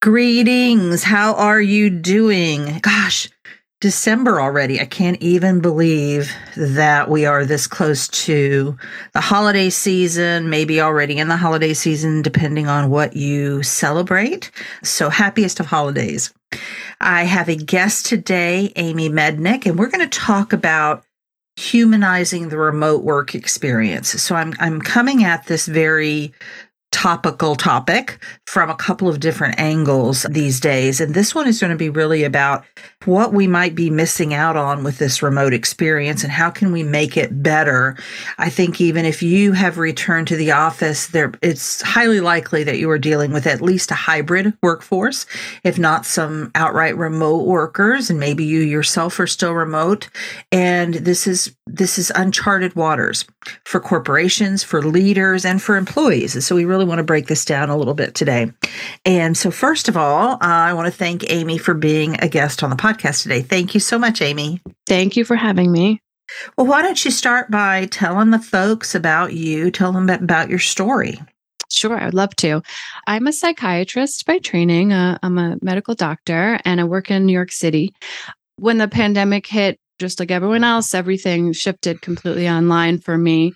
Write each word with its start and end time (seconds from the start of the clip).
Greetings. 0.00 1.02
How 1.02 1.34
are 1.34 1.60
you 1.60 1.90
doing? 1.90 2.78
Gosh, 2.82 3.28
December 3.80 4.40
already. 4.40 4.80
I 4.80 4.84
can't 4.84 5.20
even 5.20 5.58
believe 5.58 6.32
that 6.56 7.10
we 7.10 7.26
are 7.26 7.44
this 7.44 7.66
close 7.66 8.06
to 8.06 8.76
the 9.12 9.20
holiday 9.20 9.70
season, 9.70 10.50
maybe 10.50 10.80
already 10.80 11.18
in 11.18 11.26
the 11.26 11.36
holiday 11.36 11.74
season, 11.74 12.22
depending 12.22 12.68
on 12.68 12.90
what 12.90 13.16
you 13.16 13.64
celebrate. 13.64 14.52
So, 14.84 15.10
happiest 15.10 15.58
of 15.58 15.66
holidays. 15.66 16.32
I 17.00 17.24
have 17.24 17.48
a 17.48 17.56
guest 17.56 18.06
today, 18.06 18.72
Amy 18.76 19.10
Mednick, 19.10 19.66
and 19.66 19.76
we're 19.76 19.90
going 19.90 20.08
to 20.08 20.18
talk 20.18 20.52
about 20.52 21.02
humanizing 21.58 22.50
the 22.50 22.56
remote 22.56 23.02
work 23.02 23.34
experience. 23.34 24.10
So 24.22 24.36
I'm 24.36 24.54
I'm 24.60 24.80
coming 24.80 25.24
at 25.24 25.46
this 25.46 25.66
very 25.66 26.32
topical 26.90 27.54
topic 27.54 28.18
from 28.46 28.70
a 28.70 28.74
couple 28.74 29.08
of 29.08 29.20
different 29.20 29.58
angles 29.58 30.22
these 30.30 30.58
days. 30.58 31.00
And 31.00 31.14
this 31.14 31.34
one 31.34 31.46
is 31.46 31.60
going 31.60 31.70
to 31.70 31.76
be 31.76 31.90
really 31.90 32.24
about 32.24 32.64
what 33.04 33.32
we 33.32 33.46
might 33.46 33.74
be 33.74 33.90
missing 33.90 34.32
out 34.32 34.56
on 34.56 34.82
with 34.82 34.98
this 34.98 35.22
remote 35.22 35.52
experience 35.52 36.22
and 36.22 36.32
how 36.32 36.50
can 36.50 36.72
we 36.72 36.82
make 36.82 37.16
it 37.16 37.42
better. 37.42 37.96
I 38.38 38.48
think 38.48 38.80
even 38.80 39.04
if 39.04 39.22
you 39.22 39.52
have 39.52 39.78
returned 39.78 40.28
to 40.28 40.36
the 40.36 40.52
office, 40.52 41.08
there 41.08 41.32
it's 41.42 41.82
highly 41.82 42.20
likely 42.20 42.64
that 42.64 42.78
you 42.78 42.90
are 42.90 42.98
dealing 42.98 43.32
with 43.32 43.46
at 43.46 43.60
least 43.60 43.90
a 43.90 43.94
hybrid 43.94 44.54
workforce, 44.62 45.26
if 45.64 45.78
not 45.78 46.06
some 46.06 46.50
outright 46.54 46.96
remote 46.96 47.46
workers, 47.46 48.10
and 48.10 48.18
maybe 48.18 48.44
you 48.44 48.60
yourself 48.60 49.20
are 49.20 49.26
still 49.26 49.52
remote. 49.52 50.08
And 50.50 50.94
this 50.94 51.26
is 51.26 51.54
this 51.66 51.98
is 51.98 52.10
uncharted 52.14 52.74
waters 52.74 53.24
for 53.64 53.80
corporations, 53.80 54.62
for 54.62 54.82
leaders, 54.82 55.44
and 55.44 55.62
for 55.62 55.76
employees. 55.76 56.34
And 56.34 56.44
So 56.44 56.54
we 56.54 56.64
really 56.64 56.84
want 56.84 56.98
to 56.98 57.04
break 57.04 57.26
this 57.26 57.44
down 57.44 57.70
a 57.70 57.76
little 57.76 57.94
bit 57.94 58.14
today. 58.14 58.52
And 59.04 59.36
so, 59.36 59.50
first 59.50 59.88
of 59.88 59.96
all, 59.96 60.32
uh, 60.34 60.38
I 60.40 60.72
want 60.72 60.86
to 60.86 60.92
thank 60.92 61.30
Amy 61.30 61.58
for 61.58 61.74
being 61.74 62.16
a 62.20 62.28
guest 62.28 62.62
on 62.62 62.70
the 62.70 62.76
podcast 62.76 63.22
today. 63.22 63.42
Thank 63.42 63.74
you 63.74 63.80
so 63.80 63.98
much, 63.98 64.22
Amy. 64.22 64.60
Thank 64.86 65.16
you 65.16 65.24
for 65.24 65.36
having 65.36 65.72
me. 65.72 66.00
Well, 66.56 66.66
why 66.66 66.82
don't 66.82 67.04
you 67.04 67.10
start 67.10 67.50
by 67.50 67.86
telling 67.86 68.30
the 68.30 68.38
folks 68.38 68.94
about 68.94 69.32
you, 69.32 69.70
tell 69.70 69.92
them 69.92 70.10
about 70.10 70.50
your 70.50 70.58
story. 70.58 71.20
Sure, 71.70 71.98
I'd 71.98 72.14
love 72.14 72.34
to. 72.36 72.62
I'm 73.06 73.26
a 73.26 73.32
psychiatrist 73.32 74.24
by 74.26 74.38
training. 74.38 74.92
Uh, 74.92 75.18
I'm 75.22 75.36
a 75.38 75.58
medical 75.60 75.94
doctor 75.94 76.58
and 76.64 76.80
I 76.80 76.84
work 76.84 77.10
in 77.10 77.26
New 77.26 77.32
York 77.32 77.52
City. 77.52 77.94
When 78.56 78.78
the 78.78 78.88
pandemic 78.88 79.46
hit, 79.46 79.78
just 79.98 80.20
like 80.20 80.30
everyone 80.30 80.64
else, 80.64 80.94
everything 80.94 81.52
shifted 81.52 82.02
completely 82.02 82.48
online 82.48 82.98
for 82.98 83.18
me. 83.18 83.52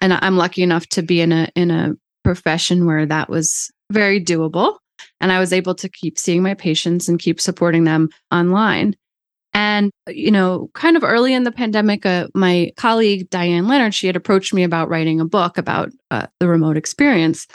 And 0.00 0.12
I'm 0.12 0.36
lucky 0.36 0.62
enough 0.62 0.86
to 0.88 1.02
be 1.02 1.20
in 1.20 1.32
a 1.32 1.48
in 1.54 1.70
a 1.70 1.94
profession 2.22 2.86
where 2.86 3.06
that 3.06 3.30
was 3.30 3.70
very 3.90 4.22
doable. 4.22 4.76
And 5.20 5.32
I 5.32 5.38
was 5.38 5.52
able 5.52 5.74
to 5.76 5.88
keep 5.88 6.18
seeing 6.18 6.42
my 6.42 6.54
patients 6.54 7.08
and 7.08 7.18
keep 7.18 7.40
supporting 7.40 7.84
them 7.84 8.08
online. 8.30 8.94
And, 9.56 9.90
you 10.06 10.30
know, 10.30 10.68
kind 10.74 10.98
of 10.98 11.04
early 11.04 11.32
in 11.32 11.44
the 11.44 11.50
pandemic, 11.50 12.04
uh, 12.04 12.28
my 12.34 12.72
colleague, 12.76 13.30
Diane 13.30 13.66
Leonard, 13.66 13.94
she 13.94 14.06
had 14.06 14.14
approached 14.14 14.52
me 14.52 14.64
about 14.64 14.90
writing 14.90 15.18
a 15.18 15.24
book 15.24 15.56
about 15.56 15.88
uh, 16.10 16.26
the 16.40 16.48
remote 16.48 16.76
experience. 16.76 17.46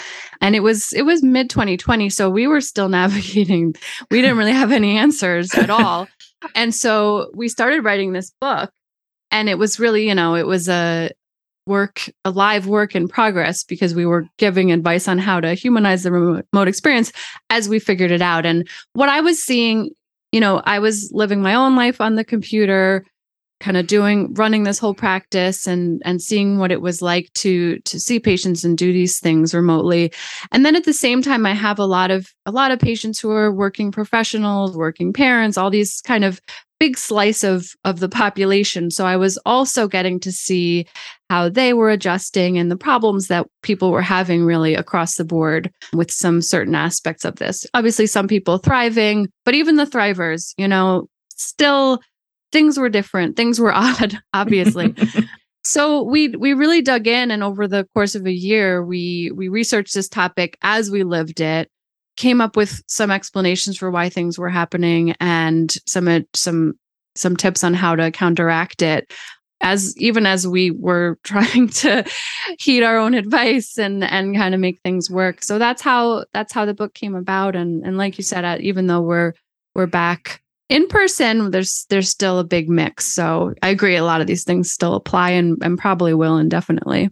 And 0.41 0.55
it 0.55 0.61
was, 0.61 0.93
it 0.93 1.03
was 1.03 1.21
mid 1.21 1.51
2020. 1.51 2.09
So 2.09 2.27
we 2.27 2.47
were 2.47 2.59
still 2.59 2.89
navigating, 3.01 3.75
we 4.09 4.19
didn't 4.19 4.37
really 4.37 4.51
have 4.51 4.71
any 4.71 4.97
answers 4.97 5.53
at 5.53 5.69
all. 5.69 6.07
And 6.55 6.73
so 6.73 7.31
we 7.33 7.49
started 7.49 7.83
writing 7.83 8.13
this 8.13 8.31
book. 8.41 8.71
And 9.29 9.47
it 9.47 9.57
was 9.57 9.79
really, 9.79 10.07
you 10.07 10.15
know, 10.15 10.35
it 10.35 10.45
was 10.45 10.67
a, 10.67 11.09
work, 11.65 12.09
a 12.25 12.31
live 12.31 12.67
work 12.67 12.95
in 12.95 13.07
progress 13.07 13.63
because 13.63 13.93
we 13.93 14.05
were 14.05 14.25
giving 14.37 14.71
advice 14.71 15.07
on 15.07 15.17
how 15.17 15.39
to 15.39 15.53
humanize 15.53 16.03
the 16.03 16.11
remote 16.11 16.67
experience 16.67 17.11
as 17.49 17.69
we 17.69 17.79
figured 17.79 18.11
it 18.11 18.21
out. 18.21 18.45
And 18.45 18.67
what 18.93 19.09
I 19.09 19.21
was 19.21 19.41
seeing, 19.41 19.91
you 20.31 20.39
know, 20.39 20.61
I 20.65 20.79
was 20.79 21.11
living 21.13 21.41
my 21.41 21.53
own 21.53 21.75
life 21.75 22.01
on 22.01 22.15
the 22.15 22.23
computer, 22.23 23.05
kind 23.61 23.77
of 23.77 23.87
doing 23.87 24.33
running 24.33 24.63
this 24.63 24.79
whole 24.79 24.93
practice 24.93 25.67
and 25.67 26.01
and 26.03 26.21
seeing 26.21 26.57
what 26.57 26.71
it 26.71 26.81
was 26.81 27.01
like 27.01 27.31
to 27.33 27.79
to 27.79 27.99
see 27.99 28.19
patients 28.19 28.65
and 28.65 28.77
do 28.77 28.91
these 28.91 29.19
things 29.19 29.53
remotely. 29.53 30.11
And 30.51 30.65
then 30.65 30.75
at 30.75 30.83
the 30.83 30.93
same 30.93 31.21
time 31.21 31.45
i 31.45 31.53
have 31.53 31.79
a 31.79 31.85
lot 31.85 32.11
of 32.11 32.27
a 32.45 32.51
lot 32.51 32.71
of 32.71 32.79
patients 32.79 33.19
who 33.19 33.29
are 33.31 33.53
working 33.53 33.91
professionals 33.91 34.75
working 34.75 35.13
parents 35.13 35.57
all 35.57 35.69
these 35.69 36.01
kind 36.01 36.25
of 36.25 36.41
big 36.79 36.97
slice 36.97 37.43
of 37.43 37.67
of 37.85 37.99
the 37.99 38.09
population. 38.09 38.89
So 38.89 39.05
i 39.05 39.15
was 39.15 39.37
also 39.45 39.87
getting 39.87 40.19
to 40.21 40.31
see 40.31 40.87
how 41.29 41.47
they 41.47 41.73
were 41.73 41.91
adjusting 41.91 42.57
and 42.57 42.69
the 42.69 42.75
problems 42.75 43.27
that 43.27 43.45
people 43.61 43.91
were 43.91 44.01
having 44.01 44.43
really 44.43 44.75
across 44.75 45.15
the 45.15 45.23
board 45.23 45.71
with 45.93 46.11
some 46.11 46.41
certain 46.41 46.75
aspects 46.75 47.23
of 47.23 47.35
this. 47.35 47.65
Obviously 47.73 48.07
some 48.07 48.27
people 48.27 48.57
thriving 48.57 49.29
but 49.45 49.53
even 49.53 49.75
the 49.75 49.85
thrivers 49.85 50.53
you 50.57 50.67
know 50.67 51.07
still 51.35 51.99
things 52.51 52.77
were 52.77 52.89
different. 52.89 53.35
Things 53.35 53.59
were 53.59 53.73
odd 53.75 54.19
obviously. 54.33 54.95
So 55.63 56.01
we 56.01 56.29
we 56.29 56.55
really 56.55 56.81
dug 56.81 57.05
in 57.05 57.29
and 57.29 57.43
over 57.43 57.67
the 57.67 57.87
course 57.93 58.15
of 58.15 58.25
a 58.25 58.31
year 58.31 58.83
we 58.83 59.31
we 59.35 59.47
researched 59.47 59.93
this 59.93 60.09
topic 60.09 60.57
as 60.63 60.89
we 60.89 61.03
lived 61.03 61.39
it 61.39 61.69
came 62.17 62.41
up 62.41 62.55
with 62.55 62.83
some 62.87 63.11
explanations 63.11 63.77
for 63.77 63.89
why 63.89 64.09
things 64.09 64.37
were 64.37 64.49
happening 64.49 65.15
and 65.19 65.73
some 65.87 66.25
some 66.33 66.73
some 67.15 67.35
tips 67.35 67.63
on 67.63 67.73
how 67.73 67.95
to 67.95 68.11
counteract 68.11 68.81
it. 68.81 69.11
As 69.59 69.95
even 69.97 70.25
as 70.25 70.47
we 70.47 70.71
were 70.71 71.19
trying 71.23 71.69
to 71.69 72.03
heed 72.59 72.83
our 72.83 72.97
own 72.97 73.13
advice 73.13 73.77
and 73.77 74.03
and 74.03 74.35
kind 74.35 74.53
of 74.53 74.59
make 74.59 74.79
things 74.83 75.09
work. 75.09 75.43
So 75.43 75.59
that's 75.59 75.81
how 75.81 76.25
that's 76.33 76.53
how 76.53 76.65
the 76.65 76.73
book 76.73 76.93
came 76.93 77.15
about 77.15 77.55
and 77.55 77.85
and 77.85 77.97
like 77.97 78.17
you 78.17 78.23
said 78.23 78.45
uh, 78.45 78.57
even 78.59 78.87
though 78.87 79.01
we're 79.01 79.33
we're 79.75 79.87
back 79.87 80.41
in 80.71 80.87
person 80.87 81.51
there's 81.51 81.85
there's 81.89 82.09
still 82.09 82.39
a 82.39 82.43
big 82.43 82.69
mix. 82.69 83.05
So 83.05 83.53
i 83.61 83.69
agree 83.69 83.95
a 83.95 84.03
lot 84.03 84.21
of 84.21 84.27
these 84.27 84.43
things 84.43 84.71
still 84.71 84.95
apply 84.95 85.31
and 85.31 85.57
and 85.61 85.77
probably 85.77 86.13
will 86.13 86.37
indefinitely 86.37 87.09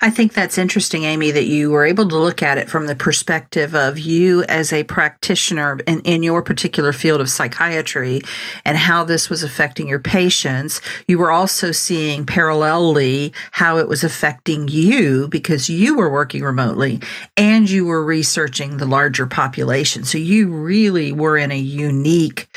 I 0.00 0.10
think 0.10 0.32
that's 0.32 0.58
interesting, 0.58 1.04
Amy, 1.04 1.30
that 1.30 1.46
you 1.46 1.70
were 1.70 1.84
able 1.84 2.08
to 2.08 2.16
look 2.16 2.42
at 2.42 2.58
it 2.58 2.68
from 2.68 2.86
the 2.86 2.94
perspective 2.94 3.74
of 3.74 3.98
you 3.98 4.44
as 4.44 4.72
a 4.72 4.84
practitioner 4.84 5.78
in, 5.86 6.00
in 6.02 6.22
your 6.22 6.42
particular 6.42 6.92
field 6.92 7.20
of 7.20 7.30
psychiatry 7.30 8.20
and 8.64 8.76
how 8.76 9.04
this 9.04 9.28
was 9.30 9.42
affecting 9.42 9.88
your 9.88 9.98
patients. 9.98 10.80
You 11.08 11.18
were 11.18 11.32
also 11.32 11.72
seeing 11.72 12.26
parallelly 12.26 13.34
how 13.52 13.78
it 13.78 13.88
was 13.88 14.04
affecting 14.04 14.68
you 14.68 15.28
because 15.28 15.68
you 15.68 15.96
were 15.96 16.10
working 16.10 16.42
remotely 16.42 17.00
and 17.36 17.68
you 17.68 17.86
were 17.86 18.04
researching 18.04 18.76
the 18.76 18.86
larger 18.86 19.26
population. 19.26 20.04
So 20.04 20.18
you 20.18 20.48
really 20.48 21.12
were 21.12 21.36
in 21.36 21.50
a 21.50 21.58
unique, 21.58 22.48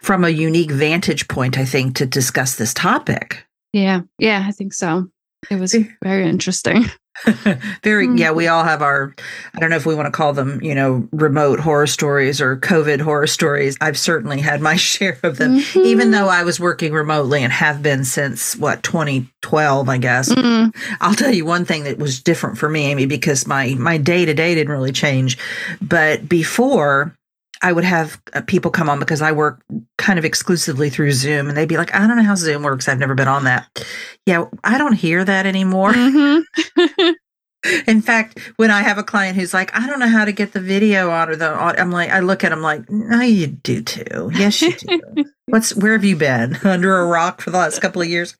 from 0.00 0.24
a 0.24 0.30
unique 0.30 0.70
vantage 0.70 1.28
point, 1.28 1.58
I 1.58 1.64
think, 1.64 1.96
to 1.96 2.06
discuss 2.06 2.56
this 2.56 2.72
topic. 2.72 3.44
Yeah. 3.72 4.02
Yeah, 4.18 4.44
I 4.46 4.52
think 4.52 4.72
so. 4.72 5.08
It 5.50 5.58
was 5.58 5.76
very 6.02 6.26
interesting. 6.26 6.86
very 7.84 8.08
yeah 8.16 8.32
we 8.32 8.48
all 8.48 8.64
have 8.64 8.82
our 8.82 9.14
i 9.54 9.60
don't 9.60 9.70
know 9.70 9.76
if 9.76 9.86
we 9.86 9.94
want 9.94 10.04
to 10.04 10.10
call 10.10 10.32
them 10.32 10.60
you 10.60 10.74
know 10.74 11.08
remote 11.12 11.60
horror 11.60 11.86
stories 11.86 12.40
or 12.40 12.56
covid 12.56 13.00
horror 13.00 13.26
stories 13.26 13.76
i've 13.80 13.96
certainly 13.96 14.40
had 14.40 14.60
my 14.60 14.74
share 14.84 15.16
of 15.22 15.36
them 15.36 15.58
mm-hmm. 15.58 15.78
even 15.80 16.10
though 16.10 16.28
i 16.28 16.42
was 16.42 16.58
working 16.58 16.92
remotely 16.92 17.44
and 17.44 17.52
have 17.52 17.82
been 17.82 18.04
since 18.04 18.56
what 18.56 18.82
2012 18.82 19.88
i 19.88 19.96
guess 19.96 20.28
mm-hmm. 20.28 20.76
i'll 21.00 21.14
tell 21.14 21.32
you 21.32 21.44
one 21.44 21.64
thing 21.64 21.84
that 21.84 21.98
was 21.98 22.20
different 22.20 22.58
for 22.58 22.68
me 22.68 22.84
amy 22.90 23.06
because 23.06 23.46
my 23.46 23.74
my 23.74 23.96
day 23.96 24.24
to 24.24 24.34
day 24.34 24.52
didn't 24.52 24.72
really 24.72 24.92
change 24.92 25.38
but 25.80 26.28
before 26.28 27.16
I 27.62 27.72
would 27.72 27.84
have 27.84 28.20
uh, 28.32 28.42
people 28.42 28.70
come 28.70 28.88
on 28.88 28.98
because 28.98 29.22
I 29.22 29.32
work 29.32 29.64
kind 29.98 30.18
of 30.18 30.24
exclusively 30.24 30.90
through 30.90 31.12
Zoom 31.12 31.48
and 31.48 31.56
they'd 31.56 31.68
be 31.68 31.76
like, 31.76 31.94
I 31.94 32.06
don't 32.06 32.16
know 32.16 32.22
how 32.22 32.34
Zoom 32.34 32.62
works. 32.62 32.88
I've 32.88 32.98
never 32.98 33.14
been 33.14 33.28
on 33.28 33.44
that. 33.44 33.84
Yeah, 34.26 34.46
I 34.62 34.78
don't 34.78 34.94
hear 34.94 35.24
that 35.24 35.46
anymore. 35.46 35.92
Mm-hmm. 35.92 37.10
In 37.86 38.02
fact, 38.02 38.38
when 38.56 38.70
I 38.70 38.82
have 38.82 38.98
a 38.98 39.02
client 39.02 39.36
who's 39.36 39.54
like, 39.54 39.74
I 39.74 39.86
don't 39.86 39.98
know 39.98 40.08
how 40.08 40.24
to 40.24 40.32
get 40.32 40.52
the 40.52 40.60
video 40.60 41.10
on 41.10 41.30
or 41.30 41.36
the, 41.36 41.48
I'm 41.48 41.90
like, 41.90 42.10
I 42.10 42.20
look 42.20 42.44
at 42.44 42.50
them 42.50 42.60
like, 42.60 42.90
no, 42.90 43.20
you 43.22 43.46
do 43.46 43.82
too. 43.82 44.30
Yes, 44.34 44.60
you 44.60 44.72
do. 44.72 45.24
What's, 45.46 45.74
where 45.74 45.92
have 45.92 46.04
you 46.04 46.16
been 46.16 46.56
under 46.64 46.98
a 46.98 47.06
rock 47.06 47.40
for 47.40 47.50
the 47.50 47.58
last 47.58 47.80
couple 47.80 48.02
of 48.02 48.08
years? 48.08 48.36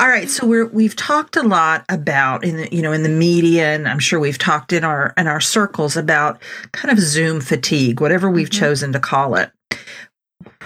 All 0.00 0.08
right, 0.08 0.30
so 0.30 0.46
we're 0.46 0.66
we've 0.66 0.96
talked 0.96 1.36
a 1.36 1.42
lot 1.42 1.84
about 1.90 2.42
in 2.42 2.56
the 2.56 2.74
you 2.74 2.80
know 2.80 2.90
in 2.90 3.02
the 3.02 3.10
media, 3.10 3.74
and 3.74 3.86
I'm 3.86 3.98
sure 3.98 4.18
we've 4.18 4.38
talked 4.38 4.72
in 4.72 4.82
our 4.82 5.12
in 5.18 5.26
our 5.26 5.42
circles 5.42 5.94
about 5.94 6.40
kind 6.72 6.90
of 6.90 6.98
Zoom 6.98 7.42
fatigue, 7.42 8.00
whatever 8.00 8.30
we've 8.30 8.48
mm-hmm. 8.48 8.60
chosen 8.60 8.92
to 8.94 8.98
call 8.98 9.34
it. 9.34 9.50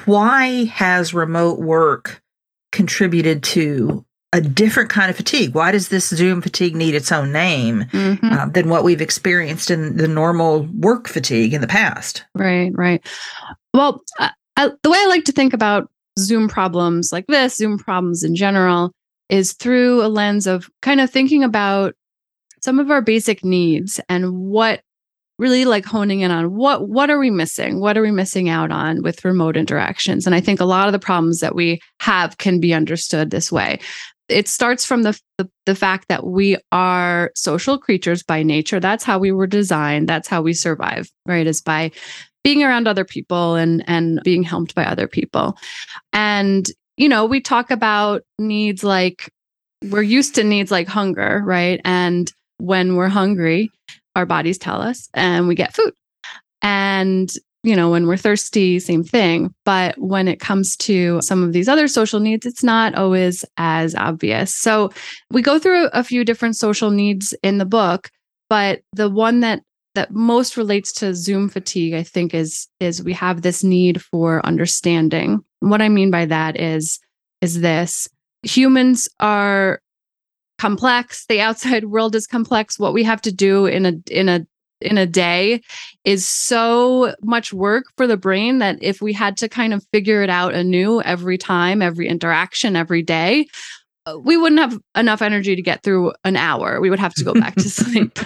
Why 0.04 0.66
has 0.66 1.12
remote 1.12 1.58
work 1.58 2.22
contributed 2.70 3.42
to 3.42 4.04
a 4.32 4.40
different 4.40 4.90
kind 4.90 5.10
of 5.10 5.16
fatigue. 5.16 5.54
Why 5.54 5.70
does 5.70 5.88
this 5.88 6.08
Zoom 6.08 6.42
fatigue 6.42 6.74
need 6.74 6.96
its 6.96 7.12
own 7.12 7.30
name 7.30 7.84
mm-hmm. 7.84 8.32
uh, 8.32 8.46
than 8.46 8.68
what 8.68 8.82
we've 8.82 9.00
experienced 9.00 9.70
in 9.70 9.96
the 9.96 10.08
normal 10.08 10.68
work 10.80 11.06
fatigue 11.06 11.54
in 11.54 11.60
the 11.60 11.68
past? 11.68 12.24
Right, 12.34 12.72
right. 12.74 13.06
Well, 13.72 14.02
uh, 14.18 14.30
I, 14.56 14.70
the 14.82 14.90
way 14.90 14.98
I 14.98 15.06
like 15.06 15.24
to 15.26 15.32
think 15.32 15.54
about 15.54 15.88
Zoom 16.18 16.48
problems 16.48 17.12
like 17.12 17.28
this, 17.28 17.56
Zoom 17.56 17.78
problems 17.78 18.24
in 18.24 18.34
general, 18.34 18.92
is 19.28 19.52
through 19.52 20.04
a 20.04 20.08
lens 20.08 20.46
of 20.46 20.68
kind 20.82 21.00
of 21.00 21.10
thinking 21.10 21.42
about 21.42 21.94
some 22.62 22.78
of 22.78 22.90
our 22.90 23.02
basic 23.02 23.44
needs 23.44 24.00
and 24.08 24.32
what 24.32 24.80
really 25.38 25.64
like 25.64 25.84
honing 25.84 26.20
in 26.20 26.30
on 26.30 26.54
what 26.54 26.88
what 26.88 27.10
are 27.10 27.18
we 27.18 27.30
missing 27.30 27.80
what 27.80 27.98
are 27.98 28.02
we 28.02 28.12
missing 28.12 28.48
out 28.48 28.70
on 28.70 29.02
with 29.02 29.24
remote 29.24 29.56
interactions 29.56 30.26
and 30.26 30.34
i 30.34 30.40
think 30.40 30.60
a 30.60 30.64
lot 30.64 30.86
of 30.86 30.92
the 30.92 30.98
problems 30.98 31.40
that 31.40 31.56
we 31.56 31.80
have 31.98 32.38
can 32.38 32.60
be 32.60 32.72
understood 32.72 33.30
this 33.30 33.50
way 33.50 33.78
it 34.28 34.48
starts 34.48 34.84
from 34.84 35.02
the, 35.02 35.18
the, 35.38 35.48
the 35.66 35.74
fact 35.74 36.08
that 36.08 36.26
we 36.26 36.56
are 36.72 37.30
social 37.34 37.78
creatures 37.78 38.22
by 38.22 38.42
nature. 38.42 38.80
That's 38.80 39.04
how 39.04 39.18
we 39.18 39.32
were 39.32 39.46
designed. 39.46 40.08
That's 40.08 40.28
how 40.28 40.42
we 40.42 40.54
survive, 40.54 41.10
right? 41.26 41.46
Is 41.46 41.60
by 41.60 41.90
being 42.42 42.62
around 42.62 42.86
other 42.86 43.04
people 43.04 43.54
and 43.54 43.82
and 43.86 44.20
being 44.22 44.42
helped 44.42 44.74
by 44.74 44.84
other 44.84 45.08
people. 45.08 45.56
And 46.12 46.66
you 46.96 47.08
know, 47.08 47.24
we 47.26 47.40
talk 47.40 47.70
about 47.70 48.22
needs 48.38 48.84
like 48.84 49.30
we're 49.90 50.02
used 50.02 50.34
to 50.36 50.44
needs 50.44 50.70
like 50.70 50.88
hunger, 50.88 51.42
right? 51.44 51.80
And 51.84 52.32
when 52.58 52.96
we're 52.96 53.08
hungry, 53.08 53.70
our 54.16 54.26
bodies 54.26 54.58
tell 54.58 54.80
us 54.80 55.08
and 55.14 55.48
we 55.48 55.54
get 55.54 55.74
food. 55.74 55.92
And 56.62 57.30
you 57.64 57.74
know, 57.74 57.90
when 57.90 58.06
we're 58.06 58.18
thirsty, 58.18 58.78
same 58.78 59.02
thing. 59.02 59.52
But 59.64 59.96
when 59.98 60.28
it 60.28 60.38
comes 60.38 60.76
to 60.76 61.20
some 61.22 61.42
of 61.42 61.54
these 61.54 61.66
other 61.66 61.88
social 61.88 62.20
needs, 62.20 62.44
it's 62.44 62.62
not 62.62 62.94
always 62.94 63.42
as 63.56 63.94
obvious. 63.94 64.54
So 64.54 64.92
we 65.30 65.40
go 65.40 65.58
through 65.58 65.86
a 65.86 66.04
few 66.04 66.26
different 66.26 66.56
social 66.56 66.90
needs 66.90 67.34
in 67.42 67.56
the 67.56 67.64
book, 67.64 68.10
but 68.50 68.82
the 68.92 69.08
one 69.08 69.40
that 69.40 69.62
that 69.94 70.12
most 70.12 70.56
relates 70.56 70.92
to 70.94 71.14
Zoom 71.14 71.48
fatigue, 71.48 71.94
I 71.94 72.02
think, 72.02 72.34
is 72.34 72.68
is 72.80 73.02
we 73.02 73.12
have 73.14 73.42
this 73.42 73.62
need 73.64 74.02
for 74.02 74.44
understanding. 74.44 75.40
What 75.60 75.82
I 75.82 75.88
mean 75.88 76.10
by 76.10 76.26
that 76.26 76.60
is 76.60 76.98
is 77.40 77.60
this 77.60 78.08
humans 78.42 79.08
are 79.20 79.80
complex 80.58 81.26
the 81.26 81.40
outside 81.40 81.84
world 81.86 82.14
is 82.14 82.26
complex 82.26 82.78
what 82.78 82.92
we 82.94 83.02
have 83.02 83.20
to 83.20 83.32
do 83.32 83.66
in 83.66 83.86
a 83.86 83.92
in 84.10 84.28
a 84.28 84.46
in 84.80 84.98
a 84.98 85.06
day 85.06 85.60
is 86.04 86.26
so 86.26 87.14
much 87.22 87.52
work 87.52 87.84
for 87.96 88.06
the 88.06 88.16
brain 88.16 88.58
that 88.58 88.78
if 88.82 89.00
we 89.00 89.12
had 89.12 89.36
to 89.38 89.48
kind 89.48 89.72
of 89.72 89.84
figure 89.92 90.22
it 90.22 90.30
out 90.30 90.54
anew 90.54 91.00
every 91.00 91.38
time, 91.38 91.80
every 91.80 92.06
interaction, 92.08 92.76
every 92.76 93.02
day, 93.02 93.46
we 94.20 94.36
wouldn't 94.36 94.60
have 94.60 94.78
enough 94.96 95.22
energy 95.22 95.56
to 95.56 95.62
get 95.62 95.82
through 95.82 96.12
an 96.24 96.36
hour. 96.36 96.80
We 96.80 96.90
would 96.90 96.98
have 96.98 97.14
to 97.14 97.24
go 97.24 97.32
back 97.34 97.54
to 97.54 97.70
sleep. 97.70 98.18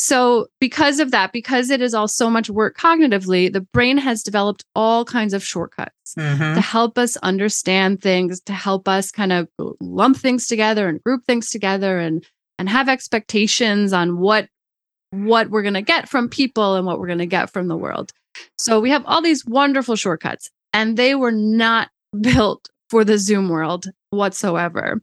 So, 0.00 0.46
because 0.60 1.00
of 1.00 1.10
that, 1.10 1.32
because 1.32 1.70
it 1.70 1.82
is 1.82 1.92
all 1.92 2.06
so 2.06 2.30
much 2.30 2.48
work 2.48 2.78
cognitively, 2.78 3.52
the 3.52 3.62
brain 3.62 3.98
has 3.98 4.22
developed 4.22 4.64
all 4.76 5.04
kinds 5.04 5.34
of 5.34 5.42
shortcuts 5.42 6.14
mm-hmm. 6.16 6.54
to 6.54 6.60
help 6.60 6.96
us 6.96 7.16
understand 7.16 8.00
things, 8.00 8.40
to 8.42 8.52
help 8.52 8.86
us 8.86 9.10
kind 9.10 9.32
of 9.32 9.48
lump 9.80 10.16
things 10.16 10.46
together 10.46 10.88
and 10.88 11.02
group 11.02 11.24
things 11.26 11.50
together 11.50 11.98
and 11.98 12.24
and 12.60 12.68
have 12.68 12.88
expectations 12.88 13.92
on 13.92 14.18
what 14.18 14.48
what 15.10 15.50
we're 15.50 15.62
going 15.62 15.74
to 15.74 15.82
get 15.82 16.08
from 16.08 16.28
people 16.28 16.76
and 16.76 16.86
what 16.86 17.00
we're 17.00 17.08
going 17.08 17.18
to 17.18 17.26
get 17.26 17.50
from 17.50 17.66
the 17.66 17.76
world. 17.76 18.12
So 18.56 18.78
we 18.78 18.90
have 18.90 19.04
all 19.04 19.20
these 19.20 19.44
wonderful 19.44 19.96
shortcuts, 19.96 20.48
and 20.72 20.96
they 20.96 21.16
were 21.16 21.32
not 21.32 21.90
built 22.20 22.68
for 22.88 23.04
the 23.04 23.18
Zoom 23.18 23.48
world 23.48 23.86
whatsoever. 24.10 25.02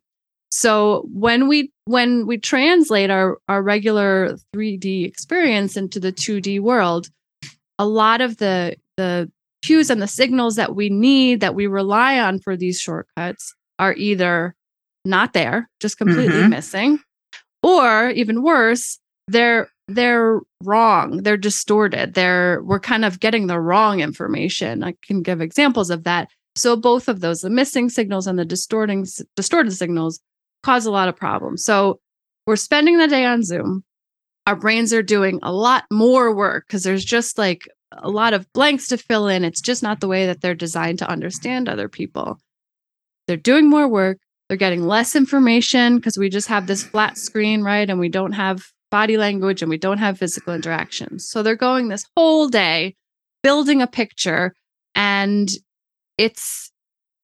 So 0.51 1.05
when 1.11 1.49
we 1.49 1.73
when 1.85 2.27
we 2.27 2.37
translate 2.37 3.09
our 3.09 3.37
our 3.47 3.61
regular 3.61 4.37
3D 4.55 5.05
experience 5.05 5.77
into 5.77 5.99
the 5.99 6.11
2D 6.11 6.59
world, 6.59 7.09
a 7.79 7.85
lot 7.85 8.21
of 8.21 8.37
the 8.37 8.75
the 8.97 9.31
cues 9.61 9.89
and 9.89 10.01
the 10.01 10.07
signals 10.07 10.55
that 10.55 10.75
we 10.75 10.89
need 10.89 11.39
that 11.39 11.55
we 11.55 11.67
rely 11.67 12.19
on 12.19 12.39
for 12.39 12.55
these 12.55 12.79
shortcuts 12.79 13.55
are 13.79 13.93
either 13.93 14.55
not 15.05 15.33
there, 15.33 15.69
just 15.79 15.97
completely 15.97 16.35
mm-hmm. 16.35 16.49
missing, 16.49 16.99
or 17.61 18.09
even 18.11 18.43
worse, 18.43 18.99
they're 19.27 19.69
they're 19.87 20.39
wrong 20.63 21.17
they're 21.21 21.37
distorted 21.37 22.15
they're 22.15 22.61
we're 22.63 22.79
kind 22.79 23.05
of 23.05 23.19
getting 23.19 23.45
the 23.47 23.59
wrong 23.59 23.99
information 23.99 24.83
i 24.83 24.95
can 25.03 25.21
give 25.21 25.41
examples 25.41 25.91
of 25.91 26.03
that 26.03 26.27
so 26.55 26.75
both 26.75 27.07
of 27.07 27.19
those 27.19 27.41
the 27.41 27.49
missing 27.49 27.87
signals 27.87 28.25
and 28.25 28.39
the 28.39 28.45
distorting 28.45 29.05
distorted 29.35 29.71
signals 29.71 30.19
cause 30.65 30.85
a 30.87 30.91
lot 30.91 31.07
of 31.07 31.15
problems. 31.15 31.63
So 31.63 31.99
we're 32.47 32.55
spending 32.55 32.97
the 32.97 33.07
day 33.07 33.23
on 33.23 33.43
zoom. 33.43 33.83
Our 34.47 34.55
brains 34.55 34.93
are 34.93 35.03
doing 35.03 35.39
a 35.43 35.51
lot 35.51 35.85
more 35.91 36.35
work 36.35 36.65
because 36.67 36.83
there's 36.83 37.05
just 37.05 37.37
like 37.37 37.67
a 37.91 38.09
lot 38.09 38.33
of 38.33 38.51
blanks 38.53 38.87
to 38.87 38.97
fill 38.97 39.27
in. 39.27 39.43
It's 39.43 39.61
just 39.61 39.83
not 39.83 39.99
the 39.99 40.07
way 40.07 40.25
that 40.25 40.41
they're 40.41 40.55
designed 40.55 40.99
to 40.99 41.09
understand 41.09 41.69
other 41.69 41.87
people. 41.87 42.39
They're 43.27 43.37
doing 43.37 43.69
more 43.69 43.87
work. 43.87 44.17
They're 44.47 44.57
getting 44.57 44.85
less 44.85 45.15
information 45.15 45.97
because 45.97 46.17
we 46.17 46.29
just 46.29 46.47
have 46.47 46.67
this 46.67 46.83
flat 46.83 47.17
screen 47.17 47.61
right? 47.63 47.89
And 47.89 47.99
we 47.99 48.09
don't 48.09 48.33
have 48.33 48.63
body 48.91 49.17
language 49.17 49.61
and 49.61 49.69
we 49.69 49.77
don't 49.77 49.97
have 49.97 50.17
physical 50.17 50.53
interactions. 50.53 51.27
So 51.27 51.43
they're 51.43 51.55
going 51.55 51.87
this 51.87 52.05
whole 52.15 52.47
day 52.47 52.95
building 53.43 53.81
a 53.81 53.87
picture 53.87 54.53
and 54.95 55.49
it's 56.17 56.71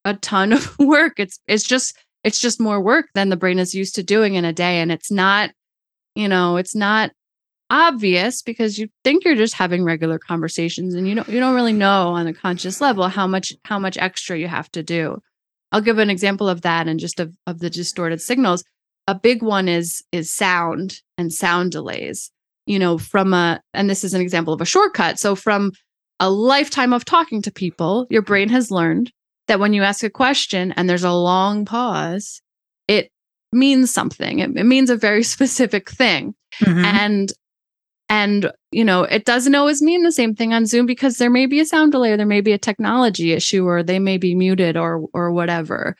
a 0.05 0.15
ton 0.15 0.53
of 0.57 0.77
work. 0.79 1.13
It's 1.17 1.39
it's 1.47 1.63
just 1.63 1.95
it's 2.23 2.39
just 2.39 2.59
more 2.59 2.79
work 2.79 3.07
than 3.15 3.29
the 3.29 3.37
brain 3.37 3.59
is 3.59 3.73
used 3.73 3.95
to 3.95 4.03
doing 4.03 4.35
in 4.35 4.45
a 4.45 4.53
day 4.53 4.79
and 4.79 4.91
it's 4.91 5.11
not 5.11 5.51
you 6.15 6.27
know, 6.27 6.57
it's 6.57 6.75
not 6.75 7.11
obvious 7.69 8.41
because 8.41 8.77
you 8.77 8.89
think 9.03 9.23
you're 9.23 9.35
just 9.35 9.53
having 9.53 9.83
regular 9.83 10.19
conversations 10.19 10.93
and 10.93 11.07
you 11.07 11.15
don't 11.15 11.29
you 11.29 11.39
don't 11.39 11.55
really 11.55 11.73
know 11.73 12.09
on 12.09 12.27
a 12.27 12.33
conscious 12.33 12.81
level 12.81 13.07
how 13.07 13.25
much 13.25 13.53
how 13.63 13.79
much 13.79 13.97
extra 13.97 14.37
you 14.37 14.47
have 14.47 14.69
to 14.71 14.83
do. 14.83 15.21
I'll 15.71 15.81
give 15.81 15.97
an 15.97 16.09
example 16.09 16.49
of 16.49 16.63
that 16.63 16.89
and 16.89 16.99
just 16.99 17.19
of, 17.21 17.33
of 17.47 17.59
the 17.59 17.69
distorted 17.69 18.21
signals. 18.21 18.65
A 19.07 19.15
big 19.15 19.41
one 19.41 19.69
is 19.69 20.03
is 20.11 20.31
sound 20.33 21.01
and 21.17 21.31
sound 21.31 21.71
delays. 21.71 22.29
You 22.65 22.77
know 22.77 22.97
from 22.97 23.33
a 23.33 23.61
and 23.73 23.89
this 23.89 24.03
is 24.03 24.13
an 24.13 24.21
example 24.21 24.53
of 24.53 24.61
a 24.61 24.65
shortcut. 24.65 25.17
So 25.17 25.35
from 25.35 25.71
a 26.19 26.29
lifetime 26.29 26.91
of 26.91 27.05
talking 27.05 27.41
to 27.41 27.51
people 27.51 28.05
your 28.09 28.21
brain 28.21 28.49
has 28.49 28.69
learned 28.69 29.13
that 29.51 29.59
when 29.59 29.73
you 29.73 29.83
ask 29.83 30.01
a 30.01 30.09
question 30.09 30.71
and 30.77 30.89
there's 30.89 31.03
a 31.03 31.11
long 31.11 31.65
pause 31.65 32.41
it 32.87 33.09
means 33.51 33.91
something. 33.91 34.39
It, 34.39 34.55
it 34.55 34.63
means 34.63 34.89
a 34.89 34.95
very 34.95 35.23
specific 35.35 35.89
thing. 35.89 36.35
Mm-hmm. 36.61 36.85
and 36.85 37.33
and 38.09 38.51
you 38.73 38.83
know 38.83 39.03
it 39.03 39.23
doesn't 39.23 39.55
always 39.55 39.81
mean 39.81 40.03
the 40.03 40.11
same 40.11 40.35
thing 40.35 40.53
on 40.53 40.65
zoom 40.65 40.85
because 40.85 41.17
there 41.17 41.29
may 41.29 41.45
be 41.45 41.61
a 41.61 41.65
sound 41.65 41.93
delay 41.93 42.11
or 42.11 42.17
there 42.17 42.25
may 42.25 42.41
be 42.41 42.51
a 42.51 42.57
technology 42.57 43.31
issue 43.31 43.65
or 43.65 43.81
they 43.81 43.99
may 43.99 44.17
be 44.17 44.35
muted 44.35 44.75
or 44.75 45.05
or 45.13 45.31
whatever. 45.31 45.95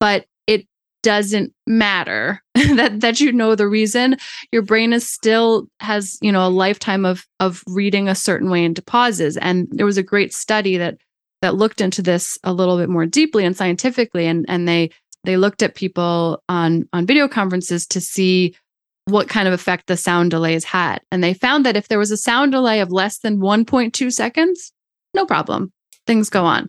But 0.00 0.26
it 0.48 0.66
doesn't 1.04 1.52
matter 1.68 2.42
that 2.54 3.00
that 3.00 3.20
you 3.20 3.32
know 3.32 3.54
the 3.54 3.68
reason. 3.68 4.16
Your 4.50 4.62
brain 4.62 4.92
is 4.92 5.08
still 5.08 5.66
has 5.78 6.18
you 6.20 6.32
know 6.32 6.46
a 6.46 6.50
lifetime 6.50 7.04
of 7.04 7.24
of 7.38 7.62
reading 7.68 8.08
a 8.08 8.14
certain 8.16 8.50
way 8.50 8.64
into 8.64 8.82
pauses. 8.82 9.36
And 9.36 9.68
there 9.70 9.86
was 9.86 9.98
a 9.98 10.02
great 10.02 10.34
study 10.34 10.76
that 10.78 10.96
that 11.42 11.56
looked 11.56 11.80
into 11.80 12.00
this 12.00 12.38
a 12.44 12.52
little 12.52 12.78
bit 12.78 12.88
more 12.88 13.04
deeply 13.04 13.44
and 13.44 13.56
scientifically 13.56 14.26
and 14.26 14.46
and 14.48 14.66
they 14.66 14.90
they 15.24 15.36
looked 15.36 15.62
at 15.62 15.74
people 15.74 16.42
on 16.48 16.88
on 16.92 17.06
video 17.06 17.28
conferences 17.28 17.86
to 17.86 18.00
see 18.00 18.54
what 19.06 19.28
kind 19.28 19.48
of 19.48 19.54
effect 19.54 19.88
the 19.88 19.96
sound 19.96 20.30
delays 20.30 20.64
had 20.64 21.00
and 21.10 21.22
they 21.22 21.34
found 21.34 21.66
that 21.66 21.76
if 21.76 21.88
there 21.88 21.98
was 21.98 22.10
a 22.10 22.16
sound 22.16 22.52
delay 22.52 22.80
of 22.80 22.90
less 22.90 23.18
than 23.18 23.38
1.2 23.38 24.12
seconds 24.12 24.72
no 25.14 25.26
problem 25.26 25.72
things 26.06 26.30
go 26.30 26.44
on 26.44 26.68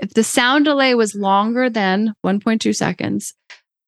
if 0.00 0.12
the 0.14 0.24
sound 0.24 0.64
delay 0.64 0.94
was 0.94 1.14
longer 1.14 1.70
than 1.70 2.14
1.2 2.24 2.74
seconds 2.74 3.34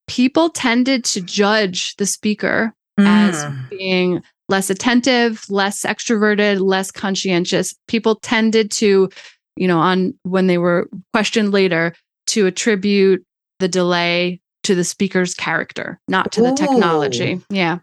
people 0.07 0.51
tended 0.51 1.05
to 1.05 1.21
judge 1.21 1.97
the 1.97 2.07
speaker 2.07 2.75
mm. 2.99 3.07
as 3.07 3.47
being 3.71 4.23
less 4.49 4.71
attentive, 4.71 5.45
less 5.51 5.83
extroverted, 5.83 6.61
less 6.61 6.91
conscientious. 6.91 7.75
People 7.87 8.17
tended 8.17 8.71
to, 8.73 9.11
you 9.59 9.69
know, 9.69 9.79
on 9.79 10.15
when 10.23 10.47
they 10.47 10.59
were 10.59 10.89
questioned 11.13 11.53
later, 11.53 11.95
to 12.29 12.47
attribute 12.47 13.25
the 13.59 13.69
delay 13.69 14.41
to 14.65 14.75
the 14.75 14.85
speaker's 14.85 15.35
character, 15.35 16.01
not 16.09 16.33
to 16.33 16.43
the 16.43 16.55
technology. 16.55 17.41
Yeah. 17.51 17.79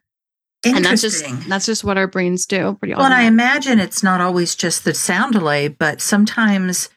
And 0.63 0.83
that's 0.83 1.01
just 1.01 1.23
that's 1.47 1.65
just 1.65 1.83
what 1.83 1.97
our 1.97 2.07
brains 2.07 2.45
do 2.45 2.75
pretty 2.79 2.95
well. 2.95 3.05
And 3.05 3.13
I 3.13 3.23
imagine 3.23 3.79
it's 3.79 4.01
not 4.01 4.19
always 4.21 4.55
just 4.55 4.83
the 4.83 4.93
sound 4.93 5.33
delay, 5.33 5.67
but 5.67 6.01
sometimes 6.01 6.89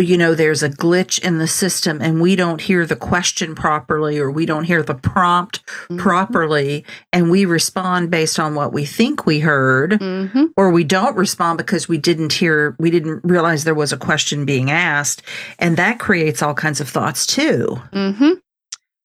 you 0.00 0.16
know 0.16 0.34
there's 0.34 0.62
a 0.62 0.70
glitch 0.70 1.20
in 1.22 1.38
the 1.38 1.46
system 1.46 2.00
and 2.00 2.20
we 2.20 2.36
don't 2.36 2.62
hear 2.62 2.86
the 2.86 2.96
question 2.96 3.54
properly 3.54 4.18
or 4.18 4.30
we 4.30 4.46
don't 4.46 4.64
hear 4.64 4.82
the 4.82 4.94
prompt 4.94 5.64
mm-hmm. 5.66 5.98
properly 5.98 6.84
and 7.12 7.30
we 7.30 7.44
respond 7.44 8.10
based 8.10 8.38
on 8.38 8.54
what 8.54 8.72
we 8.72 8.84
think 8.84 9.26
we 9.26 9.40
heard 9.40 9.92
mm-hmm. 9.92 10.46
or 10.56 10.70
we 10.70 10.84
don't 10.84 11.16
respond 11.16 11.58
because 11.58 11.88
we 11.88 11.98
didn't 11.98 12.32
hear 12.32 12.76
we 12.78 12.90
didn't 12.90 13.20
realize 13.24 13.64
there 13.64 13.74
was 13.74 13.92
a 13.92 13.98
question 13.98 14.44
being 14.44 14.70
asked 14.70 15.22
and 15.58 15.76
that 15.76 15.98
creates 15.98 16.42
all 16.42 16.54
kinds 16.54 16.80
of 16.80 16.88
thoughts 16.88 17.26
too 17.26 17.80
mm-hmm. 17.92 18.32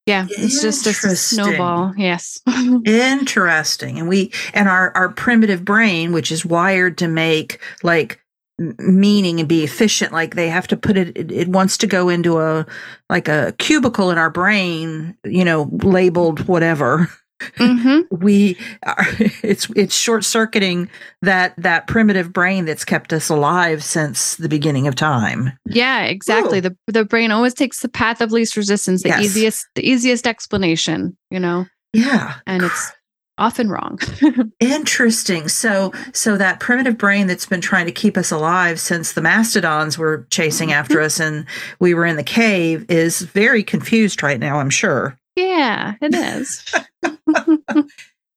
Yeah, 0.07 0.27
it's 0.29 0.61
just 0.61 0.85
a 0.85 1.15
snowball. 1.15 1.93
Yes. 1.97 2.39
Interesting. 2.85 3.97
And 3.97 4.07
we 4.07 4.31
and 4.53 4.69
our 4.69 4.95
our 4.95 5.09
primitive 5.09 5.65
brain, 5.65 6.11
which 6.11 6.31
is 6.31 6.45
wired 6.45 6.99
to 6.99 7.07
make 7.07 7.59
like 7.81 8.21
meaning 8.57 9.39
and 9.39 9.50
be 9.50 9.63
efficient 9.63 10.13
like 10.13 10.35
they 10.35 10.47
have 10.47 10.67
to 10.67 10.77
put 10.77 10.97
it, 10.97 11.15
it, 11.17 11.31
it 11.31 11.47
wants 11.50 11.77
to 11.77 11.88
go 11.88 12.07
into 12.07 12.39
a 12.39 12.65
like 13.09 13.27
a 13.27 13.53
cubicle 13.57 14.12
in 14.12 14.17
our 14.17 14.29
brain 14.29 15.15
you 15.25 15.43
know 15.43 15.69
labeled 15.83 16.47
whatever 16.47 17.09
mm-hmm. 17.41 18.15
we 18.15 18.57
are, 18.83 19.05
it's 19.43 19.69
it's 19.75 19.97
short 19.97 20.24
circuiting 20.24 20.89
that 21.21 21.53
that 21.57 21.88
primitive 21.88 22.31
brain 22.31 22.63
that's 22.63 22.85
kept 22.85 23.12
us 23.12 23.27
alive 23.27 23.83
since 23.83 24.35
the 24.35 24.47
beginning 24.47 24.88
of 24.88 24.95
time 24.95 25.51
yeah 25.65 26.03
exactly 26.03 26.59
Ooh. 26.59 26.62
the 26.62 26.77
the 26.88 27.03
brain 27.03 27.31
always 27.31 27.53
takes 27.53 27.81
the 27.81 27.89
path 27.89 28.21
of 28.21 28.31
least 28.31 28.55
resistance 28.55 29.03
the 29.03 29.09
yes. 29.09 29.21
easiest 29.21 29.67
the 29.75 29.85
easiest 29.85 30.25
explanation 30.25 31.17
you 31.29 31.41
know 31.41 31.65
yeah 31.91 32.35
and 32.47 32.63
it's 32.63 32.93
often 33.38 33.70
wrong. 33.70 34.00
Interesting. 34.60 35.48
So 35.48 35.92
so 36.13 36.38
that 36.38 36.60
primitive 36.60 36.98
brain 36.98 37.27
that's 37.27 37.46
been 37.46 37.62
trying 37.62 37.86
to 37.86 37.92
keep 37.92 38.18
us 38.18 38.32
alive 38.32 38.80
since 38.80 39.13
the 39.13 39.22
mastodons 39.22 39.98
were 39.98 40.27
chasing 40.30 40.70
mm-hmm. 40.70 40.80
after 40.80 41.01
us 41.01 41.20
and 41.20 41.46
we 41.80 41.94
were 41.94 42.06
in 42.06 42.15
the 42.15 42.24
cave 42.24 42.86
is 42.89 43.22
very 43.22 43.63
confused 43.63 44.24
right 44.24 44.39
now, 44.39 44.60
I'm 44.60 44.70
sure. 44.70 45.18
Yeah, 45.36 45.96
it 46.01 46.15
is. 46.15 46.74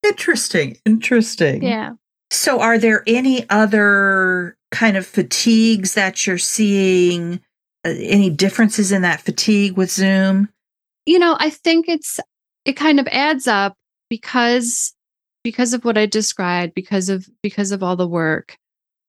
interesting. 0.03 0.77
Interesting. 0.85 1.63
Yeah. 1.63 1.93
So 2.31 2.61
are 2.61 2.79
there 2.79 3.05
any 3.07 3.49
other 3.49 4.57
kind 4.71 4.97
of 4.97 5.07
fatigues 5.07 5.95
that 5.95 6.27
you're 6.27 6.39
seeing? 6.39 7.41
Uh, 7.85 7.95
any 7.97 8.29
differences 8.29 8.91
in 8.91 9.03
that 9.03 9.21
fatigue 9.21 9.77
with 9.77 9.91
Zoom? 9.91 10.49
You 11.07 11.19
know, 11.19 11.37
I 11.39 11.51
think 11.51 11.89
it's 11.89 12.19
it 12.65 12.73
kind 12.73 12.99
of 12.99 13.07
adds 13.09 13.47
up 13.47 13.78
because 14.09 14.95
because 15.45 15.73
of 15.73 15.85
what 15.85 15.97
I 15.97 16.07
described, 16.07 16.75
because 16.75 17.09
of 17.09 17.27
because 17.43 17.73
of 17.73 17.83
all 17.83 17.97
the 17.97 18.09
work, 18.09 18.57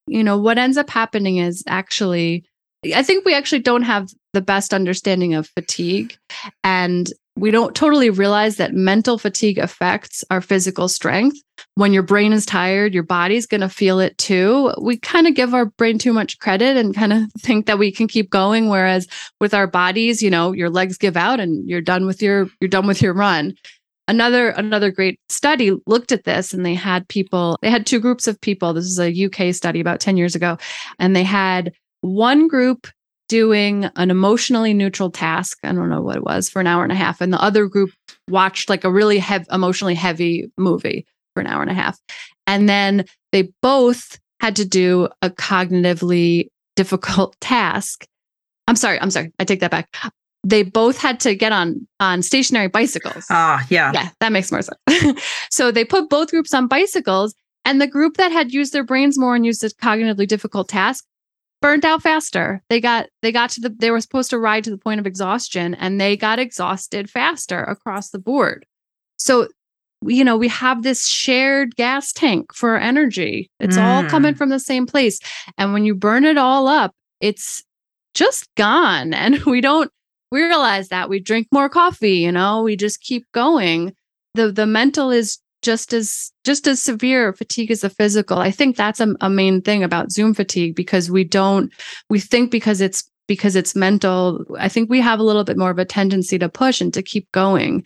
you 0.07 0.23
know, 0.23 0.37
what 0.37 0.57
ends 0.57 0.77
up 0.77 0.89
happening 0.89 1.37
is 1.37 1.63
actually 1.67 2.45
I 2.93 3.03
think 3.03 3.25
we 3.25 3.35
actually 3.35 3.59
don't 3.59 3.81
have 3.81 4.09
the 4.33 4.41
best 4.41 4.73
understanding 4.73 5.33
of 5.33 5.49
fatigue 5.49 6.15
and 6.63 7.11
we 7.35 7.51
don't 7.51 7.75
totally 7.75 8.09
realize 8.09 8.57
that 8.57 8.73
mental 8.73 9.17
fatigue 9.17 9.57
affects 9.57 10.23
our 10.29 10.41
physical 10.41 10.89
strength. 10.89 11.37
When 11.75 11.93
your 11.93 12.03
brain 12.03 12.33
is 12.33 12.45
tired, 12.45 12.93
your 12.93 13.03
body's 13.03 13.45
going 13.45 13.61
to 13.61 13.69
feel 13.69 13.99
it 13.99 14.17
too. 14.17 14.73
We 14.81 14.97
kind 14.97 15.25
of 15.25 15.35
give 15.35 15.53
our 15.53 15.65
brain 15.65 15.99
too 15.99 16.11
much 16.11 16.39
credit 16.39 16.75
and 16.75 16.95
kind 16.95 17.13
of 17.13 17.23
think 17.39 17.65
that 17.65 17.79
we 17.79 17.91
can 17.91 18.07
keep 18.07 18.29
going 18.29 18.67
whereas 18.67 19.07
with 19.39 19.53
our 19.53 19.67
bodies, 19.67 20.21
you 20.21 20.29
know, 20.29 20.51
your 20.51 20.69
legs 20.69 20.97
give 20.97 21.15
out 21.15 21.39
and 21.39 21.67
you're 21.67 21.81
done 21.81 22.05
with 22.05 22.21
your 22.21 22.49
you're 22.59 22.69
done 22.69 22.87
with 22.87 23.01
your 23.01 23.13
run 23.13 23.55
another 24.09 24.49
another 24.49 24.91
great 24.91 25.19
study 25.29 25.71
looked 25.85 26.11
at 26.11 26.25
this 26.25 26.53
and 26.53 26.65
they 26.65 26.73
had 26.73 27.07
people 27.07 27.57
they 27.61 27.69
had 27.69 27.85
two 27.85 27.99
groups 27.99 28.27
of 28.27 28.41
people. 28.41 28.73
This 28.73 28.85
is 28.85 28.99
a 28.99 29.25
UK 29.25 29.53
study 29.53 29.79
about 29.79 30.01
10 30.01 30.17
years 30.17 30.35
ago. 30.35 30.57
And 30.97 31.15
they 31.15 31.23
had 31.23 31.71
one 32.01 32.47
group 32.47 32.87
doing 33.29 33.85
an 33.95 34.09
emotionally 34.09 34.73
neutral 34.73 35.11
task. 35.11 35.59
I 35.63 35.71
don't 35.71 35.89
know 35.89 36.01
what 36.01 36.17
it 36.17 36.23
was 36.23 36.49
for 36.49 36.59
an 36.59 36.67
hour 36.67 36.83
and 36.83 36.91
a 36.91 36.95
half. 36.95 37.21
And 37.21 37.31
the 37.31 37.41
other 37.41 37.67
group 37.67 37.91
watched 38.27 38.69
like 38.69 38.83
a 38.83 38.91
really 38.91 39.19
heavy 39.19 39.45
emotionally 39.51 39.95
heavy 39.95 40.51
movie 40.57 41.05
for 41.33 41.41
an 41.41 41.47
hour 41.47 41.61
and 41.61 41.71
a 41.71 41.75
half. 41.75 41.97
And 42.47 42.67
then 42.67 43.05
they 43.31 43.51
both 43.61 44.19
had 44.41 44.55
to 44.55 44.65
do 44.65 45.07
a 45.21 45.29
cognitively 45.29 46.49
difficult 46.75 47.35
task. 47.41 48.05
I'm 48.67 48.75
sorry, 48.75 48.99
I'm 48.99 49.11
sorry. 49.11 49.31
I 49.39 49.45
take 49.45 49.59
that 49.59 49.71
back 49.71 49.91
they 50.43 50.63
both 50.63 50.98
had 50.98 51.19
to 51.22 51.36
get 51.36 51.51
on 51.51 51.88
on 52.00 52.22
stationary 52.22 52.67
bicycles. 52.67 53.25
Ah, 53.29 53.65
yeah. 53.69 53.91
Yeah, 53.93 54.10
that 54.19 54.31
makes 54.31 54.51
more 54.51 54.62
sense. 54.62 55.22
so 55.50 55.72
they 55.72 55.84
put 55.84 56.10
both 56.10 56.31
groups 56.31 56.53
on 56.53 56.67
bicycles 56.67 57.36
and 57.65 57.81
the 57.81 57.88
group 57.88 58.17
that 58.17 58.31
had 58.31 58.53
used 58.53 58.74
their 58.74 58.84
brains 58.84 59.17
more 59.17 59.36
and 59.36 59.46
used 59.46 59.63
a 59.63 59.69
cognitively 59.69 60.27
difficult 60.27 60.69
task 60.69 61.05
burned 61.62 61.86
out 61.86 62.01
faster. 62.01 62.62
They 62.69 62.79
got 62.79 63.08
they 63.22 63.31
got 63.31 63.50
to 63.51 63.62
the 63.62 63.69
they 63.69 63.91
were 63.91 64.01
supposed 64.01 64.29
to 64.29 64.39
ride 64.39 64.63
to 64.63 64.69
the 64.69 64.77
point 64.77 65.00
of 65.00 65.08
exhaustion 65.08 65.75
and 65.75 66.00
they 66.00 66.15
got 66.15 66.39
exhausted 66.39 67.10
faster 67.10 67.62
across 67.63 68.10
the 68.10 68.19
board. 68.19 68.65
So 69.17 69.48
you 70.05 70.24
know, 70.24 70.38
we 70.38 70.48
have 70.48 70.84
this 70.84 71.05
shared 71.05 71.75
gas 71.75 72.13
tank 72.13 72.53
for 72.53 72.77
energy. 72.77 73.51
It's 73.60 73.75
mm. 73.75 73.84
all 73.84 74.10
coming 74.10 74.34
from 74.34 74.48
the 74.48 74.60
same 74.60 74.86
place. 74.86 75.19
And 75.58 75.74
when 75.74 75.84
you 75.84 75.93
burn 75.93 76.24
it 76.24 76.38
all 76.38 76.69
up, 76.69 76.93
it's 77.19 77.63
just 78.13 78.48
gone. 78.55 79.13
And 79.19 79.43
we 79.43 79.60
don't 79.60 79.91
we 80.31 80.43
realize 80.43 80.89
that 80.89 81.09
we 81.09 81.19
drink 81.19 81.48
more 81.51 81.69
coffee 81.69 82.17
you 82.17 82.31
know 82.31 82.63
we 82.63 82.75
just 82.75 83.01
keep 83.01 83.29
going. 83.31 83.95
The 84.36 84.51
the 84.51 84.65
mental 84.65 85.12
is 85.12 85.39
just 85.62 85.93
as 85.93 86.31
just 86.45 86.67
as 86.67 86.81
severe. 86.81 87.33
Fatigue 87.33 87.71
as 87.71 87.81
the 87.81 87.89
physical. 87.89 88.38
I 88.39 88.51
think 88.51 88.75
that's 88.75 89.00
a, 89.00 89.13
a 89.21 89.29
main 89.29 89.62
thing 89.62 89.83
about 89.83 90.12
zoom 90.12 90.33
fatigue 90.33 90.75
because 90.75 91.12
we 91.12 91.24
don't 91.24 91.71
we 92.09 92.19
think 92.19 92.51
because 92.51 92.81
it's 92.81 93.09
because 93.27 93.55
it's 93.55 93.75
mental 93.75 94.43
i 94.57 94.67
think 94.67 94.89
we 94.89 95.00
have 95.00 95.19
a 95.19 95.24
little 95.24 95.43
bit 95.43 95.55
more 95.57 95.69
of 95.69 95.77
a 95.77 95.86
tendency 95.86 96.39
to 96.39 96.50
push 96.50 96.81
and 96.81 96.93
to 96.93 97.03
keep 97.03 97.31
going. 97.31 97.86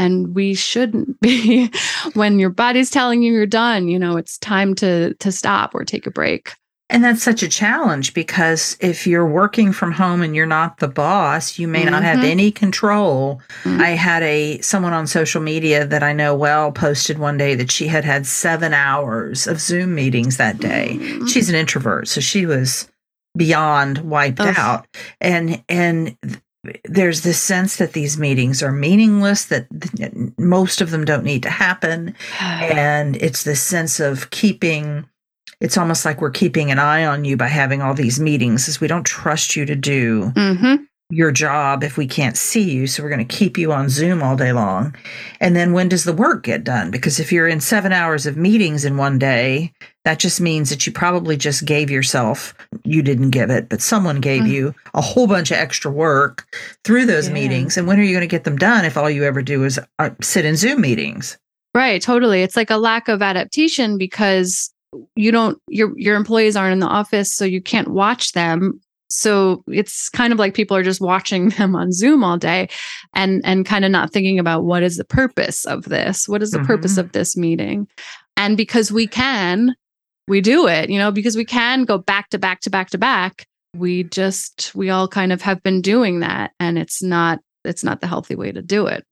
And 0.00 0.32
we 0.32 0.54
shouldn't 0.54 1.20
be. 1.20 1.72
When 2.14 2.38
your 2.38 2.50
body's 2.50 2.88
telling 2.88 3.22
you 3.22 3.32
you're 3.32 3.46
done 3.46 3.88
you 3.88 3.98
know 3.98 4.16
it's 4.16 4.38
time 4.38 4.74
to 4.76 5.14
to 5.14 5.32
stop 5.32 5.74
or 5.74 5.84
take 5.84 6.06
a 6.06 6.10
break 6.10 6.52
and 6.90 7.04
that's 7.04 7.22
such 7.22 7.42
a 7.42 7.48
challenge 7.48 8.14
because 8.14 8.76
if 8.80 9.06
you're 9.06 9.26
working 9.26 9.72
from 9.72 9.92
home 9.92 10.22
and 10.22 10.34
you're 10.34 10.46
not 10.46 10.78
the 10.78 10.88
boss, 10.88 11.58
you 11.58 11.68
may 11.68 11.82
mm-hmm. 11.82 11.90
not 11.90 12.02
have 12.02 12.18
mm-hmm. 12.18 12.30
any 12.30 12.50
control. 12.50 13.42
Mm-hmm. 13.64 13.80
I 13.80 13.90
had 13.90 14.22
a 14.22 14.58
someone 14.60 14.94
on 14.94 15.06
social 15.06 15.42
media 15.42 15.86
that 15.86 16.02
I 16.02 16.14
know 16.14 16.34
well 16.34 16.72
posted 16.72 17.18
one 17.18 17.36
day 17.36 17.54
that 17.56 17.70
she 17.70 17.88
had 17.88 18.04
had 18.04 18.26
7 18.26 18.72
hours 18.72 19.46
of 19.46 19.60
Zoom 19.60 19.94
meetings 19.94 20.38
that 20.38 20.58
day. 20.58 20.96
Mm-hmm. 20.98 21.26
She's 21.26 21.50
an 21.50 21.54
introvert, 21.54 22.08
so 22.08 22.20
she 22.22 22.46
was 22.46 22.88
beyond 23.36 23.98
wiped 23.98 24.40
Ugh. 24.40 24.54
out. 24.56 24.86
And 25.20 25.62
and 25.68 26.16
there's 26.84 27.20
this 27.20 27.40
sense 27.40 27.76
that 27.76 27.92
these 27.92 28.18
meetings 28.18 28.62
are 28.62 28.72
meaningless 28.72 29.44
that 29.46 29.66
most 30.38 30.80
of 30.80 30.90
them 30.90 31.04
don't 31.04 31.24
need 31.24 31.42
to 31.42 31.50
happen 31.50 32.14
and 32.40 33.16
it's 33.16 33.44
this 33.44 33.62
sense 33.62 34.00
of 34.00 34.30
keeping 34.30 35.08
it's 35.60 35.76
almost 35.76 36.04
like 36.04 36.20
we're 36.20 36.30
keeping 36.30 36.70
an 36.70 36.78
eye 36.78 37.04
on 37.04 37.24
you 37.24 37.36
by 37.36 37.48
having 37.48 37.82
all 37.82 37.94
these 37.94 38.20
meetings 38.20 38.68
as 38.68 38.80
we 38.80 38.88
don't 38.88 39.04
trust 39.04 39.56
you 39.56 39.64
to 39.64 39.74
do 39.74 40.32
mm-hmm. 40.36 40.82
your 41.10 41.32
job 41.32 41.82
if 41.82 41.96
we 41.96 42.06
can't 42.06 42.36
see 42.36 42.62
you 42.62 42.86
so 42.86 43.02
we're 43.02 43.08
going 43.08 43.26
to 43.26 43.36
keep 43.36 43.58
you 43.58 43.72
on 43.72 43.88
zoom 43.88 44.22
all 44.22 44.36
day 44.36 44.52
long 44.52 44.94
and 45.40 45.56
then 45.56 45.72
when 45.72 45.88
does 45.88 46.04
the 46.04 46.12
work 46.12 46.42
get 46.44 46.64
done 46.64 46.90
because 46.90 47.18
if 47.18 47.32
you're 47.32 47.48
in 47.48 47.60
seven 47.60 47.92
hours 47.92 48.26
of 48.26 48.36
meetings 48.36 48.84
in 48.84 48.96
one 48.96 49.18
day 49.18 49.72
that 50.04 50.18
just 50.18 50.40
means 50.40 50.70
that 50.70 50.86
you 50.86 50.92
probably 50.92 51.36
just 51.36 51.64
gave 51.64 51.90
yourself 51.90 52.54
you 52.84 53.02
didn't 53.02 53.30
give 53.30 53.50
it 53.50 53.68
but 53.68 53.82
someone 53.82 54.20
gave 54.20 54.42
mm-hmm. 54.42 54.52
you 54.52 54.74
a 54.94 55.00
whole 55.00 55.26
bunch 55.26 55.50
of 55.50 55.58
extra 55.58 55.90
work 55.90 56.46
through 56.84 57.04
those 57.04 57.28
yeah. 57.28 57.34
meetings 57.34 57.76
and 57.76 57.86
when 57.86 57.98
are 57.98 58.04
you 58.04 58.12
going 58.12 58.20
to 58.20 58.26
get 58.26 58.44
them 58.44 58.56
done 58.56 58.84
if 58.84 58.96
all 58.96 59.10
you 59.10 59.24
ever 59.24 59.42
do 59.42 59.64
is 59.64 59.80
uh, 59.98 60.10
sit 60.20 60.44
in 60.44 60.56
zoom 60.56 60.80
meetings 60.80 61.38
Right, 61.74 62.00
totally. 62.00 62.42
It's 62.42 62.56
like 62.56 62.70
a 62.70 62.76
lack 62.76 63.08
of 63.08 63.22
adaptation 63.22 63.98
because 63.98 64.72
you 65.16 65.30
don't 65.30 65.60
your 65.68 65.92
your 65.98 66.16
employees 66.16 66.56
aren't 66.56 66.72
in 66.72 66.80
the 66.80 66.86
office 66.86 67.32
so 67.32 67.44
you 67.44 67.60
can't 67.60 67.88
watch 67.88 68.32
them. 68.32 68.80
So 69.10 69.64
it's 69.68 70.10
kind 70.10 70.32
of 70.32 70.38
like 70.38 70.52
people 70.52 70.76
are 70.76 70.82
just 70.82 71.00
watching 71.00 71.48
them 71.58 71.74
on 71.74 71.92
zoom 71.92 72.24
all 72.24 72.38
day 72.38 72.68
and 73.14 73.40
and 73.44 73.66
kind 73.66 73.84
of 73.84 73.90
not 73.90 74.12
thinking 74.12 74.38
about 74.38 74.64
what 74.64 74.82
is 74.82 74.96
the 74.96 75.04
purpose 75.04 75.64
of 75.64 75.84
this? 75.84 76.28
What 76.28 76.42
is 76.42 76.50
the 76.50 76.58
mm-hmm. 76.58 76.66
purpose 76.66 76.98
of 76.98 77.12
this 77.12 77.36
meeting? 77.36 77.88
And 78.36 78.56
because 78.56 78.92
we 78.92 79.06
can 79.06 79.74
we 80.28 80.40
do 80.40 80.68
it 80.68 80.90
you 80.90 80.98
know 80.98 81.10
because 81.10 81.36
we 81.36 81.44
can 81.44 81.84
go 81.84 81.98
back 81.98 82.28
to 82.30 82.38
back 82.38 82.60
to 82.60 82.70
back 82.70 82.90
to 82.90 82.98
back 82.98 83.46
we 83.74 84.04
just 84.04 84.74
we 84.74 84.90
all 84.90 85.08
kind 85.08 85.32
of 85.32 85.42
have 85.42 85.62
been 85.62 85.80
doing 85.80 86.20
that 86.20 86.52
and 86.60 86.78
it's 86.78 87.02
not 87.02 87.40
it's 87.64 87.82
not 87.82 88.00
the 88.00 88.06
healthy 88.06 88.34
way 88.34 88.52
to 88.52 88.62
do 88.62 88.86
it 88.86 89.04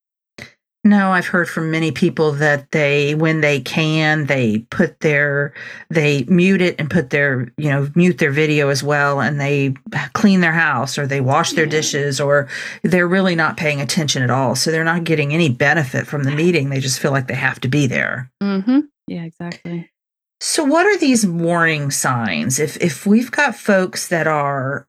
No, 0.87 1.11
I've 1.11 1.27
heard 1.27 1.49
from 1.49 1.73
many 1.73 1.91
people 1.91 2.31
that 2.35 2.71
they, 2.71 3.17
when 3.17 3.41
they 3.41 3.61
can, 3.61 4.27
they 4.27 4.61
put 4.71 5.01
their, 5.01 5.53
they 5.91 6.23
mute 6.29 6.63
it 6.63 6.77
and 6.79 6.89
put 6.89 7.11
their, 7.11 7.53
you 7.57 7.69
know, 7.71 7.89
mute 7.97 8.19
their 8.19 8.31
video 8.31 8.69
as 8.69 8.85
well, 8.85 9.21
and 9.21 9.41
they 9.41 9.75
clean 10.13 10.43
their 10.43 10.53
house 10.53 10.97
or 10.97 11.05
they 11.05 11.21
wash 11.21 11.55
their 11.55 11.67
dishes 11.67 12.21
or 12.21 12.49
they're 12.85 13.09
really 13.09 13.35
not 13.35 13.57
paying 13.57 13.81
attention 13.81 14.23
at 14.23 14.31
all. 14.31 14.55
So 14.55 14.71
they're 14.71 14.85
not 14.85 15.03
getting 15.03 15.35
any 15.35 15.49
benefit 15.49 16.07
from 16.07 16.23
the 16.23 16.31
meeting. 16.31 16.71
They 16.71 16.79
just 16.79 17.01
feel 17.01 17.11
like 17.11 17.27
they 17.27 17.35
have 17.35 17.59
to 17.63 17.69
be 17.69 17.89
there. 17.89 18.31
Mm-hmm. 18.41 18.81
Yeah, 19.09 19.25
exactly. 19.25 19.91
So, 20.39 20.63
what 20.63 20.87
are 20.87 20.99
these 20.99 21.27
warning 21.27 21.91
signs? 21.91 22.61
If 22.61 22.77
if 22.77 23.07
we've 23.07 23.33
got 23.33 23.57
folks 23.57 24.07
that 24.09 24.29
are 24.29 24.87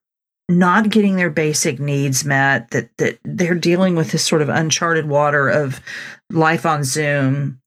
not 0.49 0.89
getting 0.89 1.15
their 1.15 1.29
basic 1.29 1.79
needs 1.79 2.23
met, 2.23 2.71
that 2.71 2.89
that 2.97 3.19
they're 3.23 3.55
dealing 3.55 3.95
with 3.95 4.11
this 4.11 4.23
sort 4.23 4.41
of 4.41 4.49
uncharted 4.49 5.07
water 5.07 5.49
of 5.49 5.81
life 6.31 6.65
on 6.65 6.83
Zoom, 6.83 7.59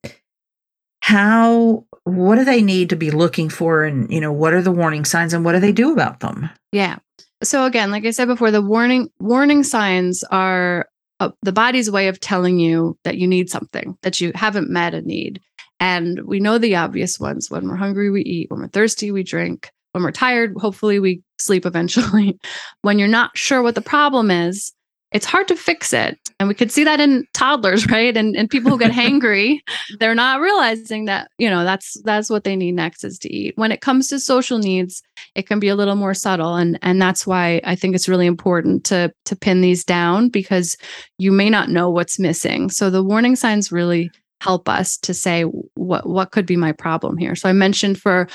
how 1.01 1.85
what 2.05 2.37
do 2.37 2.45
they 2.45 2.63
need 2.63 2.89
to 2.91 2.97
be 2.97 3.11
looking 3.11 3.49
for 3.49 3.85
and 3.85 4.11
you 4.13 4.21
know 4.21 4.33
what 4.33 4.55
are 4.55 4.63
the 4.63 4.73
warning 4.73 5.05
signs 5.05 5.35
and 5.35 5.45
what 5.45 5.53
do 5.53 5.61
they 5.61 5.73
do 5.73 5.93
about 5.93 6.21
them? 6.21 6.49
Yeah. 6.73 6.99
So 7.43 7.65
again, 7.65 7.91
like 7.91 8.05
I 8.05 8.11
said 8.11 8.29
before, 8.29 8.51
the 8.51 8.63
warning 8.63 9.11
warning 9.19 9.63
signs 9.63 10.25
are 10.25 10.89
uh, 11.21 11.31
the 11.43 11.53
body's 11.53 11.91
way 11.91 12.09
of 12.09 12.21
telling 12.21 12.59
you 12.59 12.99
that 13.05 13.19
you 13.19 13.29
need 13.29 13.51
something, 13.51 13.97
that 14.03 14.21
you 14.21 14.33
haven't 14.35 14.71
met 14.71 14.95
a 14.95 15.03
need. 15.03 15.41
And 15.79 16.21
we 16.27 16.41
know 16.41 16.59
the 16.59 16.77
obvious 16.77 17.19
ones. 17.19 17.51
When 17.51 17.67
we're 17.67 17.77
hungry, 17.77 18.11
we 18.11 18.23
eat. 18.23 18.51
When 18.51 18.61
we're 18.61 18.69
thirsty, 18.69 19.11
we 19.11 19.23
drink. 19.23 19.71
When 19.93 20.05
we're 20.05 20.13
tired, 20.13 20.55
hopefully 20.57 21.01
we 21.01 21.23
sleep 21.39 21.67
eventually. 21.67 22.39
when 22.83 22.99
you're 22.99 23.09
not 23.09 23.37
sure 23.37 23.63
what 23.63 23.75
the 23.75 23.81
problem 23.81 24.31
is, 24.31 24.73
it's 25.13 25.27
hard 25.27 25.49
to 25.49 25.57
fix 25.57 25.93
it. 25.93 26.19
And 26.39 26.49
we 26.49 26.55
could 26.55 26.71
see 26.71 26.85
that 26.85 27.01
in 27.01 27.27
toddlers, 27.33 27.87
right? 27.91 28.17
And 28.17 28.37
and 28.37 28.49
people 28.49 28.71
who 28.71 28.79
get 28.79 28.93
hangry, 28.93 29.59
they're 29.99 30.15
not 30.15 30.41
realizing 30.41 31.07
that, 31.07 31.31
you 31.39 31.51
know, 31.51 31.65
that's 31.65 32.01
that's 32.05 32.31
what 32.31 32.45
they 32.45 32.57
need 32.57 32.73
next 32.73 33.05
is 33.05 33.19
to 33.21 33.33
eat. 33.33 33.55
When 33.57 33.73
it 33.73 33.81
comes 33.81 34.09
to 34.09 34.21
social 34.21 34.59
needs, 34.59 35.03
it 35.35 35.47
can 35.47 35.59
be 35.59 35.69
a 35.69 35.77
little 35.77 35.97
more 35.97 36.15
subtle. 36.15 36.55
And 36.55 36.79
and 36.83 37.01
that's 37.01 37.27
why 37.27 37.61
I 37.65 37.75
think 37.75 37.95
it's 37.95 38.09
really 38.09 38.27
important 38.27 38.85
to 38.85 39.13
to 39.25 39.37
pin 39.37 39.61
these 39.61 39.85
down 39.85 40.29
because 40.29 40.77
you 41.19 41.33
may 41.33 41.51
not 41.51 41.71
know 41.71 41.91
what's 41.91 42.19
missing. 42.19 42.71
So 42.71 42.91
the 42.91 43.03
warning 43.03 43.37
signs 43.37 43.73
really 43.73 44.11
help 44.41 44.69
us 44.69 44.97
to 44.97 45.13
say 45.13 45.43
what 45.43 46.09
what 46.09 46.31
could 46.31 46.47
be 46.47 46.57
my 46.57 46.73
problem 46.73 47.17
here. 47.17 47.35
So 47.35 47.49
I 47.49 47.53
mentioned 47.53 48.01
for 48.01 48.29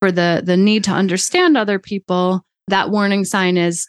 for 0.00 0.12
the 0.12 0.42
the 0.44 0.56
need 0.56 0.84
to 0.84 0.90
understand 0.90 1.56
other 1.56 1.78
people, 1.78 2.44
that 2.68 2.90
warning 2.90 3.24
sign 3.24 3.56
is 3.56 3.88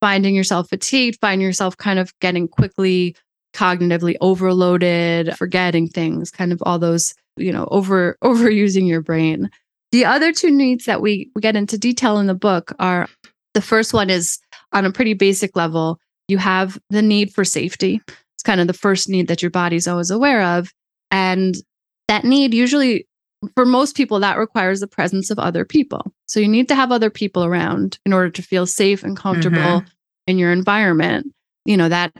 finding 0.00 0.34
yourself 0.34 0.68
fatigued, 0.68 1.18
finding 1.20 1.46
yourself 1.46 1.76
kind 1.76 1.98
of 1.98 2.12
getting 2.20 2.48
quickly 2.48 3.16
cognitively 3.54 4.16
overloaded, 4.20 5.34
forgetting 5.36 5.88
things, 5.88 6.30
kind 6.30 6.52
of 6.52 6.62
all 6.64 6.78
those, 6.78 7.14
you 7.36 7.52
know, 7.52 7.66
over 7.70 8.16
overusing 8.24 8.86
your 8.86 9.00
brain. 9.00 9.50
The 9.90 10.04
other 10.04 10.32
two 10.32 10.50
needs 10.50 10.84
that 10.84 11.00
we, 11.00 11.30
we 11.34 11.40
get 11.40 11.56
into 11.56 11.78
detail 11.78 12.18
in 12.18 12.26
the 12.26 12.34
book 12.34 12.72
are 12.78 13.08
the 13.54 13.62
first 13.62 13.94
one 13.94 14.10
is 14.10 14.38
on 14.72 14.84
a 14.84 14.92
pretty 14.92 15.14
basic 15.14 15.56
level, 15.56 15.98
you 16.28 16.36
have 16.36 16.78
the 16.90 17.00
need 17.00 17.32
for 17.32 17.44
safety. 17.44 18.02
It's 18.06 18.42
kind 18.44 18.60
of 18.60 18.66
the 18.66 18.74
first 18.74 19.08
need 19.08 19.28
that 19.28 19.42
your 19.42 19.50
body's 19.50 19.88
always 19.88 20.10
aware 20.10 20.42
of. 20.42 20.70
And 21.10 21.56
that 22.06 22.24
need 22.24 22.52
usually 22.52 23.07
for 23.54 23.64
most 23.64 23.96
people 23.96 24.20
that 24.20 24.38
requires 24.38 24.80
the 24.80 24.86
presence 24.86 25.30
of 25.30 25.38
other 25.38 25.64
people. 25.64 26.12
So 26.26 26.40
you 26.40 26.48
need 26.48 26.68
to 26.68 26.74
have 26.74 26.90
other 26.90 27.10
people 27.10 27.44
around 27.44 27.98
in 28.04 28.12
order 28.12 28.30
to 28.30 28.42
feel 28.42 28.66
safe 28.66 29.04
and 29.04 29.16
comfortable 29.16 29.56
mm-hmm. 29.56 29.88
in 30.26 30.38
your 30.38 30.52
environment. 30.52 31.32
You 31.64 31.76
know, 31.76 31.88
that 31.88 32.12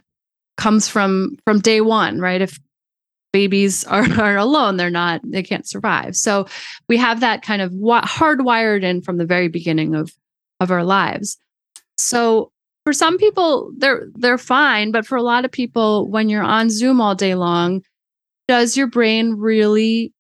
comes 0.56 0.88
from 0.88 1.36
from 1.44 1.60
day 1.60 1.80
1, 1.80 2.20
right? 2.20 2.40
If 2.40 2.58
babies 3.32 3.84
are, 3.86 4.10
are 4.20 4.36
alone, 4.36 4.76
they're 4.76 4.90
not 4.90 5.20
they 5.24 5.42
can't 5.42 5.68
survive. 5.68 6.16
So 6.16 6.46
we 6.88 6.96
have 6.98 7.20
that 7.20 7.42
kind 7.42 7.62
of 7.62 7.72
hardwired 7.72 8.82
in 8.82 9.02
from 9.02 9.16
the 9.16 9.26
very 9.26 9.48
beginning 9.48 9.94
of 9.94 10.12
of 10.60 10.70
our 10.70 10.84
lives. 10.84 11.38
So 11.96 12.52
for 12.84 12.92
some 12.92 13.18
people 13.18 13.72
they're 13.76 14.06
they're 14.14 14.38
fine, 14.38 14.92
but 14.92 15.06
for 15.06 15.16
a 15.16 15.22
lot 15.22 15.44
of 15.44 15.50
people 15.50 16.08
when 16.08 16.28
you're 16.28 16.42
on 16.42 16.70
Zoom 16.70 17.00
all 17.00 17.14
day 17.14 17.34
long, 17.34 17.82
does 18.46 18.76
your 18.76 18.86
brain 18.86 19.34
really 19.34 20.12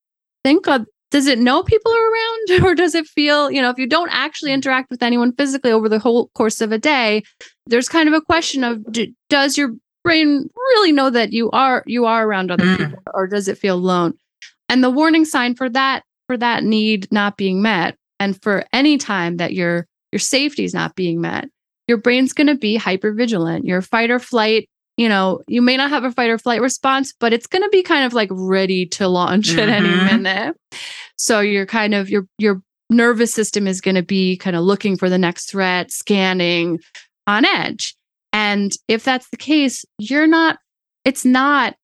think 0.44 0.68
of 0.68 0.86
does 1.10 1.26
it 1.26 1.38
know 1.38 1.62
people 1.62 1.90
are 1.92 2.12
around? 2.12 2.24
Or 2.64 2.74
does 2.74 2.94
it 2.94 3.06
feel 3.06 3.50
you 3.50 3.62
know 3.62 3.70
if 3.70 3.78
you 3.78 3.86
don't 3.86 4.10
actually 4.12 4.52
interact 4.52 4.90
with 4.90 5.02
anyone 5.02 5.32
physically 5.32 5.70
over 5.70 5.88
the 5.88 5.98
whole 5.98 6.28
course 6.28 6.60
of 6.60 6.72
a 6.72 6.78
day 6.78 7.22
there's 7.66 7.88
kind 7.88 8.08
of 8.08 8.14
a 8.14 8.20
question 8.20 8.64
of 8.64 8.90
do, 8.90 9.06
does 9.28 9.58
your 9.58 9.74
brain 10.02 10.48
really 10.56 10.92
know 10.92 11.10
that 11.10 11.32
you 11.32 11.50
are 11.50 11.82
you 11.86 12.06
are 12.06 12.26
around 12.26 12.50
other 12.50 12.64
mm. 12.64 12.76
people? 12.76 13.02
Or 13.14 13.26
does 13.26 13.48
it 13.48 13.58
feel 13.58 13.76
alone? 13.76 14.14
And 14.68 14.82
the 14.82 14.90
warning 14.90 15.24
sign 15.24 15.54
for 15.54 15.68
that 15.70 16.04
for 16.26 16.36
that 16.36 16.64
need 16.64 17.10
not 17.10 17.36
being 17.36 17.62
met 17.62 17.96
and 18.20 18.40
for 18.42 18.64
any 18.72 18.98
time 18.98 19.36
that 19.36 19.52
your 19.52 19.86
your 20.12 20.20
safety 20.20 20.64
is 20.64 20.74
not 20.74 20.94
being 20.94 21.20
met 21.20 21.48
your 21.86 21.98
brain's 21.98 22.32
going 22.32 22.46
to 22.46 22.54
be 22.54 22.76
hyper 22.76 23.12
vigilant 23.12 23.64
your 23.64 23.82
fight 23.82 24.10
or 24.10 24.18
flight 24.18 24.68
you 24.98 25.08
know, 25.08 25.40
you 25.46 25.62
may 25.62 25.76
not 25.76 25.90
have 25.90 26.02
a 26.02 26.10
fight 26.10 26.28
or 26.28 26.38
flight 26.38 26.60
response, 26.60 27.14
but 27.18 27.32
it's 27.32 27.46
going 27.46 27.62
to 27.62 27.68
be 27.70 27.84
kind 27.84 28.04
of 28.04 28.12
like 28.12 28.28
ready 28.32 28.84
to 28.84 29.06
launch 29.06 29.50
mm-hmm. 29.50 29.60
at 29.60 29.68
any 29.68 29.88
mm-hmm. 29.88 30.22
minute. 30.22 30.56
So 31.16 31.40
you're 31.40 31.66
kind 31.66 31.94
of 31.94 32.10
your 32.10 32.26
your 32.36 32.60
nervous 32.90 33.32
system 33.32 33.68
is 33.68 33.80
going 33.80 33.94
to 33.94 34.02
be 34.02 34.36
kind 34.36 34.56
of 34.56 34.64
looking 34.64 34.96
for 34.96 35.08
the 35.08 35.16
next 35.16 35.50
threat, 35.50 35.92
scanning 35.92 36.80
on 37.28 37.44
edge. 37.44 37.94
And 38.32 38.72
if 38.88 39.04
that's 39.04 39.30
the 39.30 39.36
case, 39.36 39.84
you're 39.98 40.26
not 40.26 40.58
it's 41.04 41.24
not 41.24 41.76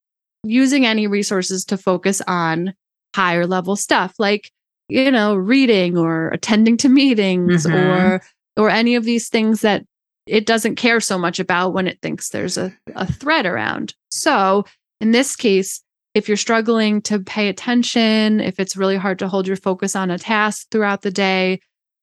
using 0.42 0.85
any 0.85 1.07
resources 1.07 1.64
to 1.66 1.79
focus 1.79 2.20
on 2.27 2.74
higher 3.14 3.46
level 3.46 3.77
stuff 3.77 4.12
like 4.18 4.50
you 4.88 5.09
know 5.09 5.37
reading 5.37 5.96
or 5.96 6.31
attending 6.31 6.77
to 6.77 6.88
meetings 6.88 7.64
mm-hmm. 7.64 7.77
or 7.77 8.22
or 8.57 8.70
any 8.70 8.96
of 8.96 9.05
these 9.05 9.29
things 9.29 9.61
that 9.61 9.85
it 10.26 10.46
doesn't 10.46 10.76
care 10.76 11.00
so 11.00 11.18
much 11.18 11.38
about 11.38 11.74
when 11.74 11.87
it 11.87 12.00
thinks 12.00 12.30
there's 12.30 12.56
a, 12.56 12.72
a 12.94 13.10
threat 13.10 13.46
around. 13.46 13.94
So, 14.08 14.64
in 15.00 15.10
this 15.10 15.37
case, 15.37 15.82
if 16.14 16.28
you're 16.28 16.37
struggling 16.37 17.02
to 17.02 17.18
pay 17.18 17.48
attention, 17.48 18.40
if 18.40 18.60
it's 18.60 18.76
really 18.76 18.96
hard 18.96 19.18
to 19.18 19.28
hold 19.28 19.46
your 19.46 19.56
focus 19.56 19.96
on 19.96 20.10
a 20.10 20.18
task 20.18 20.68
throughout 20.70 21.02
the 21.02 21.10
day, 21.10 21.60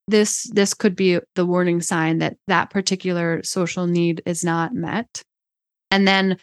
this 0.07 0.49
this 0.53 0.73
could 0.73 0.95
be 0.95 1.19
the 1.35 1.45
warning 1.45 1.81
sign 1.81 2.19
that 2.19 2.35
that 2.47 2.69
particular 2.69 3.41
social 3.43 3.87
need 3.87 4.21
is 4.25 4.43
not 4.43 4.73
met. 4.73 5.21
And 5.89 6.07
then 6.07 6.37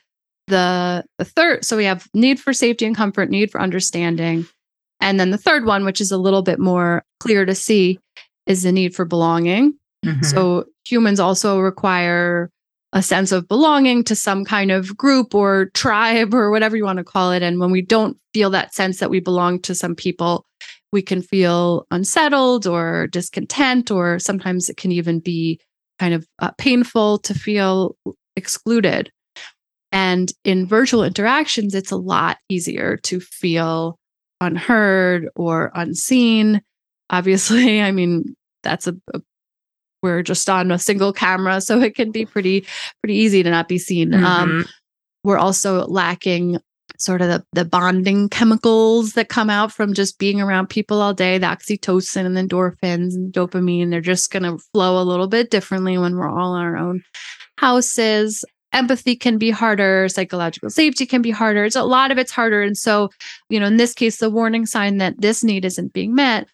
the 0.46 1.04
the 1.18 1.24
third 1.24 1.64
so 1.64 1.76
we 1.76 1.84
have 1.84 2.08
need 2.14 2.40
for 2.40 2.52
safety 2.52 2.86
and 2.86 2.96
comfort, 2.96 3.30
need 3.30 3.50
for 3.50 3.60
understanding. 3.60 4.46
And 5.00 5.20
then 5.20 5.30
the 5.30 5.38
third 5.38 5.64
one, 5.64 5.84
which 5.84 6.00
is 6.00 6.10
a 6.10 6.18
little 6.18 6.42
bit 6.42 6.58
more 6.58 7.04
clear 7.20 7.44
to 7.44 7.54
see, 7.54 8.00
is 8.46 8.62
the 8.62 8.72
need 8.72 8.96
for 8.96 9.04
belonging. 9.04 9.74
Mm-hmm. 10.04 10.22
So 10.22 10.64
humans 10.84 11.20
also 11.20 11.61
require 11.61 12.50
a 12.92 13.02
sense 13.02 13.32
of 13.32 13.48
belonging 13.48 14.02
to 14.04 14.16
some 14.16 14.44
kind 14.44 14.70
of 14.70 14.96
group 14.96 15.34
or 15.34 15.70
tribe 15.74 16.32
or 16.32 16.50
whatever 16.50 16.76
you 16.76 16.84
want 16.84 16.98
to 16.98 17.04
call 17.04 17.32
it. 17.32 17.42
And 17.42 17.61
when 17.61 17.70
we 17.70 17.82
don't 17.82 18.16
feel 18.32 18.50
that 18.50 18.74
sense 18.74 18.98
that 18.98 19.11
we 19.11 19.20
belong 19.20 19.61
to 19.62 19.74
some 19.74 19.94
people, 19.94 20.46
we 20.90 21.02
can 21.02 21.20
feel 21.20 21.87
unsettled 21.90 22.66
or 22.66 23.08
discontent, 23.08 23.90
or 23.90 24.18
sometimes 24.18 24.70
it 24.70 24.78
can 24.78 24.90
even 24.90 25.20
be 25.20 25.61
kind 25.98 26.14
of 26.14 26.26
uh, 26.38 26.50
painful 26.56 27.18
to 27.18 27.34
feel 27.34 27.94
excluded. 28.37 29.11
And 29.92 30.32
in 30.44 30.66
virtual 30.66 31.04
interactions, 31.04 31.74
it's 31.74 31.90
a 31.90 31.96
lot 31.96 32.38
easier 32.48 32.96
to 33.04 33.20
feel 33.20 33.98
unheard 34.40 35.28
or 35.37 35.70
unseen. 35.74 36.62
Obviously, 37.11 37.82
I 37.82 37.90
mean, 37.90 38.34
that's 38.62 38.87
a, 38.87 38.96
a 39.12 39.20
we're 40.02 40.22
just 40.22 40.48
on 40.48 40.70
a 40.70 40.78
single 40.78 41.12
camera 41.12 41.61
so 41.61 41.80
it 41.80 41.94
can 41.94 42.11
be 42.11 42.24
pretty 42.24 42.64
pretty 43.02 43.14
easy 43.14 43.42
to 43.42 43.50
not 43.50 43.68
be 43.68 43.78
seen 43.78 44.14
um, 44.14 44.22
mm-hmm. 44.22 44.26
um, 44.26 44.64
we're 45.24 45.38
also 45.38 45.87
lacking 45.87 46.58
sort 46.96 47.20
of 47.20 47.28
the, 47.28 47.44
the 47.52 47.64
bonding 47.64 48.28
chemicals 48.28 49.12
that 49.12 49.28
come 49.28 49.50
out 49.50 49.70
from 49.72 49.94
just 49.94 50.18
being 50.18 50.40
around 50.40 50.68
people 50.68 51.00
all 51.00 51.14
day 51.14 51.38
the 51.38 51.46
oxytocin 51.46 52.24
and 52.24 52.37
the 52.37 52.42
endorphins 52.42 53.14
and 53.14 53.32
dopamine 53.32 53.90
they're 53.90 54.00
just 54.00 54.30
going 54.30 54.42
to 54.42 54.58
flow 54.72 55.00
a 55.00 55.04
little 55.04 55.28
bit 55.28 55.50
differently 55.50 55.98
when 55.98 56.16
we're 56.16 56.28
all 56.28 56.56
in 56.56 56.62
our 56.62 56.76
own 56.76 57.02
houses 57.58 58.44
empathy 58.72 59.16
can 59.16 59.38
be 59.38 59.50
harder 59.50 60.08
psychological 60.08 60.70
safety 60.70 61.06
can 61.06 61.22
be 61.22 61.30
harder 61.30 61.64
it's 61.64 61.76
a 61.76 61.84
lot 61.84 62.11
of 62.11 62.18
it's 62.18 62.32
harder 62.32 62.62
and 62.62 62.76
so 62.76 63.08
you 63.48 63.58
know 63.58 63.66
in 63.66 63.76
this 63.76 63.94
case 63.94 64.18
the 64.18 64.30
warning 64.30 64.66
sign 64.66 64.98
that 64.98 65.18
this 65.20 65.42
need 65.42 65.64
isn't 65.64 65.92
being 65.92 66.14
met 66.14 66.46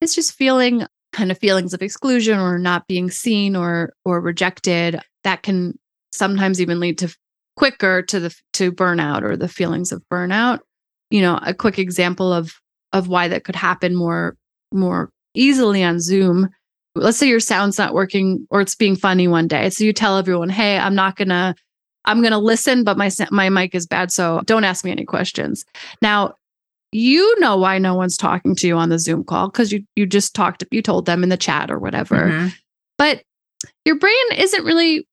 is 0.00 0.14
just 0.14 0.34
feeling 0.34 0.86
kind 1.14 1.30
of 1.30 1.38
feelings 1.38 1.72
of 1.72 1.80
exclusion 1.80 2.38
or 2.38 2.58
not 2.58 2.86
being 2.88 3.10
seen 3.10 3.56
or 3.56 3.94
or 4.04 4.20
rejected 4.20 5.00
that 5.22 5.42
can 5.42 5.78
sometimes 6.12 6.60
even 6.60 6.80
lead 6.80 6.98
to 6.98 7.14
quicker 7.56 8.02
to 8.02 8.20
the 8.20 8.34
to 8.52 8.72
burnout 8.72 9.22
or 9.22 9.36
the 9.36 9.48
feelings 9.48 9.92
of 9.92 10.02
burnout 10.12 10.58
you 11.10 11.22
know 11.22 11.38
a 11.46 11.54
quick 11.54 11.78
example 11.78 12.32
of 12.32 12.52
of 12.92 13.08
why 13.08 13.28
that 13.28 13.44
could 13.44 13.56
happen 13.56 13.94
more 13.94 14.36
more 14.72 15.10
easily 15.34 15.84
on 15.84 16.00
zoom 16.00 16.48
let's 16.96 17.16
say 17.16 17.28
your 17.28 17.40
sound's 17.40 17.78
not 17.78 17.94
working 17.94 18.46
or 18.50 18.60
it's 18.60 18.74
being 18.74 18.96
funny 18.96 19.28
one 19.28 19.46
day 19.46 19.70
so 19.70 19.84
you 19.84 19.92
tell 19.92 20.18
everyone 20.18 20.48
hey 20.48 20.76
i'm 20.78 20.94
not 20.94 21.16
gonna 21.16 21.54
I'm 22.06 22.20
going 22.20 22.32
to 22.32 22.38
listen, 22.38 22.84
but 22.84 22.98
my 22.98 23.10
my 23.30 23.48
mic 23.48 23.74
is 23.74 23.86
bad, 23.86 24.12
so 24.12 24.42
don't 24.44 24.64
ask 24.64 24.84
me 24.84 24.90
any 24.90 25.06
questions. 25.06 25.64
Now, 26.02 26.34
you 26.94 27.40
know 27.40 27.56
why 27.56 27.76
no 27.78 27.96
one's 27.96 28.16
talking 28.16 28.54
to 28.54 28.68
you 28.68 28.76
on 28.76 28.88
the 28.88 29.00
Zoom 29.00 29.24
call 29.24 29.48
because 29.48 29.72
you 29.72 29.84
you 29.96 30.06
just 30.06 30.32
talked 30.32 30.62
you 30.70 30.80
told 30.80 31.06
them 31.06 31.24
in 31.24 31.28
the 31.28 31.36
chat 31.36 31.68
or 31.68 31.78
whatever. 31.80 32.14
Mm-hmm. 32.14 32.48
But 32.98 33.24
your 33.84 33.98
brain 33.98 34.14
isn't 34.36 34.64
really 34.64 35.06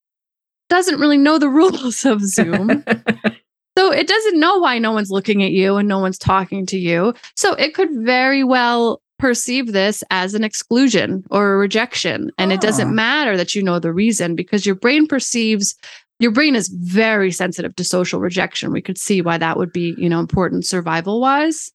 doesn't 0.69 0.99
really 0.99 1.17
know 1.17 1.39
the 1.39 1.49
rules 1.59 2.05
of 2.05 2.21
Zoom. 2.21 2.83
so 3.77 3.91
it 3.91 4.07
doesn't 4.07 4.39
know 4.39 4.59
why 4.59 4.77
no 4.77 4.91
one's 4.91 5.09
looking 5.09 5.41
at 5.41 5.51
you 5.51 5.77
and 5.77 5.87
no 5.87 5.97
one's 5.97 6.19
talking 6.19 6.67
to 6.67 6.77
you. 6.77 7.15
So 7.35 7.53
it 7.53 7.73
could 7.73 7.89
very 7.91 8.43
well 8.43 9.01
perceive 9.17 9.71
this 9.71 10.03
as 10.11 10.35
an 10.35 10.43
exclusion 10.43 11.23
or 11.31 11.53
a 11.53 11.57
rejection. 11.57 12.29
And 12.37 12.51
oh. 12.51 12.55
it 12.55 12.61
doesn't 12.61 12.89
oh. 12.89 12.93
matter 12.93 13.37
that 13.37 13.55
you 13.55 13.63
know 13.63 13.79
the 13.79 13.93
reason 13.93 14.35
because 14.35 14.67
your 14.67 14.75
brain 14.75 15.07
perceives 15.07 15.75
your 16.21 16.31
brain 16.31 16.55
is 16.55 16.67
very 16.67 17.31
sensitive 17.31 17.75
to 17.75 17.83
social 17.83 18.19
rejection. 18.19 18.71
We 18.71 18.81
could 18.81 18.99
see 18.99 19.23
why 19.23 19.39
that 19.39 19.57
would 19.57 19.73
be, 19.73 19.95
you 19.97 20.07
know, 20.07 20.19
important 20.19 20.67
survival 20.67 21.19
wise. 21.19 21.71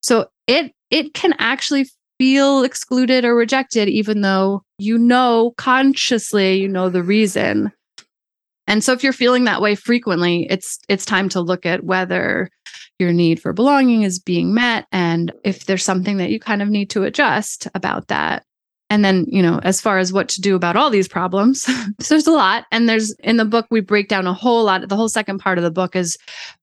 So 0.00 0.28
it 0.46 0.72
it 0.90 1.12
can 1.12 1.34
actually 1.38 1.86
feel 2.18 2.62
excluded 2.62 3.24
or 3.24 3.34
rejected 3.34 3.88
even 3.88 4.20
though 4.20 4.62
you 4.78 4.98
know 4.98 5.54
consciously 5.56 6.60
you 6.60 6.68
know 6.68 6.88
the 6.88 7.02
reason. 7.02 7.70
And 8.66 8.82
so 8.82 8.92
if 8.92 9.04
you're 9.04 9.12
feeling 9.12 9.44
that 9.44 9.60
way 9.60 9.74
frequently, 9.74 10.46
it's 10.48 10.78
it's 10.88 11.04
time 11.04 11.28
to 11.30 11.42
look 11.42 11.66
at 11.66 11.84
whether 11.84 12.48
your 12.98 13.12
need 13.12 13.40
for 13.40 13.52
belonging 13.52 14.02
is 14.02 14.18
being 14.18 14.54
met 14.54 14.86
and 14.92 15.30
if 15.44 15.66
there's 15.66 15.84
something 15.84 16.16
that 16.18 16.30
you 16.30 16.40
kind 16.40 16.62
of 16.62 16.68
need 16.68 16.88
to 16.90 17.04
adjust 17.04 17.68
about 17.74 18.08
that. 18.08 18.44
And 18.90 19.04
then, 19.04 19.24
you 19.28 19.40
know, 19.40 19.60
as 19.62 19.80
far 19.80 19.98
as 19.98 20.12
what 20.12 20.28
to 20.30 20.40
do 20.40 20.56
about 20.56 20.76
all 20.76 20.90
these 20.90 21.06
problems, 21.06 21.66
there's 22.08 22.26
a 22.26 22.32
lot. 22.32 22.66
And 22.72 22.88
there's 22.88 23.12
in 23.20 23.36
the 23.36 23.44
book, 23.44 23.66
we 23.70 23.80
break 23.80 24.08
down 24.08 24.26
a 24.26 24.34
whole 24.34 24.64
lot. 24.64 24.86
The 24.88 24.96
whole 24.96 25.08
second 25.08 25.38
part 25.38 25.58
of 25.58 25.64
the 25.64 25.70
book 25.70 25.94
is 25.94 26.18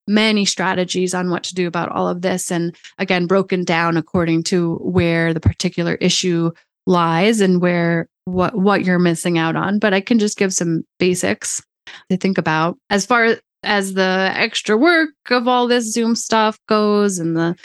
many 0.07 0.43
strategies 0.43 1.13
on 1.13 1.29
what 1.29 1.43
to 1.45 1.55
do 1.55 1.67
about 1.67 1.89
all 1.89 2.07
of 2.07 2.21
this. 2.21 2.51
And 2.51 2.75
again, 2.97 3.27
broken 3.27 3.63
down 3.63 3.95
according 3.95 4.43
to 4.43 4.75
where 4.75 5.33
the 5.33 5.39
particular 5.39 5.95
issue 5.95 6.51
lies 6.85 7.39
and 7.39 7.61
where 7.61 8.07
what 8.25 8.55
what 8.55 8.83
you're 8.83 8.99
missing 8.99 9.37
out 9.37 9.55
on. 9.55 9.79
But 9.79 9.93
I 9.93 10.01
can 10.01 10.19
just 10.19 10.37
give 10.37 10.53
some 10.53 10.83
basics 10.99 11.63
to 12.09 12.17
think 12.17 12.37
about. 12.37 12.77
As 12.89 13.05
far 13.05 13.37
as 13.63 13.93
the 13.93 14.31
extra 14.35 14.77
work 14.77 15.11
of 15.29 15.47
all 15.47 15.67
this 15.67 15.91
Zoom 15.93 16.13
stuff 16.13 16.59
goes 16.67 17.19
and 17.19 17.37
the 17.37 17.55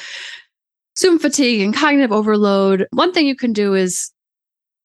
Zoom 0.97 1.19
fatigue 1.19 1.63
and 1.63 1.75
cognitive 1.75 2.13
overload, 2.13 2.87
one 2.93 3.13
thing 3.13 3.27
you 3.27 3.37
can 3.37 3.53
do 3.53 3.75
is 3.75 4.13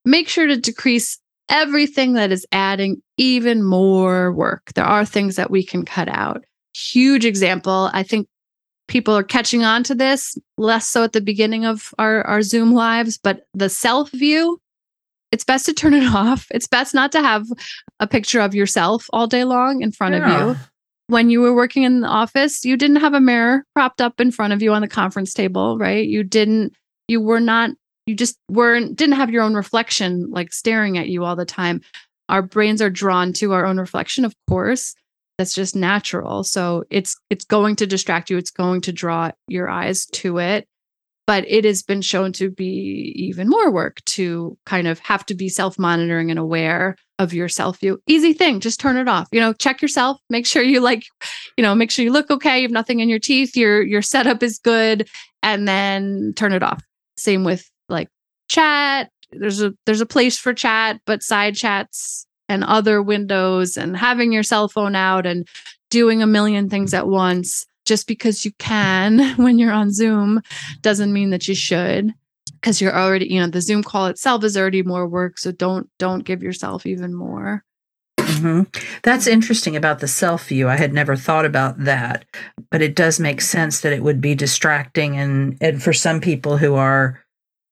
make 0.08 0.30
sure 0.30 0.48
to 0.48 0.58
decrease 0.58 1.20
everything 1.50 2.13
that 2.13 2.32
is 2.32 2.46
adding 2.52 3.02
even 3.17 3.63
more 3.63 4.32
work. 4.32 4.72
There 4.74 4.86
are 4.86 5.06
things 5.06 5.36
that 5.36 5.52
we 5.52 5.63
can 5.63 5.86
cut 5.86 6.08
out. 6.08 6.43
Huge 6.74 7.26
example. 7.26 7.89
I 7.93 8.04
think 8.04 8.28
people 8.88 9.15
are 9.15 9.24
catching 9.24 9.63
on 9.63 9.84
to 9.84 9.96
this, 9.96 10.38
less 10.58 10.88
so 10.88 11.04
at 11.04 11.12
the 11.12 11.22
beginning 11.22 11.65
of 11.65 11.93
our, 12.00 12.22
our 12.24 12.41
Zoom 12.41 12.74
lives, 12.74 13.17
but 13.17 13.41
the 13.54 13.70
self 13.70 14.10
view, 14.12 14.60
it's 15.32 15.43
best 15.43 15.65
to 15.65 15.74
turn 15.74 15.93
it 15.93 16.06
off. 16.15 16.48
It's 16.52 16.67
best 16.67 16.93
not 16.93 17.12
to 17.12 17.22
have 17.22 17.46
a 18.00 18.08
picture 18.08 18.39
of 18.39 18.56
yourself 18.56 19.08
all 19.12 19.28
day 19.28 19.43
long 19.43 19.82
in 19.82 19.91
front 19.91 20.15
yeah. 20.15 20.50
of 20.50 20.58
you. 20.58 20.63
When 21.10 21.30
you 21.30 21.39
were 21.39 21.56
working 21.56 21.84
in 21.84 22.02
the 22.02 22.08
office, 22.08 22.65
you 22.65 22.76
didn't 22.76 22.98
have 22.98 23.13
a 23.13 23.22
mirror 23.22 23.63
propped 23.74 24.02
up 24.02 24.20
in 24.20 24.32
front 24.32 24.52
of 24.52 24.62
you 24.62 24.74
on 24.74 24.82
the 24.82 24.89
conference 24.89 25.34
table, 25.34 25.78
right? 25.78 26.06
You 26.06 26.24
didn't, 26.24 26.74
you 27.08 27.22
were 27.22 27.39
not 27.39 27.72
you 28.08 28.15
just 28.15 28.39
weren't 28.50 28.96
didn't 28.96 29.15
have 29.15 29.30
your 29.30 29.43
own 29.43 29.54
reflection 29.54 30.32
like 30.32 30.52
staring 30.54 30.98
at 30.98 31.10
you 31.10 31.24
all 31.24 31.36
the 31.36 31.46
time. 31.46 31.82
Our 32.30 32.41
brains 32.41 32.82
are 32.82 32.89
drawn 32.89 33.34
to 33.34 33.54
our 33.54 33.65
own 33.65 33.78
reflection 33.78 34.26
of 34.26 34.34
course. 34.50 34.96
That's 35.38 35.54
just 35.54 35.76
natural. 35.76 36.43
So 36.43 36.86
it's 36.89 37.15
it's 37.30 37.46
going 37.46 37.76
to 37.76 37.86
distract 37.86 38.32
you. 38.32 38.38
It's 38.38 38.50
going 38.50 38.82
to 38.82 38.91
draw 38.91 39.32
your 39.48 39.70
eyes 39.70 40.08
to 40.13 40.39
it. 40.39 40.67
But 41.28 41.43
it 41.46 41.65
has 41.65 41.84
been 41.84 42.02
shown 42.02 42.32
to 42.34 42.50
be 42.50 43.13
even 43.17 43.50
more 43.50 43.70
work 43.70 44.04
to 44.06 44.58
kind 44.65 44.88
of 44.88 45.00
have 45.00 45.26
to 45.26 45.36
be 45.36 45.50
self-monitoring 45.50 46.30
and 46.30 46.39
aware 46.39 46.96
of 47.20 47.34
your 47.34 47.50
self 47.50 47.80
view 47.80 48.00
easy 48.08 48.32
thing 48.32 48.62
just 48.62 48.80
turn 48.80 48.96
it 48.96 49.10
off. 49.10 49.28
You 49.34 49.41
know 49.41 49.52
check 49.52 49.82
yourself 49.82 50.17
make 50.30 50.46
sure 50.48 50.63
you 50.63 50.80
like 50.80 51.04
you 51.58 51.63
know 51.63 51.76
make 51.76 51.91
sure 51.91 52.06
you 52.06 52.13
look 52.13 52.32
okay 52.32 52.60
you 52.60 52.63
have 52.63 52.72
nothing 52.72 53.02
in 53.02 53.10
your 53.10 53.20
teeth 53.20 53.58
your 53.58 53.82
your 53.82 54.02
setup 54.02 54.41
is 54.41 54.60
good 54.60 55.10
and 55.43 55.67
then 55.67 56.34
turn 56.38 56.54
it 56.54 56.63
off. 56.63 56.82
Same 57.17 57.43
with 57.43 57.70
like 57.89 58.10
chat 58.50 59.10
there's 59.32 59.62
a 59.62 59.73
there's 59.86 60.02
a 60.02 60.06
place 60.06 60.38
for 60.38 60.54
chat 60.54 61.00
but 61.06 61.23
side 61.23 61.56
chats 61.56 62.26
and 62.50 62.63
other 62.63 63.02
windows 63.02 63.76
and 63.78 63.97
having 63.97 64.32
your 64.32 64.43
cell 64.43 64.69
phone 64.69 64.95
out 64.95 65.26
and 65.26 65.47
doing 65.89 66.21
a 66.21 66.28
million 66.28 66.69
things 66.69 66.93
at 66.93 67.08
once 67.08 67.65
just 67.86 68.08
because 68.08 68.45
you 68.45 68.52
can 68.58 69.19
when 69.38 69.60
you're 69.60 69.71
on 69.71 69.91
zoom 69.91 70.41
doesn't 70.82 71.13
mean 71.13 71.30
that 71.30 71.47
you 71.47 71.56
should 71.56 72.13
because 72.62 72.82
you're 72.82 72.97
already 72.97 73.28
you 73.28 73.39
know 73.39 73.47
the 73.47 73.62
zoom 73.62 73.84
call 73.84 74.08
itself 74.08 74.43
is 74.43 74.58
already 74.58 74.82
more 74.82 75.08
work 75.08 75.38
so 75.38 75.52
don't 75.52 75.89
don't 76.00 76.23
give 76.23 76.41
yourself 76.41 76.86
even 76.86 77.13
more 77.13 77.63
Mm-hmm. 78.38 78.63
That's 79.04 79.26
interesting 79.26 79.76
about 79.76 80.00
the 80.00 80.08
self 80.08 80.47
view. 80.47 80.67
I 80.67 80.76
had 80.76 80.93
never 80.93 81.15
thought 81.15 81.45
about 81.45 81.84
that, 81.86 82.26
but 82.69 82.82
it 82.82 82.95
does 82.95 83.19
make 83.19 83.41
sense 83.41 83.82
that 83.82 83.93
it 83.93 84.04
would 84.04 84.21
be 84.21 84.36
distracting. 84.36 85.17
And, 85.17 85.58
and 85.62 85.82
for 85.82 85.93
some 85.93 86.21
people 86.21 86.58
who 86.58 86.76
are 86.76 87.19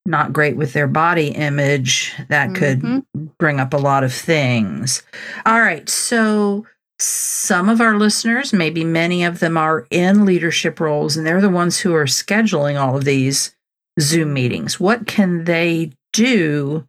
not 0.06 0.34
great 0.34 0.56
with 0.56 0.74
their 0.74 0.88
body 0.88 1.30
image, 1.30 2.14
that 2.30 2.52
mm-hmm. 2.52 3.00
could 3.00 3.38
bring 3.38 3.60
up 3.60 3.74
a 3.74 3.78
lot 3.78 4.04
of 4.04 4.14
things. 4.14 5.04
All 5.46 5.60
right. 5.60 5.88
So, 5.90 6.66
some 6.98 7.68
of 7.68 7.82
our 7.82 7.98
listeners, 7.98 8.54
maybe 8.54 8.86
many 8.86 9.24
of 9.24 9.40
them, 9.40 9.58
are 9.58 9.86
in 9.90 10.26
leadership 10.26 10.80
roles, 10.80 11.18
and 11.18 11.26
they're 11.26 11.42
the 11.42 11.50
ones 11.50 11.80
who 11.80 11.94
are 11.94 12.06
scheduling 12.06 12.80
all 12.80 12.96
of 12.96 13.04
these 13.04 13.54
Zoom 14.00 14.34
meetings. 14.34 14.80
What 14.80 15.08
can 15.08 15.44
they 15.44 15.92
do 16.14 16.88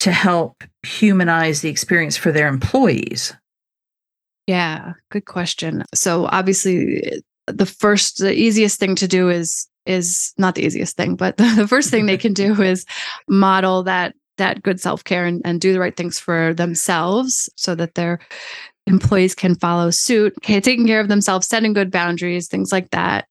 to 0.00 0.12
help 0.12 0.64
humanize 0.82 1.60
the 1.60 1.68
experience 1.68 2.16
for 2.16 2.32
their 2.32 2.48
employees? 2.48 3.34
Yeah, 4.46 4.92
good 5.10 5.24
question. 5.24 5.84
So, 5.94 6.26
obviously, 6.26 7.22
the 7.46 7.66
first, 7.66 8.18
the 8.18 8.32
easiest 8.32 8.78
thing 8.78 8.94
to 8.96 9.08
do 9.08 9.28
is 9.28 9.68
is 9.86 10.32
not 10.38 10.54
the 10.54 10.64
easiest 10.64 10.96
thing, 10.96 11.16
but 11.16 11.36
the 11.56 11.68
first 11.68 11.90
thing 11.90 12.06
they 12.06 12.16
can 12.16 12.32
do 12.32 12.60
is 12.62 12.84
model 13.28 13.82
that 13.84 14.14
that 14.36 14.62
good 14.62 14.80
self-care 14.80 15.24
and, 15.26 15.40
and 15.44 15.60
do 15.60 15.72
the 15.72 15.78
right 15.78 15.96
things 15.96 16.18
for 16.18 16.52
themselves 16.54 17.48
so 17.54 17.76
that 17.76 17.94
their 17.94 18.18
employees 18.86 19.32
can 19.32 19.54
follow 19.54 19.90
suit, 19.90 20.34
okay, 20.38 20.60
taking 20.60 20.86
care 20.86 21.00
of 21.00 21.08
themselves, 21.08 21.46
setting 21.46 21.72
good 21.72 21.90
boundaries, 21.90 22.48
things 22.48 22.72
like 22.72 22.90
that. 22.90 23.26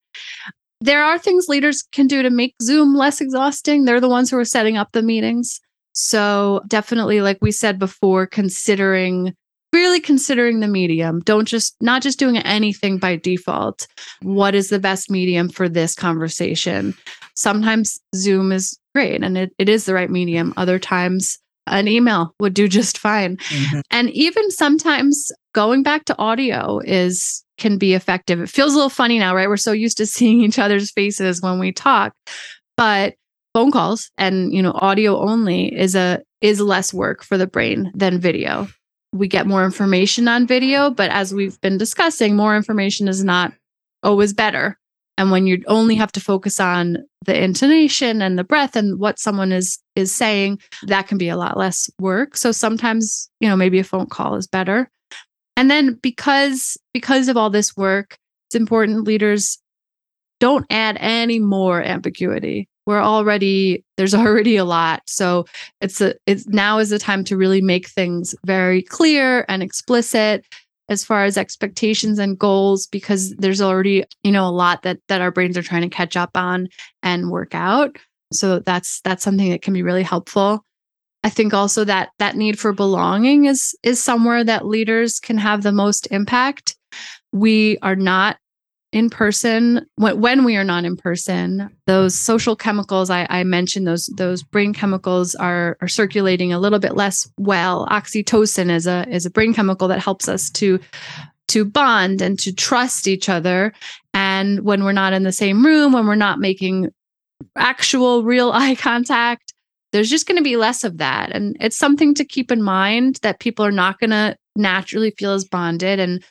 There 0.80 1.04
are 1.04 1.20
things 1.20 1.48
leaders 1.50 1.82
can 1.82 2.08
do 2.08 2.24
to 2.24 2.30
make 2.30 2.56
Zoom 2.62 2.96
less 2.96 3.22
exhausting. 3.22 3.86
They're 3.86 4.00
the 4.00 4.10
ones 4.10 4.30
who 4.30 4.38
are 4.38 4.46
setting 4.46 4.78
up 4.78 4.94
the 4.94 5.02
meetings. 5.02 5.60
So, 5.94 6.62
definitely, 6.68 7.22
like 7.22 7.38
we 7.42 7.52
said 7.52 7.78
before, 7.78 8.26
considering 8.26 9.36
really 9.74 10.00
considering 10.00 10.60
the 10.60 10.68
medium. 10.68 11.20
Don't 11.22 11.48
just 11.48 11.76
not 11.82 12.02
just 12.02 12.20
doing 12.20 12.38
anything 12.38 12.98
by 12.98 13.16
default. 13.16 13.88
What 14.22 14.56
is 14.56 14.70
the 14.70 14.80
best 14.80 15.10
medium 15.10 15.50
for 15.50 15.68
this 15.68 15.96
conversation? 15.96 16.94
Sometimes 17.36 18.00
zoom 18.16 18.52
is 18.52 18.78
great 18.94 19.24
and 19.24 19.38
it, 19.38 19.54
it 19.58 19.68
is 19.68 19.86
the 19.86 19.94
right 19.94 20.10
medium. 20.10 20.54
Other 20.56 20.78
times 20.80 21.40
an 21.68 21.88
email 21.88 22.36
would 22.40 22.54
do 22.54 22.68
just 22.68 22.98
fine. 22.98 23.38
Mm-hmm. 23.38 23.80
and 23.90 24.10
even 24.12 24.52
sometimes 24.52 25.32
going 25.54 25.82
back 25.82 26.06
to 26.06 26.18
audio 26.18 26.80
is 26.80 27.44
can 27.58 27.78
be 27.78 27.94
effective. 27.94 28.42
It 28.42 28.50
feels 28.50 28.74
a 28.74 28.76
little 28.76 28.90
funny 28.90 29.20
now 29.20 29.36
right? 29.36 29.50
We're 29.50 29.58
so 29.58 29.72
used 29.72 29.98
to 29.98 30.06
seeing 30.16 30.42
each 30.42 30.60
other's 30.60 30.92
faces 30.92 31.42
when 31.42 31.60
we 31.60 31.72
talk. 31.72 32.14
But 32.78 33.16
phone 33.54 33.72
calls 33.72 34.12
and 34.18 34.54
you 34.54 34.62
know 34.62 34.74
audio 34.74 35.20
only 35.20 35.74
is 35.74 35.96
a 35.96 36.22
is 36.42 36.60
less 36.60 36.94
work 36.94 37.24
for 37.24 37.38
the 37.38 37.48
brain 37.48 37.92
than 37.96 38.20
video 38.20 38.68
we 39.14 39.28
get 39.28 39.48
more 39.48 39.64
information 39.64 40.28
on 40.28 40.48
video, 40.48 40.90
but 40.90 41.12
as 41.12 41.34
we've 41.34 41.60
been 41.62 41.78
discussing, 41.78 42.36
more 42.36 42.56
information 42.56 43.08
is 43.08 43.24
not 43.24 43.54
always 44.02 44.34
better. 44.34 44.78
And 45.18 45.30
when 45.30 45.46
you 45.46 45.64
only 45.68 45.94
have 45.96 46.12
to 46.14 46.20
focus 46.20 46.60
on 46.60 46.98
the 47.26 47.40
intonation 47.42 48.22
and 48.24 48.38
the 48.38 48.44
breath 48.44 48.76
and 48.76 49.00
what 49.00 49.20
someone 49.20 49.52
is 49.52 49.78
is 49.96 50.12
saying, 50.12 50.60
that 50.88 51.08
can 51.08 51.20
be 51.20 51.30
a 51.30 51.38
lot 51.38 51.56
less 51.56 51.90
work. 52.00 52.36
So 52.36 52.52
sometimes, 52.52 53.30
you 53.40 53.48
know, 53.48 53.56
maybe 53.56 53.78
a 53.78 53.84
phone 53.84 54.08
call 54.08 54.36
is 54.36 54.48
better. 54.48 54.90
And 55.56 55.70
then 55.70 56.00
because 56.02 56.76
because 56.94 57.28
of 57.28 57.38
all 57.38 57.52
this 57.52 57.78
work, 57.78 58.18
it's 58.50 58.56
important 58.56 59.04
leaders 59.04 59.60
don't 60.40 60.66
add 60.72 60.98
any 61.00 61.40
more 61.40 61.82
ambiguity 61.84 62.68
we're 62.86 63.02
already 63.02 63.84
there's 63.98 64.14
already 64.14 64.56
a 64.56 64.66
lot. 64.66 65.04
So 65.08 65.46
it's 65.82 66.02
a 66.02 66.16
it's 66.26 66.48
now 66.48 66.80
is 66.80 66.90
the 66.90 67.00
time 67.00 67.24
to 67.26 67.38
really 67.38 67.62
make 67.62 67.88
things 67.88 68.36
very 68.46 68.82
clear 68.82 69.46
and 69.48 69.64
explicit 69.64 70.46
as 70.90 71.04
far 71.04 71.24
as 71.24 71.38
expectations 71.38 72.20
and 72.20 72.38
goals 72.38 72.88
because 72.88 73.34
there's 73.36 73.62
already 73.62 74.04
you 74.24 74.32
know 74.32 74.48
a 74.48 74.52
lot 74.52 74.84
that 74.84 75.00
that 75.08 75.22
our 75.22 75.32
brains 75.32 75.58
are 75.58 75.64
trying 75.64 75.82
to 75.84 75.90
catch 75.90 76.18
up 76.18 76.32
on 76.36 76.68
and 77.02 77.32
work 77.32 77.56
out. 77.56 77.98
So 78.32 78.60
that's 78.60 79.02
that's 79.02 79.24
something 79.24 79.50
that 79.52 79.62
can 79.62 79.74
be 79.74 79.84
really 79.84 80.04
helpful. 80.04 80.66
I 81.24 81.30
think 81.30 81.54
also 81.54 81.86
that 81.86 82.10
that 82.20 82.36
need 82.36 82.60
for 82.60 82.74
belonging 82.74 83.46
is 83.46 83.76
is 83.84 84.04
somewhere 84.04 84.44
that 84.44 84.66
leaders 84.66 85.20
can 85.20 85.38
have 85.38 85.64
the 85.64 85.72
most 85.72 86.08
impact. 86.12 86.76
We 87.32 87.78
are 87.82 87.96
not 87.96 88.38
in 88.94 89.10
person 89.10 89.86
when, 89.96 90.44
we 90.46 90.56
are 90.56 90.64
not 90.64 90.86
in 90.86 90.96
person 90.96 91.70
those 91.88 92.18
social 92.18 92.56
chemicals 92.56 93.10
I, 93.10 93.26
I, 93.30 93.44
mentioned 93.44 93.88
those 93.88 94.06
those 94.18 94.44
brain 94.44 94.74
chemicals 94.74 95.34
are 95.36 95.78
are 95.82 95.88
circulating 95.88 96.54
a 96.54 96.60
little 96.60 96.80
bit 96.80 96.96
less 96.96 97.28
well. 97.38 97.88
Oxytocin 97.88 98.70
is 98.70 98.86
a 98.86 99.06
is 99.10 99.26
a 99.26 99.32
brain 99.32 99.54
chemical 99.54 99.88
that 99.88 100.00
helps 100.00 100.30
us 100.30 100.50
to 100.52 100.80
to 101.50 101.66
bond 101.66 102.22
and 102.22 102.40
to 102.40 102.54
trust 102.54 103.08
each 103.08 103.30
other. 103.30 103.74
And 104.14 104.62
when 104.62 104.84
we're 104.84 104.92
not 104.92 105.14
in 105.14 105.24
the 105.24 105.32
same 105.32 105.66
room 105.66 105.92
when 105.92 106.06
we're 106.06 106.16
not 106.16 106.40
making 106.40 106.90
actual 107.58 108.24
real 108.24 108.52
eye 108.54 108.76
contact 108.76 109.54
there's 109.92 110.10
just 110.10 110.28
going 110.28 110.38
to 110.38 110.44
be 110.44 110.58
less 110.58 110.84
of 110.84 110.98
that. 110.98 111.32
And 111.32 111.56
it's 111.60 111.78
something 111.78 112.16
to 112.16 112.26
keep 112.26 112.52
in 112.52 112.64
mind 112.64 113.20
that 113.22 113.40
people 113.40 113.64
are 113.64 113.72
not 113.72 114.00
going 114.00 114.10
to 114.10 114.36
naturally 114.56 115.12
feel 115.12 115.34
as 115.34 115.46
bonded. 115.46 116.00
And 116.00 116.24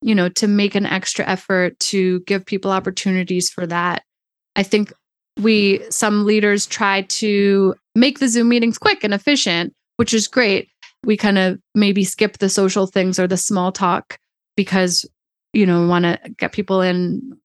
you 0.00 0.14
know, 0.14 0.28
to 0.30 0.46
make 0.46 0.74
an 0.74 0.86
extra 0.86 1.26
effort 1.26 1.78
to 1.80 2.20
give 2.20 2.46
people 2.46 2.70
opportunities 2.70 3.50
for 3.50 3.66
that. 3.66 4.02
I 4.56 4.62
think 4.62 4.92
we, 5.40 5.82
some 5.90 6.24
leaders 6.24 6.66
try 6.66 7.02
to 7.02 7.74
make 7.94 8.18
the 8.18 8.28
Zoom 8.28 8.48
meetings 8.48 8.78
quick 8.78 9.04
and 9.04 9.14
efficient, 9.14 9.72
which 9.96 10.14
is 10.14 10.28
great. 10.28 10.68
We 11.04 11.16
kind 11.16 11.38
of 11.38 11.58
maybe 11.74 12.04
skip 12.04 12.38
the 12.38 12.48
social 12.48 12.86
things 12.86 13.18
or 13.18 13.26
the 13.26 13.36
small 13.36 13.72
talk 13.72 14.18
because, 14.56 15.04
you 15.52 15.64
know, 15.64 15.82
we 15.82 15.88
want 15.88 16.04
to 16.04 16.18
get 16.38 16.52
people 16.52 16.80
in, 16.80 17.38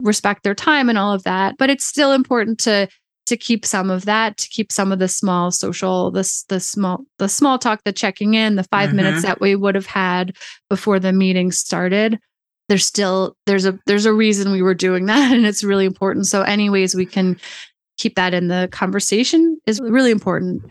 respect 0.00 0.44
their 0.44 0.54
time 0.54 0.88
and 0.88 0.96
all 0.96 1.12
of 1.12 1.24
that. 1.24 1.56
But 1.58 1.70
it's 1.70 1.84
still 1.84 2.12
important 2.12 2.60
to 2.60 2.88
to 3.28 3.36
keep 3.36 3.64
some 3.64 3.90
of 3.90 4.04
that 4.04 4.36
to 4.36 4.48
keep 4.48 4.72
some 4.72 4.92
of 4.92 4.98
the 4.98 5.08
small 5.08 5.50
social 5.50 6.10
this 6.10 6.44
the 6.44 6.60
small 6.60 7.04
the 7.18 7.28
small 7.28 7.58
talk 7.58 7.82
the 7.84 7.92
checking 7.92 8.34
in 8.34 8.56
the 8.56 8.64
5 8.64 8.88
mm-hmm. 8.88 8.96
minutes 8.96 9.22
that 9.22 9.40
we 9.40 9.54
would 9.54 9.74
have 9.74 9.86
had 9.86 10.36
before 10.68 10.98
the 10.98 11.12
meeting 11.12 11.52
started. 11.52 12.18
There's 12.68 12.84
still 12.84 13.36
there's 13.46 13.66
a 13.66 13.78
there's 13.86 14.06
a 14.06 14.12
reason 14.12 14.52
we 14.52 14.62
were 14.62 14.74
doing 14.74 15.06
that 15.06 15.32
and 15.32 15.46
it's 15.46 15.64
really 15.64 15.86
important. 15.86 16.26
So 16.26 16.42
anyways 16.42 16.94
we 16.94 17.06
can 17.06 17.38
keep 17.96 18.14
that 18.16 18.34
in 18.34 18.48
the 18.48 18.68
conversation 18.72 19.60
is 19.66 19.80
really 19.80 20.10
important. 20.10 20.62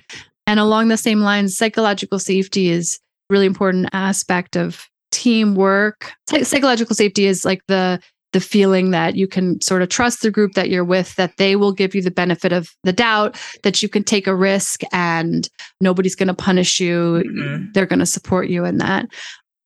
And 0.45 0.59
along 0.59 0.87
the 0.87 0.97
same 0.97 1.21
lines 1.21 1.57
psychological 1.57 2.19
safety 2.19 2.69
is 2.69 2.99
really 3.29 3.45
important 3.45 3.89
aspect 3.93 4.55
of 4.55 4.87
teamwork. 5.11 6.13
Psychological 6.29 6.95
safety 6.95 7.25
is 7.25 7.43
like 7.45 7.61
the 7.67 7.99
the 8.33 8.39
feeling 8.39 8.91
that 8.91 9.15
you 9.15 9.27
can 9.27 9.59
sort 9.61 9.81
of 9.81 9.89
trust 9.89 10.21
the 10.21 10.31
group 10.31 10.53
that 10.53 10.69
you're 10.69 10.83
with, 10.83 11.15
that 11.15 11.37
they 11.37 11.55
will 11.55 11.71
give 11.71 11.95
you 11.95 12.01
the 12.01 12.11
benefit 12.11 12.51
of 12.51 12.69
the 12.83 12.93
doubt, 12.93 13.39
that 13.63 13.81
you 13.81 13.89
can 13.89 14.03
take 14.03 14.27
a 14.27 14.35
risk 14.35 14.81
and 14.91 15.49
nobody's 15.79 16.15
going 16.15 16.27
to 16.27 16.33
punish 16.33 16.79
you. 16.79 17.23
Mm-hmm. 17.25 17.71
They're 17.73 17.85
going 17.85 17.99
to 17.99 18.05
support 18.05 18.49
you 18.49 18.65
in 18.65 18.77
that. 18.79 19.07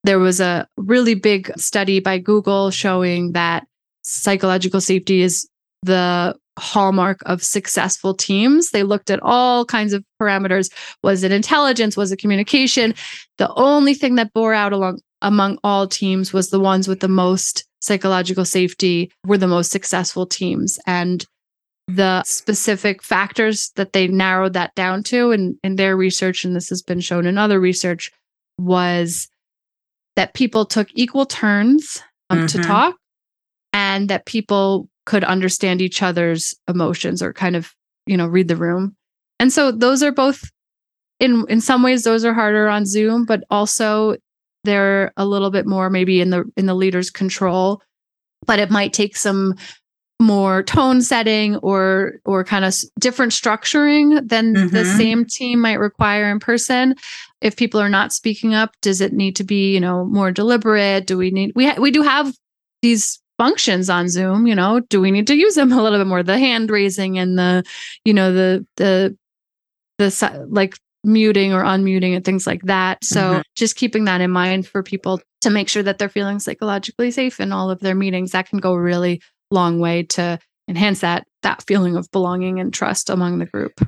There 0.03 0.19
was 0.19 0.39
a 0.39 0.67
really 0.77 1.15
big 1.15 1.51
study 1.57 1.99
by 1.99 2.17
Google 2.17 2.71
showing 2.71 3.33
that 3.33 3.65
psychological 4.03 4.81
safety 4.81 5.21
is 5.21 5.47
the 5.83 6.35
hallmark 6.59 7.21
of 7.25 7.43
successful 7.43 8.13
teams. 8.13 8.71
They 8.71 8.83
looked 8.83 9.09
at 9.09 9.21
all 9.21 9.65
kinds 9.65 9.93
of 9.93 10.03
parameters. 10.21 10.71
Was 11.03 11.23
it 11.23 11.31
intelligence? 11.31 11.97
Was 11.97 12.11
it 12.11 12.17
communication? 12.17 12.93
The 13.37 13.51
only 13.53 13.93
thing 13.93 14.15
that 14.15 14.33
bore 14.33 14.53
out 14.53 14.73
along 14.73 14.99
among 15.21 15.59
all 15.63 15.87
teams 15.87 16.33
was 16.33 16.49
the 16.49 16.59
ones 16.59 16.87
with 16.87 16.99
the 16.99 17.07
most 17.07 17.63
psychological 17.81 18.45
safety 18.45 19.11
were 19.25 19.37
the 19.37 19.47
most 19.47 19.71
successful 19.71 20.25
teams. 20.25 20.79
And 20.85 21.25
the 21.87 22.23
specific 22.23 23.03
factors 23.03 23.71
that 23.75 23.93
they 23.93 24.07
narrowed 24.07 24.53
that 24.53 24.73
down 24.75 25.03
to 25.03 25.31
in, 25.31 25.57
in 25.63 25.75
their 25.75 25.97
research, 25.97 26.45
and 26.45 26.55
this 26.55 26.69
has 26.69 26.81
been 26.81 27.01
shown 27.01 27.25
in 27.25 27.37
other 27.37 27.59
research, 27.59 28.11
was 28.57 29.27
that 30.15 30.33
people 30.33 30.65
took 30.65 30.87
equal 30.93 31.25
turns 31.25 32.01
um, 32.29 32.39
mm-hmm. 32.39 32.47
to 32.47 32.63
talk 32.63 32.95
and 33.73 34.09
that 34.09 34.25
people 34.25 34.87
could 35.05 35.23
understand 35.23 35.81
each 35.81 36.03
other's 36.03 36.53
emotions 36.67 37.21
or 37.21 37.33
kind 37.33 37.55
of, 37.55 37.73
you 38.05 38.15
know, 38.15 38.27
read 38.27 38.47
the 38.47 38.55
room. 38.55 38.95
And 39.39 39.51
so 39.51 39.71
those 39.71 40.03
are 40.03 40.11
both 40.11 40.43
in 41.19 41.45
in 41.49 41.61
some 41.61 41.83
ways 41.83 42.03
those 42.03 42.23
are 42.25 42.33
harder 42.33 42.67
on 42.67 42.85
Zoom, 42.85 43.25
but 43.25 43.43
also 43.49 44.15
they're 44.63 45.11
a 45.17 45.25
little 45.25 45.51
bit 45.51 45.65
more 45.65 45.89
maybe 45.89 46.21
in 46.21 46.29
the 46.29 46.43
in 46.57 46.65
the 46.65 46.73
leader's 46.73 47.09
control 47.09 47.81
but 48.45 48.59
it 48.59 48.71
might 48.71 48.93
take 48.93 49.15
some 49.15 49.55
more 50.21 50.61
tone 50.61 51.01
setting 51.01 51.57
or 51.57 52.13
or 52.25 52.43
kind 52.43 52.63
of 52.63 52.75
different 52.99 53.31
structuring 53.31 54.27
than 54.27 54.53
mm-hmm. 54.53 54.67
the 54.67 54.85
same 54.85 55.25
team 55.25 55.59
might 55.59 55.79
require 55.79 56.29
in 56.29 56.39
person. 56.39 56.95
If 57.41 57.55
people 57.57 57.81
are 57.81 57.89
not 57.89 58.13
speaking 58.13 58.53
up 58.53 58.71
does 58.81 59.01
it 59.01 59.13
need 59.13 59.35
to 59.37 59.43
be 59.43 59.73
you 59.73 59.79
know 59.79 60.05
more 60.05 60.31
deliberate? 60.31 61.07
Do 61.07 61.17
we 61.17 61.31
need 61.31 61.53
we 61.55 61.67
ha- 61.67 61.81
we 61.81 61.91
do 61.91 62.03
have 62.03 62.33
these 62.81 63.19
functions 63.37 63.89
on 63.89 64.07
zoom 64.07 64.45
you 64.45 64.55
know? 64.55 64.79
Do 64.79 65.01
we 65.01 65.11
need 65.11 65.27
to 65.27 65.35
use 65.35 65.55
them 65.55 65.71
a 65.71 65.81
little 65.81 65.99
bit 65.99 66.07
more? 66.07 66.23
The 66.23 66.37
hand 66.37 66.69
raising 66.69 67.17
and 67.17 67.37
the 67.37 67.63
you 68.05 68.13
know 68.13 68.31
the 68.31 68.65
the 68.77 69.17
the 69.97 70.47
like 70.49 70.77
muting 71.03 71.53
or 71.53 71.63
unmuting 71.63 72.15
and 72.15 72.23
things 72.23 72.45
like 72.45 72.61
that. 72.63 73.03
So 73.03 73.21
mm-hmm. 73.21 73.41
just 73.55 73.75
keeping 73.75 74.05
that 74.05 74.21
in 74.21 74.31
mind 74.31 74.67
for 74.67 74.83
people 74.83 75.21
to 75.41 75.49
make 75.49 75.69
sure 75.69 75.83
that 75.83 75.97
they're 75.97 76.09
feeling 76.09 76.39
psychologically 76.39 77.11
safe 77.11 77.39
in 77.39 77.51
all 77.51 77.71
of 77.71 77.79
their 77.79 77.95
meetings, 77.95 78.31
that 78.31 78.49
can 78.49 78.59
go 78.59 78.73
a 78.73 78.81
really 78.81 79.21
long 79.49 79.79
way 79.79 80.03
to 80.03 80.39
enhance 80.67 81.01
that 81.01 81.25
that 81.41 81.63
feeling 81.63 81.97
of 81.97 82.09
belonging 82.11 82.59
and 82.59 82.73
trust 82.73 83.09
among 83.09 83.39
the 83.39 83.45
group. 83.45 83.81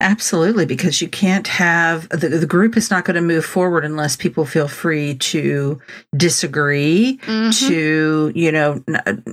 Absolutely, 0.00 0.64
because 0.64 1.02
you 1.02 1.08
can't 1.08 1.48
have 1.48 2.08
the, 2.10 2.28
the 2.28 2.46
group 2.46 2.76
is 2.76 2.88
not 2.88 3.04
going 3.04 3.16
to 3.16 3.20
move 3.20 3.44
forward 3.44 3.84
unless 3.84 4.14
people 4.14 4.44
feel 4.44 4.68
free 4.68 5.16
to 5.16 5.80
disagree, 6.16 7.18
mm-hmm. 7.22 7.50
to, 7.66 8.30
you 8.32 8.52
know, 8.52 8.80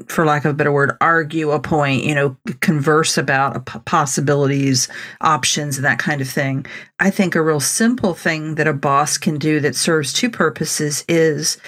for 0.08 0.26
lack 0.26 0.44
of 0.44 0.50
a 0.52 0.54
better 0.56 0.72
word, 0.72 0.98
argue 1.02 1.52
a 1.52 1.60
point, 1.60 2.04
you 2.04 2.16
know, 2.16 2.36
converse 2.62 3.16
about 3.16 3.64
possibilities, 3.86 4.88
options, 5.22 5.78
and 5.78 5.86
that 5.86 6.00
kind 6.00 6.20
of 6.20 6.28
thing. 6.28 6.66
I 7.00 7.12
think 7.12 7.36
a 7.36 7.44
real 7.44 7.60
simple 7.60 8.16
thing 8.16 8.56
that 8.56 8.68
a 8.68 8.74
boss 8.74 9.20
can 9.20 9.38
do 9.38 9.60
that 9.60 9.76
serves 9.76 10.14
two 10.14 10.32
purposes 10.32 11.06
is 11.08 11.60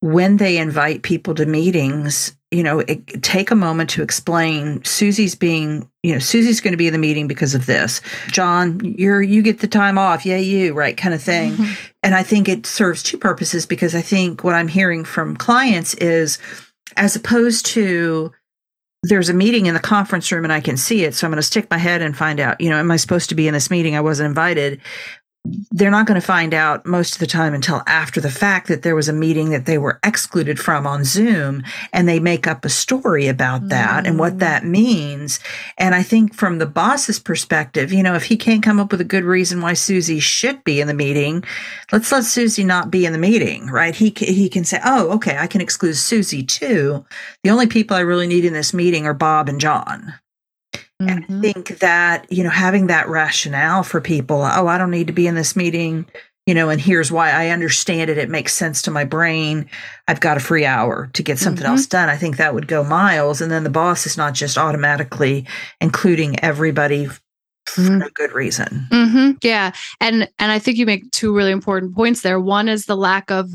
when 0.00 0.38
they 0.38 0.58
invite 0.58 1.02
people 1.02 1.36
to 1.36 1.46
meetings, 1.46 2.34
you 2.50 2.62
know, 2.62 2.80
it, 2.80 3.22
take 3.22 3.50
a 3.50 3.54
moment 3.54 3.90
to 3.90 4.02
explain 4.02 4.82
Susie's 4.84 5.34
being, 5.34 5.88
you 6.02 6.12
know, 6.12 6.18
Susie's 6.18 6.60
going 6.60 6.72
to 6.72 6.78
be 6.78 6.88
in 6.88 6.92
the 6.92 6.98
meeting 6.98 7.28
because 7.28 7.54
of 7.54 7.66
this. 7.66 8.00
John, 8.28 8.80
you're 8.82 9.22
you 9.22 9.42
get 9.42 9.60
the 9.60 9.68
time 9.68 9.98
off, 9.98 10.26
yay 10.26 10.42
you, 10.42 10.72
right, 10.74 10.96
kind 10.96 11.14
of 11.14 11.22
thing. 11.22 11.52
Mm-hmm. 11.52 11.72
And 12.02 12.14
I 12.14 12.22
think 12.22 12.48
it 12.48 12.66
serves 12.66 13.02
two 13.02 13.18
purposes 13.18 13.66
because 13.66 13.94
I 13.94 14.00
think 14.00 14.42
what 14.42 14.54
I'm 14.54 14.68
hearing 14.68 15.04
from 15.04 15.36
clients 15.36 15.94
is 15.94 16.38
as 16.96 17.14
opposed 17.14 17.66
to 17.66 18.32
there's 19.02 19.28
a 19.28 19.34
meeting 19.34 19.66
in 19.66 19.74
the 19.74 19.80
conference 19.80 20.30
room 20.30 20.44
and 20.44 20.52
I 20.52 20.60
can 20.60 20.76
see 20.76 21.04
it, 21.04 21.14
so 21.14 21.26
I'm 21.26 21.30
going 21.30 21.36
to 21.36 21.42
stick 21.42 21.70
my 21.70 21.78
head 21.78 22.02
and 22.02 22.16
find 22.16 22.38
out, 22.38 22.60
you 22.60 22.68
know, 22.68 22.76
am 22.76 22.90
I 22.90 22.96
supposed 22.96 23.30
to 23.30 23.34
be 23.34 23.48
in 23.48 23.54
this 23.54 23.70
meeting? 23.70 23.96
I 23.96 24.00
wasn't 24.00 24.28
invited 24.28 24.80
they're 25.70 25.90
not 25.90 26.06
going 26.06 26.20
to 26.20 26.26
find 26.26 26.52
out 26.52 26.84
most 26.84 27.14
of 27.14 27.18
the 27.18 27.26
time 27.26 27.54
until 27.54 27.82
after 27.86 28.20
the 28.20 28.30
fact 28.30 28.68
that 28.68 28.82
there 28.82 28.94
was 28.94 29.08
a 29.08 29.12
meeting 29.12 29.50
that 29.50 29.64
they 29.64 29.78
were 29.78 29.98
excluded 30.04 30.60
from 30.60 30.86
on 30.86 31.02
Zoom 31.02 31.62
and 31.94 32.06
they 32.06 32.20
make 32.20 32.46
up 32.46 32.64
a 32.64 32.68
story 32.68 33.26
about 33.26 33.70
that 33.70 34.04
mm. 34.04 34.08
and 34.08 34.18
what 34.18 34.38
that 34.40 34.62
mm. 34.62 34.68
means. 34.68 35.40
And 35.78 35.94
I 35.94 36.02
think 36.02 36.34
from 36.34 36.58
the 36.58 36.66
boss's 36.66 37.18
perspective, 37.18 37.90
you 37.90 38.02
know, 38.02 38.14
if 38.14 38.24
he 38.24 38.36
can't 38.36 38.62
come 38.62 38.78
up 38.78 38.90
with 38.90 39.00
a 39.00 39.04
good 39.04 39.24
reason 39.24 39.62
why 39.62 39.72
Susie 39.72 40.20
should 40.20 40.62
be 40.62 40.78
in 40.78 40.88
the 40.88 40.94
meeting, 40.94 41.42
let's 41.90 42.12
let 42.12 42.24
Susie 42.24 42.64
not 42.64 42.90
be 42.90 43.06
in 43.06 43.12
the 43.12 43.18
meeting, 43.18 43.66
right? 43.68 43.94
He 43.94 44.12
he 44.16 44.50
can 44.50 44.64
say, 44.64 44.78
"Oh, 44.84 45.10
okay, 45.12 45.38
I 45.38 45.46
can 45.46 45.62
exclude 45.62 45.94
Susie 45.94 46.42
too. 46.42 47.04
The 47.42 47.50
only 47.50 47.66
people 47.66 47.96
I 47.96 48.00
really 48.00 48.26
need 48.26 48.44
in 48.44 48.52
this 48.52 48.74
meeting 48.74 49.06
are 49.06 49.14
Bob 49.14 49.48
and 49.48 49.60
John." 49.60 50.14
Mm-hmm. 51.00 51.08
And 51.08 51.24
I 51.24 51.26
mm-hmm. 51.26 51.40
think 51.40 51.78
that, 51.78 52.30
you 52.30 52.44
know, 52.44 52.50
having 52.50 52.88
that 52.88 53.08
rationale 53.08 53.82
for 53.82 54.00
people, 54.00 54.42
oh, 54.42 54.66
I 54.66 54.78
don't 54.78 54.90
need 54.90 55.06
to 55.06 55.12
be 55.12 55.26
in 55.26 55.34
this 55.34 55.56
meeting, 55.56 56.06
you 56.46 56.54
know, 56.54 56.68
and 56.68 56.80
here's 56.80 57.10
why 57.10 57.30
I 57.30 57.48
understand 57.48 58.10
it. 58.10 58.18
It 58.18 58.28
makes 58.28 58.54
sense 58.54 58.82
to 58.82 58.90
my 58.90 59.04
brain. 59.04 59.68
I've 60.08 60.20
got 60.20 60.36
a 60.36 60.40
free 60.40 60.66
hour 60.66 61.08
to 61.14 61.22
get 61.22 61.38
something 61.38 61.64
mm-hmm. 61.64 61.72
else 61.72 61.86
done. 61.86 62.08
I 62.08 62.16
think 62.16 62.36
that 62.36 62.54
would 62.54 62.68
go 62.68 62.84
miles. 62.84 63.40
And 63.40 63.50
then 63.50 63.64
the 63.64 63.70
boss 63.70 64.06
is 64.06 64.16
not 64.16 64.34
just 64.34 64.58
automatically 64.58 65.46
including 65.80 66.38
everybody 66.40 67.06
for 67.06 67.82
mm-hmm. 67.82 68.02
a 68.02 68.10
good 68.10 68.32
reason. 68.32 68.86
Mm-hmm. 68.90 69.30
Yeah. 69.42 69.72
And 70.00 70.28
and 70.38 70.52
I 70.52 70.58
think 70.58 70.76
you 70.76 70.86
make 70.86 71.10
two 71.12 71.34
really 71.34 71.52
important 71.52 71.94
points 71.94 72.22
there. 72.22 72.40
One 72.40 72.68
is 72.68 72.86
the 72.86 72.96
lack 72.96 73.30
of 73.30 73.50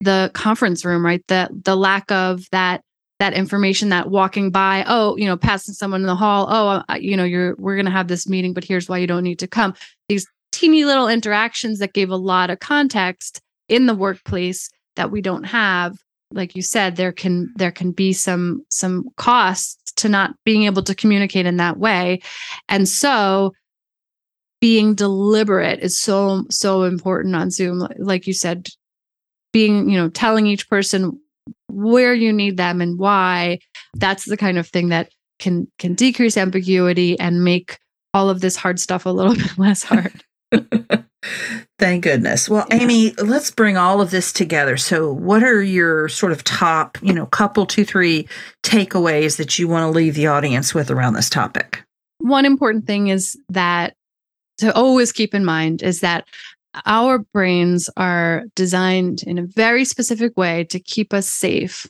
the 0.00 0.30
conference 0.34 0.84
room, 0.84 1.04
right? 1.04 1.22
The 1.28 1.48
the 1.64 1.76
lack 1.76 2.10
of 2.10 2.44
that 2.50 2.82
that 3.22 3.34
information 3.34 3.90
that 3.90 4.10
walking 4.10 4.50
by 4.50 4.84
oh 4.88 5.16
you 5.16 5.26
know 5.26 5.36
passing 5.36 5.72
someone 5.72 6.00
in 6.00 6.08
the 6.08 6.16
hall 6.16 6.48
oh 6.50 6.82
uh, 6.88 6.98
you 7.00 7.16
know 7.16 7.22
you're 7.22 7.54
we're 7.56 7.76
going 7.76 7.86
to 7.86 7.92
have 7.92 8.08
this 8.08 8.28
meeting 8.28 8.52
but 8.52 8.64
here's 8.64 8.88
why 8.88 8.98
you 8.98 9.06
don't 9.06 9.22
need 9.22 9.38
to 9.38 9.46
come. 9.46 9.74
These 10.08 10.26
teeny 10.50 10.84
little 10.84 11.06
interactions 11.06 11.78
that 11.78 11.92
gave 11.92 12.10
a 12.10 12.16
lot 12.16 12.50
of 12.50 12.58
context 12.58 13.40
in 13.68 13.86
the 13.86 13.94
workplace 13.94 14.68
that 14.96 15.12
we 15.12 15.20
don't 15.20 15.44
have 15.44 15.96
like 16.32 16.56
you 16.56 16.62
said 16.62 16.96
there 16.96 17.12
can 17.12 17.52
there 17.54 17.70
can 17.70 17.92
be 17.92 18.12
some 18.12 18.64
some 18.70 19.04
costs 19.16 19.92
to 19.92 20.08
not 20.08 20.34
being 20.44 20.64
able 20.64 20.82
to 20.82 20.94
communicate 20.94 21.46
in 21.46 21.58
that 21.58 21.78
way. 21.78 22.20
And 22.68 22.88
so 22.88 23.52
being 24.60 24.96
deliberate 24.96 25.78
is 25.78 25.96
so 25.96 26.42
so 26.50 26.82
important 26.82 27.36
on 27.36 27.52
zoom 27.52 27.86
like 27.98 28.26
you 28.26 28.32
said 28.32 28.66
being 29.52 29.88
you 29.88 29.96
know 29.96 30.08
telling 30.08 30.48
each 30.48 30.68
person 30.68 31.20
where 31.72 32.14
you 32.14 32.32
need 32.32 32.56
them 32.56 32.80
and 32.80 32.98
why. 32.98 33.58
That's 33.94 34.24
the 34.24 34.36
kind 34.36 34.58
of 34.58 34.68
thing 34.68 34.88
that 34.88 35.10
can 35.38 35.66
can 35.78 35.94
decrease 35.94 36.36
ambiguity 36.36 37.18
and 37.18 37.44
make 37.44 37.78
all 38.14 38.30
of 38.30 38.40
this 38.40 38.56
hard 38.56 38.78
stuff 38.78 39.06
a 39.06 39.10
little 39.10 39.34
bit 39.36 39.58
less 39.58 39.82
hard. 39.82 40.24
Thank 41.78 42.04
goodness. 42.04 42.48
Well, 42.48 42.66
yeah. 42.68 42.76
Amy, 42.76 43.12
let's 43.12 43.50
bring 43.50 43.76
all 43.76 44.00
of 44.00 44.10
this 44.10 44.32
together. 44.32 44.76
So, 44.76 45.12
what 45.12 45.42
are 45.42 45.62
your 45.62 46.08
sort 46.08 46.32
of 46.32 46.44
top, 46.44 46.98
you 47.02 47.12
know, 47.12 47.26
couple, 47.26 47.66
two, 47.66 47.84
three 47.84 48.28
takeaways 48.62 49.36
that 49.36 49.58
you 49.58 49.68
want 49.68 49.84
to 49.84 49.96
leave 49.96 50.14
the 50.14 50.26
audience 50.26 50.74
with 50.74 50.90
around 50.90 51.14
this 51.14 51.30
topic? 51.30 51.82
One 52.18 52.44
important 52.44 52.86
thing 52.86 53.08
is 53.08 53.36
that 53.48 53.94
to 54.58 54.74
always 54.74 55.12
keep 55.12 55.34
in 55.34 55.44
mind 55.44 55.82
is 55.82 56.00
that 56.00 56.26
our 56.86 57.18
brains 57.18 57.88
are 57.96 58.44
designed 58.54 59.22
in 59.24 59.38
a 59.38 59.46
very 59.46 59.84
specific 59.84 60.36
way 60.36 60.64
to 60.64 60.80
keep 60.80 61.12
us 61.12 61.28
safe 61.28 61.86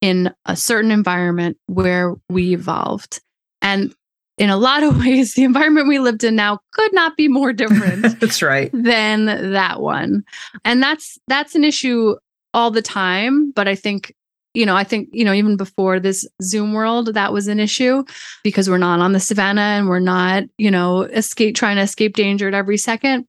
in 0.00 0.32
a 0.46 0.56
certain 0.56 0.90
environment 0.90 1.56
where 1.66 2.14
we 2.28 2.52
evolved. 2.52 3.20
And 3.62 3.94
in 4.38 4.50
a 4.50 4.56
lot 4.56 4.82
of 4.82 4.98
ways, 5.04 5.34
the 5.34 5.44
environment 5.44 5.88
we 5.88 5.98
lived 5.98 6.24
in 6.24 6.36
now 6.36 6.58
could 6.72 6.92
not 6.92 7.16
be 7.16 7.28
more 7.28 7.52
different. 7.52 8.02
that's 8.20 8.42
right. 8.42 8.70
Than 8.72 9.52
that 9.52 9.80
one. 9.80 10.24
And 10.64 10.82
that's 10.82 11.18
that's 11.28 11.54
an 11.54 11.64
issue 11.64 12.16
all 12.52 12.70
the 12.70 12.82
time. 12.82 13.52
But 13.52 13.68
I 13.68 13.74
think, 13.74 14.14
you 14.54 14.66
know, 14.66 14.76
I 14.76 14.82
think, 14.82 15.08
you 15.12 15.24
know, 15.24 15.32
even 15.32 15.56
before 15.56 16.00
this 16.00 16.26
Zoom 16.42 16.72
world, 16.72 17.14
that 17.14 17.32
was 17.32 17.46
an 17.46 17.60
issue 17.60 18.02
because 18.42 18.68
we're 18.68 18.78
not 18.78 19.00
on 19.00 19.12
the 19.12 19.20
savannah 19.20 19.60
and 19.60 19.88
we're 19.88 20.00
not, 20.00 20.44
you 20.58 20.70
know, 20.70 21.02
escape 21.02 21.54
trying 21.54 21.76
to 21.76 21.82
escape 21.82 22.16
danger 22.16 22.48
at 22.48 22.54
every 22.54 22.78
second. 22.78 23.26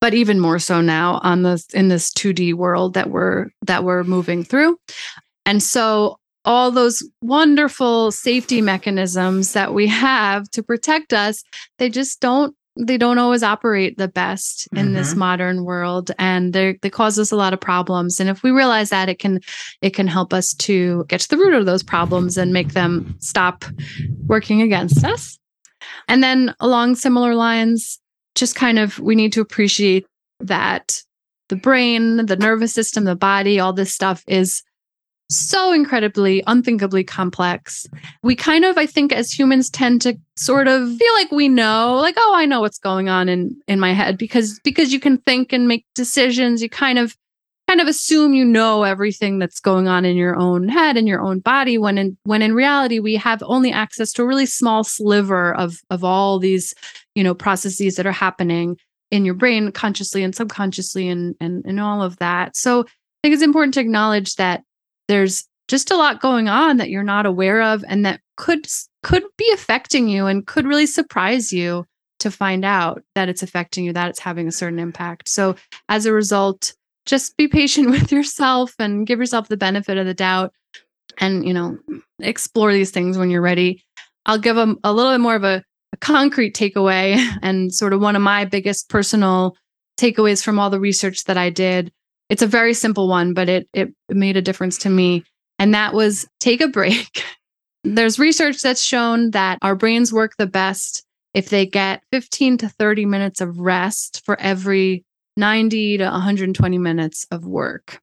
But 0.00 0.14
even 0.14 0.40
more 0.40 0.58
so 0.58 0.80
now 0.80 1.20
on 1.22 1.42
this 1.42 1.66
in 1.72 1.88
this 1.88 2.12
2D 2.12 2.54
world 2.54 2.94
that 2.94 3.10
we're 3.10 3.48
that 3.62 3.84
we're 3.84 4.04
moving 4.04 4.44
through. 4.44 4.78
And 5.44 5.62
so 5.62 6.18
all 6.44 6.70
those 6.70 7.02
wonderful 7.22 8.12
safety 8.12 8.60
mechanisms 8.60 9.52
that 9.52 9.74
we 9.74 9.86
have 9.88 10.48
to 10.50 10.62
protect 10.62 11.12
us, 11.12 11.42
they 11.78 11.90
just 11.90 12.20
don't 12.20 12.54
they 12.78 12.98
don't 12.98 13.18
always 13.18 13.42
operate 13.42 13.96
the 13.96 14.08
best 14.08 14.68
in 14.72 14.86
mm-hmm. 14.86 14.94
this 14.94 15.14
modern 15.14 15.64
world 15.64 16.10
and 16.18 16.52
they 16.52 16.78
they 16.82 16.90
cause 16.90 17.18
us 17.18 17.32
a 17.32 17.36
lot 17.36 17.54
of 17.54 17.60
problems 17.60 18.20
and 18.20 18.28
if 18.28 18.42
we 18.42 18.50
realize 18.50 18.90
that 18.90 19.08
it 19.08 19.18
can 19.18 19.40
it 19.80 19.94
can 19.94 20.06
help 20.06 20.34
us 20.34 20.52
to 20.52 21.04
get 21.08 21.20
to 21.20 21.28
the 21.28 21.38
root 21.38 21.54
of 21.54 21.66
those 21.66 21.82
problems 21.82 22.36
and 22.36 22.52
make 22.52 22.74
them 22.74 23.16
stop 23.18 23.64
working 24.26 24.60
against 24.60 25.04
us 25.04 25.38
and 26.08 26.22
then 26.22 26.54
along 26.60 26.94
similar 26.94 27.34
lines 27.34 27.98
just 28.36 28.54
kind 28.54 28.78
of 28.78 28.98
we 29.00 29.14
need 29.14 29.32
to 29.32 29.40
appreciate 29.40 30.06
that 30.40 31.02
the 31.48 31.56
brain 31.56 32.26
the 32.26 32.36
nervous 32.36 32.72
system 32.72 33.04
the 33.04 33.16
body 33.16 33.58
all 33.58 33.72
this 33.72 33.92
stuff 33.92 34.22
is 34.26 34.62
so 35.28 35.72
incredibly, 35.72 36.42
unthinkably 36.46 37.02
complex. 37.02 37.86
We 38.22 38.36
kind 38.36 38.64
of, 38.64 38.78
I 38.78 38.86
think, 38.86 39.12
as 39.12 39.32
humans 39.32 39.70
tend 39.70 40.02
to 40.02 40.16
sort 40.36 40.68
of 40.68 40.96
feel 40.96 41.14
like 41.14 41.32
we 41.32 41.48
know, 41.48 41.96
like, 41.96 42.14
oh, 42.18 42.32
I 42.36 42.46
know 42.46 42.60
what's 42.60 42.78
going 42.78 43.08
on 43.08 43.28
in 43.28 43.56
in 43.66 43.80
my 43.80 43.92
head 43.92 44.18
because 44.18 44.60
because 44.60 44.92
you 44.92 45.00
can 45.00 45.18
think 45.18 45.52
and 45.52 45.66
make 45.66 45.84
decisions. 45.94 46.62
You 46.62 46.68
kind 46.68 46.98
of 46.98 47.16
kind 47.68 47.80
of 47.80 47.88
assume 47.88 48.34
you 48.34 48.44
know 48.44 48.84
everything 48.84 49.40
that's 49.40 49.58
going 49.58 49.88
on 49.88 50.04
in 50.04 50.16
your 50.16 50.38
own 50.38 50.68
head 50.68 50.96
and 50.96 51.08
your 51.08 51.20
own 51.20 51.40
body 51.40 51.78
when 51.78 51.98
in 51.98 52.16
when 52.22 52.42
in 52.42 52.54
reality 52.54 53.00
we 53.00 53.16
have 53.16 53.42
only 53.44 53.72
access 53.72 54.12
to 54.12 54.22
a 54.22 54.26
really 54.26 54.46
small 54.46 54.84
sliver 54.84 55.52
of 55.54 55.80
of 55.90 56.04
all 56.04 56.38
these 56.38 56.74
you 57.16 57.24
know 57.24 57.34
processes 57.34 57.96
that 57.96 58.06
are 58.06 58.12
happening 58.12 58.76
in 59.10 59.24
your 59.24 59.34
brain 59.34 59.72
consciously 59.72 60.22
and 60.22 60.34
subconsciously 60.34 61.08
and 61.08 61.34
and 61.40 61.64
and 61.66 61.80
all 61.80 62.02
of 62.02 62.16
that. 62.18 62.56
So 62.56 62.82
i 62.82 63.28
think 63.28 63.34
it's 63.34 63.42
important 63.42 63.74
to 63.74 63.80
acknowledge 63.80 64.36
that 64.36 64.62
there's 65.08 65.48
just 65.66 65.90
a 65.90 65.96
lot 65.96 66.20
going 66.20 66.48
on 66.48 66.76
that 66.76 66.90
you're 66.90 67.02
not 67.02 67.26
aware 67.26 67.60
of 67.60 67.84
and 67.88 68.06
that 68.06 68.20
could 68.36 68.66
could 69.02 69.24
be 69.36 69.50
affecting 69.52 70.08
you 70.08 70.26
and 70.26 70.46
could 70.46 70.66
really 70.66 70.86
surprise 70.86 71.52
you 71.52 71.84
to 72.18 72.30
find 72.30 72.64
out 72.64 73.02
that 73.14 73.28
it's 73.28 73.42
affecting 73.42 73.84
you 73.84 73.92
that 73.92 74.10
it's 74.10 74.20
having 74.20 74.46
a 74.46 74.52
certain 74.52 74.78
impact. 74.78 75.28
So 75.28 75.56
as 75.88 76.06
a 76.06 76.12
result 76.12 76.74
just 77.06 77.36
be 77.36 77.48
patient 77.48 77.90
with 77.96 78.12
yourself 78.12 78.74
and 78.78 79.06
give 79.06 79.18
yourself 79.18 79.48
the 79.48 79.56
benefit 79.56 79.96
of 79.96 80.06
the 80.06 80.14
doubt 80.14 80.52
and 81.18 81.46
you 81.46 81.54
know 81.54 81.78
explore 82.20 82.72
these 82.72 82.90
things 82.90 83.16
when 83.16 83.30
you're 83.30 83.40
ready. 83.40 83.82
I'll 84.26 84.38
give 84.38 84.56
them 84.56 84.78
a 84.84 84.92
little 84.92 85.12
bit 85.12 85.20
more 85.20 85.36
of 85.36 85.44
a, 85.44 85.62
a 85.92 85.96
concrete 85.96 86.54
takeaway 86.54 87.16
and 87.42 87.74
sort 87.74 87.92
of 87.92 88.00
one 88.00 88.16
of 88.16 88.22
my 88.22 88.44
biggest 88.44 88.88
personal 88.88 89.56
takeaways 89.98 90.44
from 90.44 90.58
all 90.58 90.70
the 90.70 90.80
research 90.80 91.24
that 91.24 91.38
i 91.38 91.48
did 91.50 91.90
it's 92.28 92.42
a 92.42 92.46
very 92.46 92.74
simple 92.74 93.08
one, 93.08 93.34
but 93.34 93.48
it 93.48 93.68
it 93.72 93.92
made 94.08 94.36
a 94.36 94.42
difference 94.42 94.78
to 94.78 94.90
me. 94.90 95.24
And 95.58 95.74
that 95.74 95.94
was 95.94 96.26
take 96.40 96.60
a 96.60 96.68
break. 96.68 97.24
There's 97.84 98.18
research 98.18 98.60
that's 98.62 98.82
shown 98.82 99.30
that 99.30 99.58
our 99.62 99.76
brains 99.76 100.12
work 100.12 100.32
the 100.38 100.46
best 100.46 101.04
if 101.34 101.50
they 101.50 101.66
get 101.66 102.02
15 102.10 102.58
to 102.58 102.68
30 102.68 103.06
minutes 103.06 103.40
of 103.40 103.60
rest 103.60 104.22
for 104.24 104.38
every 104.40 105.04
90 105.36 105.98
to 105.98 106.04
120 106.04 106.78
minutes 106.78 107.26
of 107.30 107.46
work. 107.46 108.00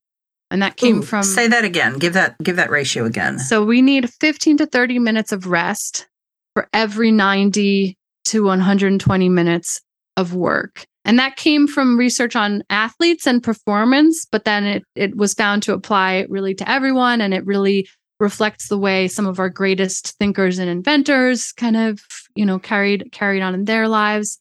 And 0.50 0.62
that 0.62 0.78
came 0.78 1.00
Ooh, 1.00 1.02
from 1.02 1.24
Say 1.24 1.48
that 1.48 1.66
again. 1.66 1.98
Give 1.98 2.14
that 2.14 2.38
give 2.42 2.56
that 2.56 2.70
ratio 2.70 3.06
again. 3.06 3.40
So 3.40 3.66
we 3.66 3.82
need 3.82 4.10
15 4.10 4.58
to 4.58 4.66
30 4.66 5.00
minutes 5.00 5.32
of 5.32 5.48
rest 5.48 6.08
for 6.54 6.68
every 6.74 7.12
90 7.12 7.98
to 8.26 8.44
120 8.44 9.30
minutes 9.30 9.82
of 10.18 10.34
work. 10.34 10.86
And 11.06 11.20
that 11.20 11.36
came 11.36 11.68
from 11.68 11.98
research 11.98 12.36
on 12.36 12.64
athletes 12.70 13.28
and 13.28 13.44
performance, 13.44 14.26
but 14.32 14.46
then 14.46 14.64
it, 14.64 14.84
it 14.96 15.18
was 15.18 15.34
found 15.34 15.64
to 15.64 15.74
apply 15.74 16.26
really 16.30 16.56
to 16.56 16.70
everyone. 16.70 17.20
And 17.20 17.34
it 17.34 17.46
really 17.46 17.88
reflects 18.20 18.70
the 18.70 18.78
way 18.78 19.08
some 19.08 19.26
of 19.26 19.40
our 19.40 19.50
greatest 19.50 20.18
thinkers 20.18 20.60
and 20.60 20.70
inventors 20.70 21.52
kind 21.52 21.76
of, 21.76 22.00
you 22.36 22.46
know, 22.46 22.58
carried 22.58 23.12
carried 23.12 23.42
on 23.42 23.54
in 23.54 23.66
their 23.66 23.88
lives. 23.88 24.40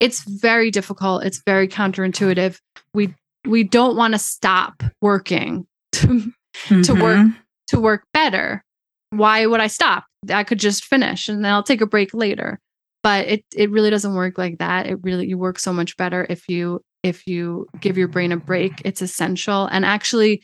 It's 0.00 0.22
very 0.22 0.70
difficult. 0.70 1.24
It's 1.24 1.42
very 1.46 1.68
counterintuitive. 1.68 2.58
We 2.92 3.14
we 3.46 3.62
don't 3.62 3.96
want 3.96 4.14
to 4.14 4.18
stop 4.18 4.82
working 5.00 5.66
to, 5.92 6.06
mm-hmm. 6.06 6.82
to 6.82 6.94
work 6.94 7.28
to 7.68 7.80
work 7.80 8.02
better. 8.12 8.64
Why 9.10 9.46
would 9.46 9.60
I 9.60 9.66
stop? 9.66 10.04
I 10.28 10.44
could 10.44 10.58
just 10.58 10.84
finish 10.84 11.28
and 11.28 11.44
then 11.44 11.52
I'll 11.52 11.62
take 11.62 11.80
a 11.80 11.86
break 11.86 12.14
later. 12.14 12.58
But 13.02 13.26
it 13.28 13.44
it 13.54 13.70
really 13.70 13.90
doesn't 13.90 14.14
work 14.14 14.36
like 14.38 14.58
that. 14.58 14.86
It 14.86 14.98
really 15.02 15.26
you 15.26 15.38
work 15.38 15.58
so 15.58 15.72
much 15.72 15.96
better 15.96 16.26
if 16.28 16.48
you 16.48 16.80
if 17.02 17.26
you 17.26 17.66
give 17.80 17.96
your 17.96 18.08
brain 18.08 18.32
a 18.32 18.36
break. 18.36 18.82
It's 18.84 19.02
essential. 19.02 19.66
And 19.66 19.84
actually 19.84 20.42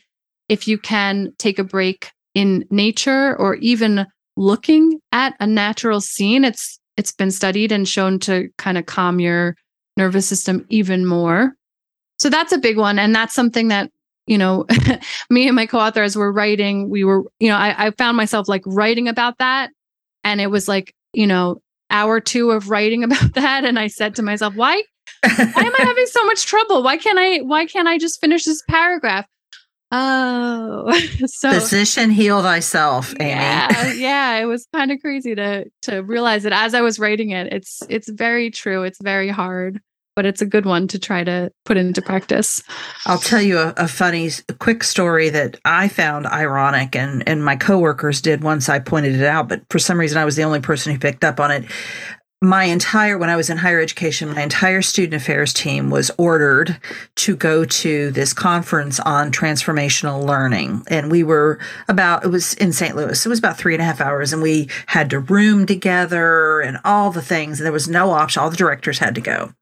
if 0.49 0.67
you 0.67 0.77
can 0.77 1.33
take 1.37 1.59
a 1.59 1.63
break 1.63 2.11
in 2.33 2.65
nature 2.69 3.35
or 3.37 3.55
even 3.55 4.05
looking 4.37 4.99
at 5.11 5.33
a 5.39 5.47
natural 5.47 5.99
scene 5.99 6.43
it's 6.43 6.79
it's 6.95 7.11
been 7.11 7.31
studied 7.31 7.71
and 7.71 7.87
shown 7.87 8.19
to 8.19 8.49
kind 8.57 8.77
of 8.77 8.85
calm 8.87 9.19
your 9.19 9.55
nervous 9.97 10.25
system 10.25 10.65
even 10.69 11.05
more. 11.05 11.53
So 12.19 12.29
that's 12.29 12.51
a 12.51 12.57
big 12.57 12.77
one. 12.77 12.97
And 12.99 13.13
that's 13.13 13.33
something 13.33 13.67
that 13.67 13.91
you 14.27 14.37
know 14.37 14.65
me 15.29 15.47
and 15.47 15.55
my 15.55 15.65
co-authors 15.65 16.15
were 16.15 16.31
writing 16.31 16.89
we 16.89 17.03
were 17.03 17.23
you 17.39 17.49
know 17.49 17.55
I, 17.55 17.87
I 17.87 17.91
found 17.91 18.17
myself 18.17 18.47
like 18.47 18.63
writing 18.65 19.07
about 19.07 19.37
that 19.39 19.71
and 20.23 20.39
it 20.39 20.47
was 20.47 20.67
like 20.67 20.93
you 21.13 21.25
know 21.25 21.61
hour 21.89 22.19
two 22.19 22.51
of 22.51 22.69
writing 22.69 23.03
about 23.05 23.33
that 23.33 23.65
and 23.65 23.79
i 23.79 23.87
said 23.87 24.15
to 24.15 24.21
myself 24.21 24.53
why 24.55 24.83
why 25.23 25.29
am 25.63 25.73
i 25.75 25.79
having 25.83 26.05
so 26.05 26.23
much 26.25 26.45
trouble? 26.45 26.83
Why 26.83 26.97
can't 26.97 27.19
i 27.19 27.39
why 27.39 27.65
can't 27.65 27.87
i 27.87 27.97
just 27.97 28.19
finish 28.21 28.45
this 28.45 28.61
paragraph? 28.69 29.25
Oh 29.89 30.91
so 31.27 31.51
physician 31.51 32.09
heal 32.09 32.41
thyself 32.41 33.13
amy. 33.21 33.29
Yeah 33.29 33.93
yeah 33.93 34.37
it 34.37 34.45
was 34.45 34.67
kind 34.73 34.91
of 34.91 34.99
crazy 34.99 35.33
to 35.33 35.65
to 35.83 35.99
realize 36.01 36.43
it 36.43 36.51
as 36.51 36.73
i 36.73 36.81
was 36.81 36.99
writing 36.99 37.29
it 37.29 37.53
it's 37.53 37.81
it's 37.87 38.09
very 38.09 38.51
true 38.51 38.83
it's 38.83 39.01
very 39.01 39.29
hard 39.29 39.79
but 40.17 40.25
it's 40.25 40.41
a 40.41 40.47
good 40.47 40.65
one 40.65 40.87
to 40.87 40.97
try 40.97 41.23
to 41.23 41.51
put 41.63 41.77
into 41.77 42.01
practice. 42.01 42.63
I'll 43.05 43.19
tell 43.19 43.39
you 43.39 43.59
a, 43.59 43.73
a 43.77 43.87
funny, 43.87 44.31
quick 44.57 44.83
story 44.83 45.29
that 45.29 45.59
I 45.63 45.89
found 45.89 46.25
ironic, 46.25 46.95
and 46.95 47.23
and 47.29 47.45
my 47.45 47.55
coworkers 47.55 48.19
did 48.19 48.43
once 48.43 48.67
I 48.67 48.79
pointed 48.79 49.13
it 49.13 49.23
out, 49.23 49.47
but 49.47 49.61
for 49.69 49.77
some 49.77 49.99
reason 49.99 50.17
I 50.17 50.25
was 50.25 50.35
the 50.35 50.41
only 50.41 50.59
person 50.59 50.91
who 50.91 50.97
picked 50.97 51.23
up 51.23 51.39
on 51.39 51.51
it. 51.51 51.65
My 52.43 52.65
entire, 52.65 53.17
when 53.17 53.31
I 53.31 53.35
was 53.35 53.49
in 53.49 53.57
higher 53.57 53.79
education, 53.79 54.29
my 54.29 54.43
entire 54.43 54.83
student 54.83 55.19
affairs 55.19 55.53
team 55.53 55.89
was 55.89 56.11
ordered 56.19 56.77
to 57.15 57.35
go 57.35 57.65
to 57.65 58.11
this 58.11 58.31
conference 58.31 58.99
on 58.99 59.31
transformational 59.31 60.23
learning. 60.23 60.83
And 60.87 61.09
we 61.09 61.23
were 61.23 61.57
about, 61.87 62.23
it 62.23 62.27
was 62.27 62.53
in 62.53 62.73
St. 62.73 62.95
Louis. 62.95 63.25
It 63.25 63.29
was 63.29 63.39
about 63.39 63.57
three 63.57 63.73
and 63.73 63.81
a 63.81 63.85
half 63.85 63.99
hours. 63.99 64.33
And 64.33 64.43
we 64.43 64.69
had 64.85 65.09
to 65.09 65.19
room 65.19 65.65
together 65.65 66.61
and 66.61 66.77
all 66.85 67.09
the 67.09 67.23
things. 67.23 67.59
And 67.59 67.65
there 67.65 67.73
was 67.73 67.87
no 67.87 68.11
option. 68.11 68.43
All 68.43 68.51
the 68.51 68.55
directors 68.55 68.99
had 68.99 69.15
to 69.15 69.21
go. 69.21 69.53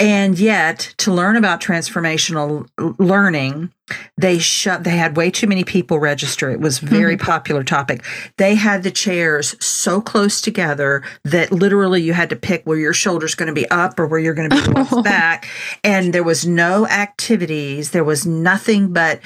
And 0.00 0.38
yet, 0.38 0.94
to 0.98 1.12
learn 1.12 1.36
about 1.36 1.60
transformational 1.60 2.66
learning, 2.98 3.70
they 4.16 4.38
shut 4.38 4.82
they 4.82 4.96
had 4.96 5.16
way 5.16 5.30
too 5.30 5.46
many 5.46 5.62
people 5.62 5.98
register. 5.98 6.50
It 6.50 6.60
was 6.60 6.78
very 6.78 7.16
mm-hmm. 7.16 7.26
popular 7.26 7.62
topic. 7.62 8.02
They 8.38 8.54
had 8.54 8.82
the 8.82 8.90
chairs 8.90 9.62
so 9.62 10.00
close 10.00 10.40
together 10.40 11.02
that 11.24 11.52
literally 11.52 12.00
you 12.00 12.14
had 12.14 12.30
to 12.30 12.36
pick 12.36 12.64
where 12.64 12.78
your 12.78 12.94
shoulder's 12.94 13.34
going 13.34 13.48
to 13.48 13.52
be 13.52 13.68
up 13.70 14.00
or 14.00 14.06
where 14.06 14.20
you're 14.20 14.34
going 14.40 14.48
to 14.48 14.86
be 14.94 15.02
back. 15.02 15.46
And 15.84 16.14
there 16.14 16.24
was 16.24 16.46
no 16.46 16.86
activities. 16.86 17.90
There 17.90 18.04
was 18.04 18.24
nothing 18.24 18.92
but 18.92 19.20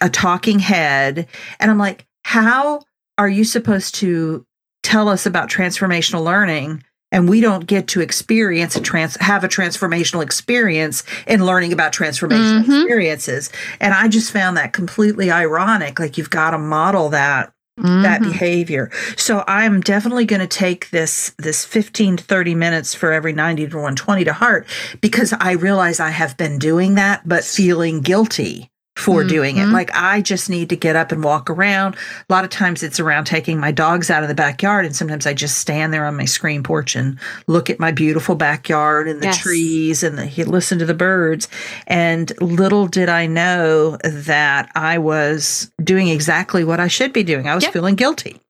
a 0.00 0.10
talking 0.10 0.58
head. 0.58 1.28
And 1.60 1.70
i'm 1.70 1.78
like 1.78 2.06
how 2.24 2.80
are 3.18 3.28
you 3.28 3.44
supposed 3.44 3.94
to 3.96 4.46
tell 4.82 5.08
us 5.08 5.26
about 5.26 5.50
transformational 5.50 6.24
learning 6.24 6.82
and 7.12 7.28
we 7.28 7.40
don't 7.40 7.66
get 7.66 7.88
to 7.88 8.00
experience 8.00 8.76
a 8.76 8.80
trans 8.80 9.16
have 9.20 9.44
a 9.44 9.48
transformational 9.48 10.22
experience 10.22 11.02
in 11.26 11.44
learning 11.44 11.72
about 11.72 11.92
transformational 11.92 12.62
mm-hmm. 12.62 12.72
experiences 12.72 13.50
and 13.80 13.94
i 13.94 14.08
just 14.08 14.32
found 14.32 14.56
that 14.56 14.72
completely 14.72 15.30
ironic 15.30 15.98
like 15.98 16.18
you've 16.18 16.30
got 16.30 16.50
to 16.50 16.58
model 16.58 17.08
that 17.08 17.52
mm-hmm. 17.78 18.02
that 18.02 18.22
behavior 18.22 18.90
so 19.16 19.44
i'm 19.46 19.80
definitely 19.80 20.24
going 20.24 20.40
to 20.40 20.46
take 20.46 20.90
this 20.90 21.34
this 21.38 21.64
15 21.64 22.18
to 22.18 22.24
30 22.24 22.54
minutes 22.54 22.94
for 22.94 23.12
every 23.12 23.32
90 23.32 23.68
to 23.68 23.76
120 23.76 24.24
to 24.24 24.32
heart 24.32 24.66
because 25.00 25.32
i 25.40 25.52
realize 25.52 26.00
i 26.00 26.10
have 26.10 26.36
been 26.36 26.58
doing 26.58 26.94
that 26.94 27.26
but 27.26 27.44
feeling 27.44 28.00
guilty 28.00 28.69
for 28.96 29.20
mm-hmm. 29.20 29.28
doing 29.28 29.56
it. 29.56 29.66
Like 29.66 29.90
I 29.94 30.20
just 30.20 30.50
need 30.50 30.68
to 30.68 30.76
get 30.76 30.96
up 30.96 31.12
and 31.12 31.24
walk 31.24 31.48
around. 31.48 31.94
A 32.28 32.32
lot 32.32 32.44
of 32.44 32.50
times 32.50 32.82
it's 32.82 33.00
around 33.00 33.24
taking 33.24 33.58
my 33.58 33.72
dogs 33.72 34.10
out 34.10 34.22
of 34.22 34.28
the 34.28 34.34
backyard 34.34 34.84
and 34.84 34.94
sometimes 34.94 35.26
I 35.26 35.32
just 35.32 35.58
stand 35.58 35.92
there 35.94 36.04
on 36.04 36.16
my 36.16 36.26
screen 36.26 36.62
porch 36.62 36.96
and 36.96 37.18
look 37.46 37.70
at 37.70 37.80
my 37.80 37.92
beautiful 37.92 38.34
backyard 38.34 39.08
and 39.08 39.20
the 39.20 39.26
yes. 39.26 39.38
trees 39.38 40.02
and 40.02 40.18
the, 40.18 40.44
listen 40.44 40.78
to 40.80 40.86
the 40.86 40.94
birds. 40.94 41.48
And 41.86 42.32
little 42.42 42.86
did 42.86 43.08
I 43.08 43.26
know 43.26 43.96
that 44.04 44.70
I 44.74 44.98
was 44.98 45.70
doing 45.82 46.08
exactly 46.08 46.64
what 46.64 46.80
I 46.80 46.88
should 46.88 47.12
be 47.12 47.22
doing. 47.22 47.48
I 47.48 47.54
was 47.54 47.64
yep. 47.64 47.72
feeling 47.72 47.94
guilty. 47.94 48.40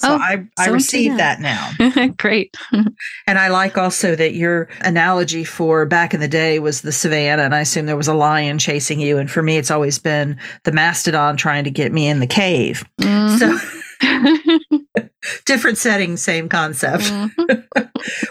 So 0.00 0.14
oh, 0.14 0.16
I, 0.18 0.46
I 0.56 0.64
so 0.64 0.72
receive 0.72 1.18
that. 1.18 1.40
that 1.40 1.78
now. 1.78 2.08
Great. 2.18 2.56
and 3.26 3.38
I 3.38 3.48
like 3.48 3.76
also 3.76 4.16
that 4.16 4.32
your 4.32 4.70
analogy 4.80 5.44
for 5.44 5.84
back 5.84 6.14
in 6.14 6.20
the 6.20 6.28
day 6.28 6.58
was 6.58 6.80
the 6.80 6.90
savannah, 6.90 7.42
and 7.42 7.54
I 7.54 7.60
assume 7.60 7.84
there 7.84 7.98
was 7.98 8.08
a 8.08 8.14
lion 8.14 8.58
chasing 8.58 8.98
you. 8.98 9.18
And 9.18 9.30
for 9.30 9.42
me, 9.42 9.58
it's 9.58 9.70
always 9.70 9.98
been 9.98 10.38
the 10.64 10.72
mastodon 10.72 11.36
trying 11.36 11.64
to 11.64 11.70
get 11.70 11.92
me 11.92 12.08
in 12.08 12.20
the 12.20 12.26
cave. 12.26 12.82
Mm-hmm. 12.98 13.36
So 13.36 15.08
different 15.44 15.76
setting, 15.76 16.16
same 16.16 16.48
concept. 16.48 17.04
Mm-hmm. 17.04 17.82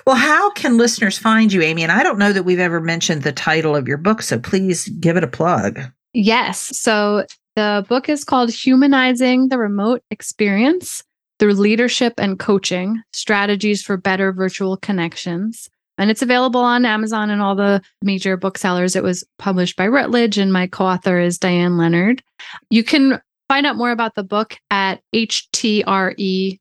well, 0.07 0.15
how 0.15 0.49
can 0.53 0.75
listeners 0.75 1.19
find 1.19 1.53
you, 1.53 1.61
Amy? 1.61 1.83
And 1.83 1.91
I 1.91 2.01
don't 2.01 2.17
know 2.17 2.33
that 2.33 2.43
we've 2.43 2.57
ever 2.57 2.81
mentioned 2.81 3.21
the 3.21 3.31
title 3.31 3.75
of 3.75 3.87
your 3.87 3.97
book, 3.97 4.23
so 4.23 4.39
please 4.39 4.87
give 4.87 5.17
it 5.17 5.23
a 5.23 5.27
plug. 5.27 5.79
Yes. 6.13 6.75
So 6.79 7.25
the 7.55 7.85
book 7.87 8.09
is 8.09 8.23
called 8.23 8.51
Humanizing 8.51 9.49
the 9.49 9.59
Remote 9.59 10.01
Experience 10.09 11.03
through 11.39 11.53
leadership 11.53 12.13
and 12.17 12.37
coaching, 12.37 13.01
strategies 13.13 13.81
for 13.81 13.97
better 13.97 14.31
virtual 14.31 14.77
connections. 14.77 15.69
And 15.97 16.09
it's 16.09 16.21
available 16.21 16.61
on 16.61 16.85
Amazon 16.85 17.29
and 17.29 17.41
all 17.41 17.55
the 17.55 17.81
major 18.01 18.37
booksellers. 18.37 18.95
It 18.95 19.03
was 19.03 19.25
published 19.37 19.75
by 19.75 19.87
Routledge, 19.87 20.37
and 20.37 20.53
my 20.53 20.67
co 20.67 20.85
author 20.85 21.19
is 21.19 21.37
Diane 21.37 21.77
Leonard. 21.77 22.23
You 22.69 22.83
can 22.83 23.21
find 23.49 23.65
out 23.65 23.75
more 23.75 23.91
about 23.91 24.15
the 24.15 24.23
book 24.23 24.57
at 24.71 25.01
htre 25.13 26.59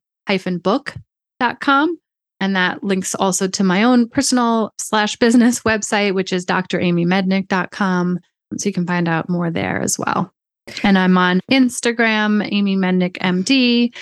book.com. 0.62 1.98
And 2.40 2.54
that 2.54 2.84
links 2.84 3.14
also 3.16 3.48
to 3.48 3.64
my 3.64 3.82
own 3.82 4.08
personal 4.08 4.72
slash 4.78 5.16
business 5.16 5.60
website, 5.64 6.14
which 6.14 6.32
is 6.32 6.44
dramymednick.com. 6.46 8.18
So 8.56 8.68
you 8.68 8.72
can 8.72 8.86
find 8.86 9.08
out 9.08 9.28
more 9.28 9.50
there 9.50 9.80
as 9.80 9.98
well. 9.98 10.32
And 10.82 10.98
I'm 10.98 11.16
on 11.16 11.40
Instagram, 11.50 12.46
Amy 12.50 12.76
Mednick 12.76 13.16
MD. 13.18 13.94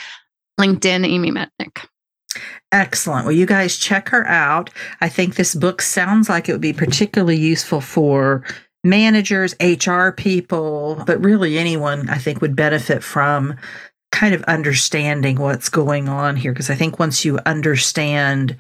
LinkedIn, 0.58 1.06
Amy 1.06 1.30
Mednick. 1.30 1.86
Excellent. 2.72 3.24
Well, 3.24 3.34
you 3.34 3.46
guys 3.46 3.76
check 3.76 4.08
her 4.10 4.26
out. 4.26 4.70
I 5.00 5.08
think 5.08 5.34
this 5.36 5.54
book 5.54 5.80
sounds 5.80 6.28
like 6.28 6.48
it 6.48 6.52
would 6.52 6.60
be 6.60 6.72
particularly 6.72 7.36
useful 7.36 7.80
for 7.80 8.44
managers, 8.84 9.54
HR 9.60 10.10
people, 10.10 11.02
but 11.06 11.22
really 11.22 11.58
anyone 11.58 12.08
I 12.08 12.18
think 12.18 12.40
would 12.40 12.56
benefit 12.56 13.02
from 13.02 13.56
kind 14.12 14.34
of 14.34 14.42
understanding 14.44 15.36
what's 15.36 15.68
going 15.68 16.08
on 16.08 16.36
here. 16.36 16.52
Because 16.52 16.70
I 16.70 16.74
think 16.74 16.98
once 16.98 17.24
you 17.24 17.38
understand 17.46 18.56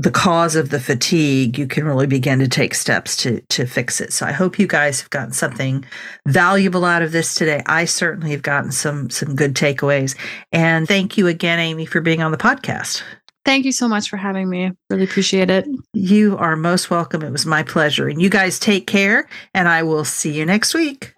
the 0.00 0.10
cause 0.10 0.56
of 0.56 0.70
the 0.70 0.80
fatigue, 0.80 1.58
you 1.58 1.66
can 1.66 1.84
really 1.84 2.06
begin 2.06 2.38
to 2.38 2.48
take 2.48 2.74
steps 2.74 3.16
to 3.18 3.40
to 3.42 3.66
fix 3.66 4.00
it. 4.00 4.12
So 4.12 4.24
I 4.24 4.32
hope 4.32 4.58
you 4.58 4.66
guys 4.66 5.00
have 5.02 5.10
gotten 5.10 5.32
something 5.32 5.84
valuable 6.26 6.86
out 6.86 7.02
of 7.02 7.12
this 7.12 7.34
today. 7.34 7.62
I 7.66 7.84
certainly 7.84 8.30
have 8.30 8.42
gotten 8.42 8.72
some 8.72 9.10
some 9.10 9.34
good 9.34 9.54
takeaways. 9.54 10.16
And 10.52 10.88
thank 10.88 11.18
you 11.18 11.26
again, 11.26 11.58
Amy, 11.58 11.84
for 11.84 12.00
being 12.00 12.22
on 12.22 12.32
the 12.32 12.38
podcast. 12.38 13.02
Thank 13.44 13.66
you 13.66 13.72
so 13.72 13.88
much 13.88 14.08
for 14.08 14.16
having 14.16 14.48
me. 14.48 14.72
Really 14.88 15.04
appreciate 15.04 15.50
it. 15.50 15.66
You 15.92 16.36
are 16.38 16.56
most 16.56 16.90
welcome. 16.90 17.22
It 17.22 17.30
was 17.30 17.44
my 17.44 17.62
pleasure. 17.62 18.08
And 18.08 18.22
you 18.22 18.30
guys 18.30 18.58
take 18.58 18.86
care, 18.86 19.28
and 19.54 19.68
I 19.68 19.82
will 19.82 20.04
see 20.04 20.32
you 20.32 20.46
next 20.46 20.72
week. 20.72 21.14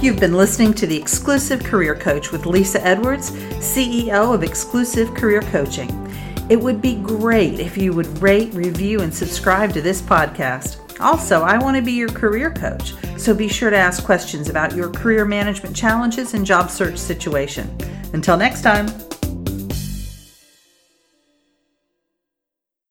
You've 0.00 0.20
been 0.20 0.34
listening 0.34 0.74
to 0.74 0.86
the 0.86 0.96
Exclusive 0.96 1.62
Career 1.64 1.94
Coach 1.94 2.32
with 2.32 2.44
Lesa 2.44 2.84
Edwards, 2.84 3.30
CEO 3.60 4.34
of 4.34 4.42
Exclusive 4.42 5.14
Career 5.14 5.40
Coaching. 5.42 6.03
It 6.50 6.60
would 6.60 6.82
be 6.82 6.96
great 6.96 7.58
if 7.58 7.78
you 7.78 7.94
would 7.94 8.20
rate, 8.20 8.52
review, 8.52 9.00
and 9.00 9.14
subscribe 9.14 9.72
to 9.72 9.80
this 9.80 10.02
podcast. 10.02 10.78
Also, 11.00 11.42
I 11.42 11.58
want 11.58 11.76
to 11.76 11.82
be 11.82 11.92
your 11.92 12.10
career 12.10 12.50
coach, 12.52 12.94
so 13.16 13.34
be 13.34 13.48
sure 13.48 13.70
to 13.70 13.76
ask 13.76 14.04
questions 14.04 14.48
about 14.48 14.76
your 14.76 14.90
career 14.90 15.24
management 15.24 15.74
challenges 15.74 16.34
and 16.34 16.44
job 16.44 16.70
search 16.70 16.98
situation. 16.98 17.74
Until 18.12 18.36
next 18.36 18.62
time. 18.62 18.88